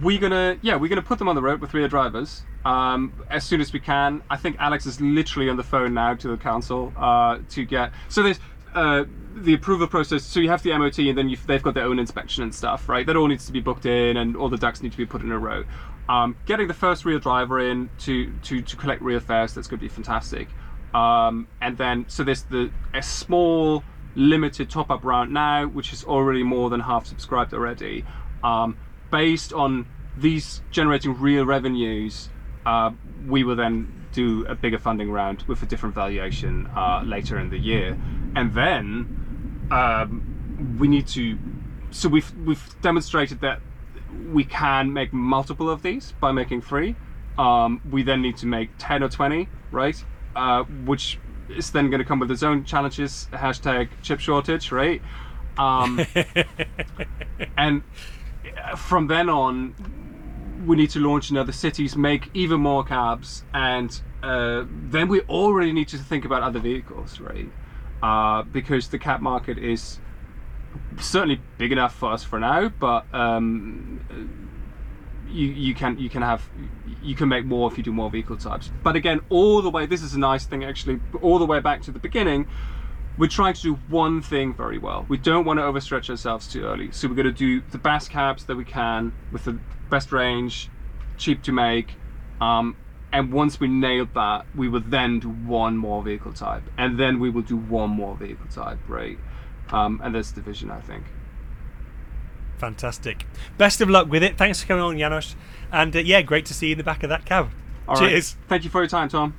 we're 0.02 0.20
gonna 0.20 0.58
yeah 0.62 0.76
we're 0.76 0.90
gonna 0.90 1.02
put 1.02 1.20
them 1.20 1.30
on 1.30 1.36
the 1.36 1.42
road 1.42 1.62
with 1.62 1.74
rear 1.74 1.88
drivers 1.88 2.44
um, 2.66 3.14
as 3.30 3.46
soon 3.46 3.62
as 3.62 3.72
we 3.72 3.80
can. 3.80 4.22
I 4.30 4.36
think 4.36 4.58
Alex 4.60 4.86
is 4.86 5.00
literally 5.00 5.50
on 5.50 5.56
the 5.56 5.64
phone 5.64 5.94
now 5.94 6.16
to 6.16 6.28
the 6.28 6.36
council 6.36 6.92
uh, 6.98 7.40
to 7.52 7.64
get 7.64 7.94
so 8.10 8.24
there's. 8.24 8.42
Uh, 8.74 9.06
the 9.36 9.54
approval 9.54 9.88
process. 9.88 10.22
So 10.22 10.42
you 10.42 10.50
have 10.50 10.62
the 10.64 10.78
MOT, 10.78 10.98
and 10.98 11.18
then 11.18 11.34
they've 11.48 11.64
got 11.64 11.76
their 11.76 11.86
own 11.86 11.98
inspection 11.98 12.44
and 12.44 12.54
stuff, 12.54 12.90
right? 12.90 13.06
That 13.06 13.16
all 13.16 13.28
needs 13.28 13.46
to 13.46 13.54
be 13.54 13.62
booked 13.62 13.86
in, 13.86 14.18
and 14.18 14.36
all 14.36 14.50
the 14.50 14.58
ducks 14.58 14.84
need 14.84 14.92
to 14.92 14.98
be 14.98 15.06
put 15.06 15.22
in 15.22 15.32
a 15.32 15.40
row. 15.40 15.64
Um, 16.10 16.36
getting 16.46 16.68
the 16.68 16.74
first 16.74 17.06
real 17.06 17.20
driver 17.20 17.62
in 17.62 17.90
to 18.00 18.34
to 18.44 18.62
to 18.62 18.76
collect 18.76 19.02
real 19.02 19.22
fares. 19.22 19.54
That's 19.54 19.70
going 19.70 19.80
to 19.80 19.86
be 19.86 19.88
fantastic. 19.88 20.50
Um, 20.94 21.48
and 21.62 21.78
then 21.78 22.04
so 22.10 22.26
there's 22.26 22.44
the 22.44 22.70
a 22.94 23.02
small 23.02 23.82
limited 24.16 24.70
top 24.70 24.90
up 24.90 25.04
round 25.04 25.34
now, 25.34 25.68
which 25.68 25.94
is 25.94 26.04
already 26.04 26.44
more 26.44 26.70
than 26.70 26.80
half 26.80 27.06
subscribed 27.06 27.54
already. 27.54 28.06
Um, 28.44 28.78
based 29.12 29.54
on 29.54 29.88
these 30.18 30.62
generating 30.72 31.20
real 31.20 31.46
revenues, 31.46 32.30
uh, 32.66 32.92
we 33.28 33.44
will 33.44 33.56
then 33.56 34.06
do 34.12 34.46
a 34.46 34.56
bigger 34.56 34.80
funding 34.80 35.12
round 35.12 35.44
with 35.44 35.62
a 35.62 35.66
different 35.66 35.94
valuation 35.94 36.68
uh, 36.76 37.04
later 37.06 37.38
in 37.38 37.50
the 37.50 37.60
year, 37.60 37.98
and 38.36 38.54
then 38.54 39.68
um, 39.72 40.78
we 40.80 40.88
need 40.88 41.08
to. 41.08 41.38
So 41.92 42.10
we've 42.10 42.34
we've 42.46 42.82
demonstrated 42.82 43.42
that 43.42 43.60
we 44.32 44.44
can 44.44 44.94
make 44.94 45.14
multiple 45.14 45.70
of 45.70 45.82
these 45.82 46.14
by 46.20 46.32
making 46.32 46.62
three. 46.62 46.96
Um, 47.38 47.82
we 47.92 48.04
then 48.04 48.22
need 48.22 48.38
to 48.38 48.46
make 48.46 48.70
ten 48.78 49.04
or 49.04 49.10
twenty, 49.10 49.50
right? 49.72 50.04
Uh, 50.36 50.64
which 50.64 51.20
is 51.50 51.72
then 51.72 51.90
going 51.90 52.00
to 52.00 52.06
come 52.06 52.20
with 52.20 52.32
its 52.32 52.44
own 52.44 52.64
challenges. 52.64 53.28
Hashtag 53.32 53.90
chip 54.02 54.20
shortage, 54.20 54.72
right? 54.72 55.02
Um, 55.58 56.06
and 57.58 57.84
uh, 58.64 58.76
from 58.76 59.08
then 59.08 59.30
on, 59.30 59.76
we 60.66 60.76
need 60.76 60.90
to 60.92 61.00
launch 61.00 61.32
in 61.32 61.38
other 61.38 61.52
cities, 61.52 61.96
make 61.96 62.30
even 62.34 62.60
more 62.60 62.84
cabs, 62.84 63.44
and 63.54 64.00
uh, 64.24 64.66
then 64.68 65.08
we 65.08 65.22
already 65.22 65.72
need 65.72 65.88
to 65.90 65.98
think 65.98 66.26
about 66.26 66.42
other 66.42 66.60
vehicles, 66.60 67.20
right? 67.20 67.50
Uh, 68.02 68.44
because 68.44 68.90
the 68.90 69.00
cab 69.00 69.22
market 69.22 69.58
is 69.58 70.00
certainly 71.00 71.42
big 71.58 71.72
enough 71.72 71.96
for 71.96 72.12
us 72.12 72.24
for 72.24 72.40
now, 72.40 72.70
but 72.70 73.06
um, 73.14 74.50
you 75.36 75.48
you 75.50 75.76
can 75.76 75.98
you 76.00 76.10
can 76.10 76.22
have 76.22 76.50
you 77.02 77.16
can 77.16 77.30
make 77.30 77.46
more 77.46 77.72
if 77.72 77.78
you 77.78 77.84
do 77.84 77.92
more 77.92 78.10
vehicle 78.10 78.38
types. 78.38 78.72
But 78.84 78.96
again, 78.96 79.22
all 79.30 79.62
the 79.62 79.70
way 79.70 79.86
this 79.86 80.02
is 80.02 80.14
a 80.14 80.20
nice 80.20 80.46
thing 80.46 80.64
actually. 80.64 81.00
All 81.22 81.40
the 81.40 81.46
way 81.46 81.60
back 81.60 81.82
to 81.84 81.92
the 81.92 82.00
beginning, 82.00 82.48
we're 83.18 83.28
trying 83.28 83.54
to 83.54 83.62
do 83.62 83.74
one 83.90 84.22
thing 84.22 84.54
very 84.54 84.78
well. 84.78 85.06
We 85.08 85.18
don't 85.18 85.46
want 85.46 85.60
to 85.60 85.64
overstretch 85.64 86.10
ourselves 86.10 86.48
too 86.48 86.64
early. 86.64 86.92
So 86.92 87.08
we're 87.08 87.16
going 87.16 87.26
to 87.28 87.32
do 87.32 87.62
the 87.72 87.78
best 87.78 88.10
cabs 88.10 88.46
that 88.46 88.56
we 88.56 88.66
can 88.66 89.14
with 89.32 89.46
the 89.46 89.60
best 89.90 90.12
range, 90.12 90.70
cheap 91.18 91.44
to 91.44 91.52
make. 91.52 91.96
Um, 92.42 92.76
and 93.12 93.32
once 93.32 93.60
we 93.60 93.68
nailed 93.68 94.14
that, 94.14 94.46
we 94.56 94.68
will 94.68 94.84
then 94.86 95.20
do 95.20 95.30
one 95.30 95.78
more 95.78 96.04
vehicle 96.04 96.34
type, 96.34 96.64
and 96.78 97.00
then 97.00 97.20
we 97.20 97.30
will 97.30 97.44
do 97.44 97.56
one 97.56 97.90
more 97.90 98.16
vehicle 98.18 98.48
type, 98.48 98.80
right? 98.90 99.18
Um, 99.72 100.02
and 100.04 100.14
that's 100.14 100.32
the 100.32 100.42
vision, 100.42 100.70
I 100.70 100.82
think. 100.82 101.06
Fantastic. 102.58 103.26
Best 103.58 103.82
of 103.82 103.90
luck 103.90 104.10
with 104.10 104.24
it. 104.24 104.38
Thanks 104.38 104.62
for 104.62 104.68
coming 104.68 104.84
on, 104.84 104.96
Janosch. 104.96 105.36
And 105.72 105.96
uh, 105.96 106.00
yeah, 106.00 106.22
great 106.22 106.46
to 106.48 106.54
see 106.54 106.68
you 106.68 106.72
in 106.74 106.78
the 106.78 106.84
back 106.84 107.04
of 107.04 107.10
that 107.10 107.26
cab. 107.26 107.50
All 107.88 107.96
right. 107.96 108.10
Cheers. 108.10 108.36
Thank 108.48 108.64
you 108.64 108.70
for 108.70 108.82
your 108.82 108.88
time, 108.88 109.10
Tom. 109.10 109.36